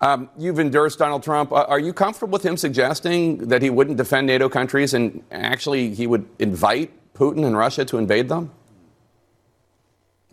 Um, 0.00 0.28
you've 0.36 0.58
endorsed 0.58 0.98
Donald 0.98 1.22
Trump. 1.22 1.52
Uh, 1.52 1.66
are 1.68 1.78
you 1.78 1.92
comfortable 1.92 2.32
with 2.32 2.44
him 2.44 2.56
suggesting 2.56 3.46
that 3.46 3.62
he 3.62 3.70
wouldn't 3.70 3.96
defend 3.96 4.26
NATO 4.26 4.48
countries 4.48 4.92
and 4.92 5.22
actually 5.30 5.94
he 5.94 6.08
would 6.08 6.26
invite 6.40 6.90
Putin 7.14 7.46
and 7.46 7.56
Russia 7.56 7.84
to 7.84 7.98
invade 7.98 8.28
them? 8.28 8.50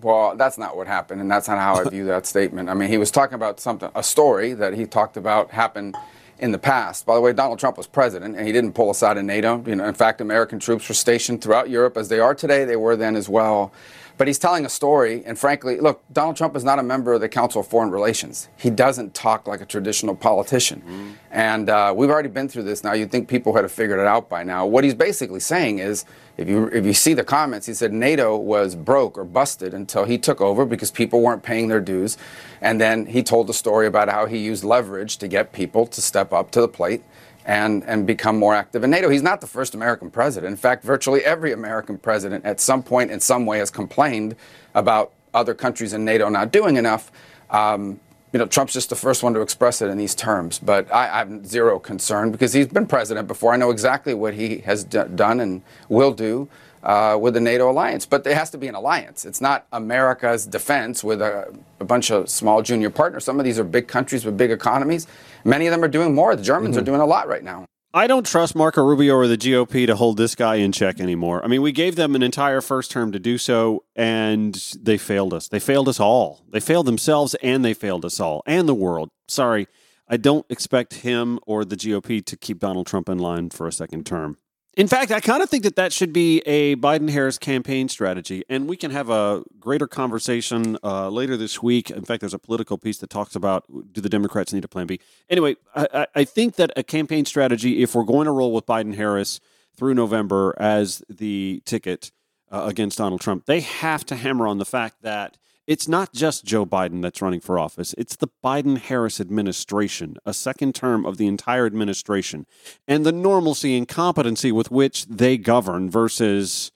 Well, 0.02 0.36
that's 0.38 0.58
not 0.58 0.78
what 0.78 0.88
happened, 0.88 1.20
and 1.20 1.30
that's 1.30 1.48
not 1.48 1.58
how 1.58 1.76
I 1.76 1.90
view 1.90 2.06
that 2.06 2.26
statement. 2.34 2.70
I 2.70 2.74
mean, 2.74 2.90
he 2.90 2.98
was 2.98 3.12
talking 3.12 3.36
about 3.36 3.60
something, 3.60 3.90
a 3.96 4.04
story 4.04 4.54
that 4.54 4.74
he 4.74 4.86
talked 4.86 5.18
about 5.18 5.52
happened 5.52 5.96
in 6.40 6.54
the 6.54 6.58
past. 6.58 7.06
By 7.06 7.16
the 7.16 7.22
way, 7.22 7.34
Donald 7.34 7.60
Trump 7.60 7.78
was 7.78 7.86
president, 7.86 8.38
and 8.38 8.48
he 8.48 8.54
didn't 8.54 8.74
pull 8.74 8.90
us 8.90 9.04
out 9.04 9.18
of 9.18 9.26
NATO. 9.26 9.62
You 9.68 9.76
know, 9.76 9.86
in 9.86 9.94
fact, 9.94 10.22
American 10.22 10.58
troops 10.58 10.88
were 10.88 10.96
stationed 10.96 11.42
throughout 11.42 11.70
Europe, 11.70 11.98
as 11.98 12.08
they 12.08 12.20
are 12.20 12.34
today. 12.34 12.64
They 12.64 12.78
were 12.78 12.96
then 12.96 13.18
as 13.18 13.28
well. 13.28 13.74
But 14.20 14.28
he's 14.28 14.38
telling 14.38 14.66
a 14.66 14.70
story, 14.70 15.24
and 15.26 15.40
frankly, 15.40 15.80
look, 15.80 16.04
Donald 16.12 16.36
Trump 16.36 16.54
is 16.58 16.66
not 16.66 16.78
a 16.78 16.84
member 16.84 17.14
of 17.14 17.22
the 17.22 17.30
Council 17.30 17.62
of 17.62 17.68
Foreign 17.68 17.90
Relations. 17.90 18.50
He 18.58 18.70
doesn't 18.70 19.14
talk 19.14 19.48
like 19.48 19.62
a 19.62 19.66
traditional 19.66 20.14
politician. 20.14 21.16
And 21.32 21.70
uh, 21.70 21.94
we've 21.96 22.10
already 22.10 22.28
been 22.28 22.50
through 22.50 22.64
this 22.64 22.84
now. 22.84 22.92
You'd 22.92 23.12
think 23.12 23.30
people 23.30 23.56
had 23.56 23.72
figured 23.72 23.98
it 23.98 24.06
out 24.06 24.28
by 24.28 24.44
now. 24.44 24.66
What 24.66 24.84
he's 24.84 24.94
basically 24.94 25.40
saying 25.40 25.80
is, 25.80 26.04
if 26.36 26.50
you 26.50 26.68
if 26.68 26.86
you 26.86 26.94
see 26.94 27.14
the 27.14 27.24
comments, 27.24 27.66
he 27.66 27.74
said 27.74 27.94
NATO 27.94 28.36
was 28.36 28.76
broke 28.76 29.18
or 29.18 29.24
busted 29.24 29.74
until 29.74 30.04
he 30.04 30.18
took 30.18 30.42
over 30.42 30.66
because 30.66 30.92
people 30.92 31.22
weren't 31.22 31.44
paying 31.44 31.70
their 31.70 31.82
dues, 31.82 32.18
and 32.60 32.80
then 32.80 33.06
he 33.06 33.24
told 33.24 33.48
the 33.48 33.54
story 33.54 33.88
about 33.88 34.10
how 34.10 34.26
he 34.26 34.38
used 34.38 34.66
leverage 34.66 35.16
to 35.18 35.30
get 35.30 35.54
people 35.54 35.88
to 35.88 36.02
step 36.02 36.34
up 36.34 36.52
to 36.52 36.60
the 36.60 36.68
plate 36.68 37.04
and 37.50 37.84
and 37.86 38.06
become 38.06 38.38
more 38.38 38.54
active 38.54 38.84
in 38.84 38.92
NATO. 38.92 39.10
He's 39.10 39.24
not 39.24 39.42
the 39.42 39.48
first 39.48 39.74
American 39.74 40.12
president. 40.12 40.52
In 40.52 40.58
fact, 40.58 40.84
virtually 40.84 41.26
every 41.26 41.52
American 41.52 41.98
president 41.98 42.46
at 42.46 42.60
some 42.60 42.84
point 42.84 43.10
in 43.10 43.20
some 43.20 43.48
way 43.48 43.58
has 43.58 43.72
complained 43.72 44.36
about 44.76 45.14
other 45.34 45.56
countries 45.56 45.92
in 45.94 46.06
NATO 46.06 46.30
not 46.30 46.52
doing 46.52 46.78
enough. 46.78 47.12
Um, 47.50 48.00
you 48.32 48.38
know, 48.38 48.46
Trump's 48.46 48.74
just 48.74 48.92
the 48.92 48.96
first 48.96 49.24
one 49.24 49.34
to 49.34 49.42
express 49.42 49.82
it 49.82 49.88
in 49.88 49.98
these 49.98 50.14
terms, 50.14 50.60
but 50.60 50.92
I, 50.94 51.08
have 51.08 51.44
zero 51.44 51.80
concern 51.80 52.32
because 52.32 52.54
he's 52.54 52.68
been 52.68 52.86
president 52.86 53.28
before. 53.28 53.52
I 53.52 53.58
know 53.58 53.72
exactly 53.72 54.14
what 54.14 54.36
he 54.36 54.60
has 54.60 54.84
d- 54.84 55.02
done 55.16 55.40
and 55.40 55.64
will 55.90 56.12
do 56.12 56.48
uh, 56.84 57.18
with 57.20 57.34
the 57.34 57.40
NATO 57.40 57.70
alliance. 57.70 58.06
But 58.06 58.24
there 58.24 58.36
has 58.36 58.50
to 58.52 58.58
be 58.58 58.68
an 58.68 58.76
alliance. 58.76 59.26
It's 59.26 59.42
not 59.42 59.68
America's 59.72 60.46
defense 60.46 61.04
with 61.04 61.22
a, 61.22 61.54
a 61.80 61.86
bunch 61.86 62.12
of 62.12 62.30
small 62.30 62.62
junior 62.62 62.90
partners. 62.90 63.24
Some 63.24 63.40
of 63.40 63.46
these 63.46 63.60
are 63.60 63.64
big 63.64 63.88
countries 63.88 64.26
with 64.26 64.38
big 64.38 64.52
economies. 64.52 65.08
Many 65.44 65.68
of 65.68 65.72
them 65.72 65.84
are 65.84 65.90
doing 65.90 66.14
more. 66.16 66.36
The 66.36 66.44
Germans 66.44 66.78
are 66.78 66.82
doing 66.82 67.02
a 67.02 67.06
lot 67.06 67.28
right 67.28 67.44
now. 67.44 67.66
I 67.92 68.06
don't 68.06 68.26
trust 68.26 68.56
Marco 68.56 68.84
Rubio 68.84 69.16
or 69.16 69.28
the 69.28 69.38
GOP 69.38 69.88
to 69.88 69.96
hold 69.96 70.18
this 70.18 70.36
guy 70.36 70.56
in 70.56 70.72
check 70.72 71.00
anymore. 71.00 71.44
I 71.44 71.48
mean, 71.48 71.64
we 71.64 71.72
gave 71.72 71.96
them 71.96 72.14
an 72.14 72.22
entire 72.22 72.62
first 72.62 72.92
term 72.92 73.12
to 73.14 73.20
do 73.20 73.40
so, 73.40 73.84
and 73.96 74.54
they 74.80 75.00
failed 75.00 75.34
us. 75.34 75.48
They 75.48 75.60
failed 75.60 75.90
us 75.90 76.00
all. 76.00 76.46
They 76.52 76.60
failed 76.60 76.86
themselves, 76.86 77.34
and 77.42 77.66
they 77.66 77.74
failed 77.74 78.06
us 78.06 78.20
all, 78.20 78.44
and 78.46 78.70
the 78.70 78.76
world. 78.76 79.10
Sorry, 79.28 79.68
I 80.08 80.18
don't 80.18 80.46
expect 80.50 80.96
him 80.96 81.40
or 81.48 81.66
the 81.66 81.76
GOP 81.76 82.24
to 82.26 82.38
keep 82.38 82.60
Donald 82.60 82.86
Trump 82.86 83.10
in 83.10 83.18
line 83.18 83.50
for 83.50 83.66
a 83.66 83.72
second 83.72 84.06
term. 84.06 84.38
In 84.80 84.88
fact, 84.88 85.12
I 85.12 85.20
kind 85.20 85.44
of 85.44 85.50
think 85.50 85.64
that 85.64 85.76
that 85.76 85.92
should 85.92 86.14
be 86.14 86.40
a 86.46 86.78
Biden 86.78 87.10
Harris 87.10 87.38
campaign 87.38 87.90
strategy. 87.90 88.46
And 88.48 88.70
we 88.70 88.78
can 88.78 88.92
have 88.92 89.10
a 89.10 89.44
greater 89.60 89.88
conversation 89.88 90.78
uh, 90.86 91.10
later 91.10 91.36
this 91.36 91.62
week. 91.62 91.92
In 91.92 92.06
fact, 92.06 92.22
there's 92.22 92.34
a 92.34 92.40
political 92.40 92.78
piece 92.78 92.98
that 93.00 93.10
talks 93.10 93.36
about 93.36 93.66
do 93.92 94.00
the 94.00 94.08
Democrats 94.08 94.54
need 94.54 94.64
a 94.64 94.70
plan 94.70 94.88
B? 94.88 95.02
Anyway, 95.30 95.58
I, 95.76 96.08
I- 96.16 96.24
think 96.24 96.56
that 96.56 96.72
a 96.78 96.84
campaign 96.84 97.26
strategy, 97.26 97.84
if 97.84 97.94
we're 97.94 98.06
going 98.06 98.24
to 98.24 98.32
roll 98.32 98.54
with 98.54 98.66
Biden 98.66 98.96
Harris 98.96 99.42
through 99.76 99.96
November 99.96 100.56
as 100.58 101.04
the 101.10 101.62
ticket 101.66 102.14
uh, 102.50 102.64
against 102.66 103.00
Donald 103.00 103.20
Trump, 103.20 103.48
they 103.48 103.60
have 103.60 104.06
to 104.06 104.16
hammer 104.16 104.48
on 104.48 104.60
the 104.60 104.66
fact 104.66 105.02
that 105.02 105.36
it's 105.70 105.88
not 105.88 106.14
just 106.14 106.46
Joe 106.46 106.66
Biden 106.66 107.04
that's 107.04 107.22
running 107.22 107.42
for 107.42 107.60
office. 107.60 107.94
It's 107.96 108.16
the 108.16 108.30
Biden 108.44 108.80
Harris 108.80 109.22
administration, 109.22 110.18
a 110.26 110.34
second 110.34 110.74
term 110.74 111.06
of 111.06 111.18
the 111.18 111.28
entire 111.28 111.68
administration, 111.68 112.48
and 112.88 113.06
the 113.06 113.12
normalcy 113.12 113.78
and 113.78 113.88
competency 113.88 114.52
with 114.52 114.72
which 114.72 115.06
they 115.06 115.38
govern 115.38 115.88
versus 115.88 116.72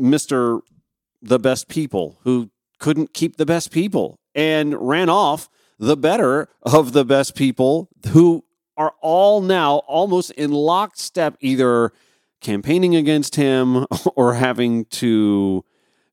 Mr. 0.00 0.62
the 1.20 1.38
best 1.38 1.68
people 1.68 2.18
who 2.24 2.48
couldn't 2.78 3.12
keep 3.12 3.36
the 3.36 3.44
best 3.44 3.70
people 3.70 4.18
and 4.34 4.74
ran 4.88 5.10
off 5.10 5.50
the 5.78 5.96
better 5.96 6.48
of 6.62 6.94
the 6.94 7.04
best 7.04 7.34
people 7.34 7.90
who 8.08 8.42
are 8.74 8.94
all 9.02 9.42
now 9.42 9.82
almost 9.86 10.30
in 10.30 10.50
lockstep, 10.50 11.36
either 11.40 11.92
campaigning 12.40 12.96
against 12.96 13.36
him 13.36 13.84
or 14.16 14.32
having 14.32 14.86
to 14.86 15.62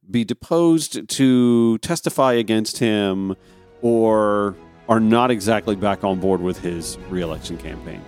be 0.09 0.23
deposed 0.23 1.07
to 1.09 1.77
testify 1.79 2.33
against 2.33 2.79
him 2.79 3.35
or 3.81 4.55
are 4.87 4.99
not 4.99 5.31
exactly 5.31 5.75
back 5.75 6.03
on 6.03 6.19
board 6.19 6.41
with 6.41 6.59
his 6.59 6.97
reelection 7.09 7.57
campaign. 7.57 8.01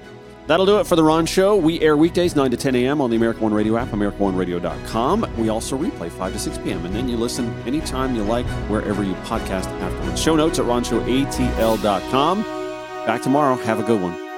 That'll 0.48 0.66
do 0.66 0.80
it 0.80 0.88
for 0.88 0.96
the 0.96 1.04
Ron 1.04 1.28
Show. 1.28 1.56
We 1.56 1.80
air 1.82 1.96
weekdays 1.96 2.36
9 2.36 2.52
to 2.52 2.58
10 2.58 2.76
a.m. 2.76 3.00
on 3.00 3.10
the 3.10 3.16
America 3.16 3.42
One 3.42 3.54
Radio 3.54 3.78
app, 3.78 3.90
AmericaOneRadio.com. 3.90 5.38
We 5.38 5.50
also 5.50 5.78
replay 5.78 6.10
5 6.10 6.34
to 6.34 6.40
6 6.40 6.58
p.m. 6.58 6.84
And 6.86 6.96
then 6.96 7.08
you 7.08 7.16
listen 7.16 7.54
anytime 7.66 8.16
you 8.16 8.24
like, 8.24 8.46
wherever 8.68 9.04
you 9.04 9.14
podcast 9.16 9.68
afterwards. 9.82 10.22
Show 10.22 10.36
notes 10.36 10.60
at 10.60 10.66
RonShowATL.com. 10.66 12.44
Back 13.06 13.22
tomorrow. 13.22 13.56
Have 13.56 13.80
a 13.80 13.84
good 13.84 14.02
one. 14.02 14.31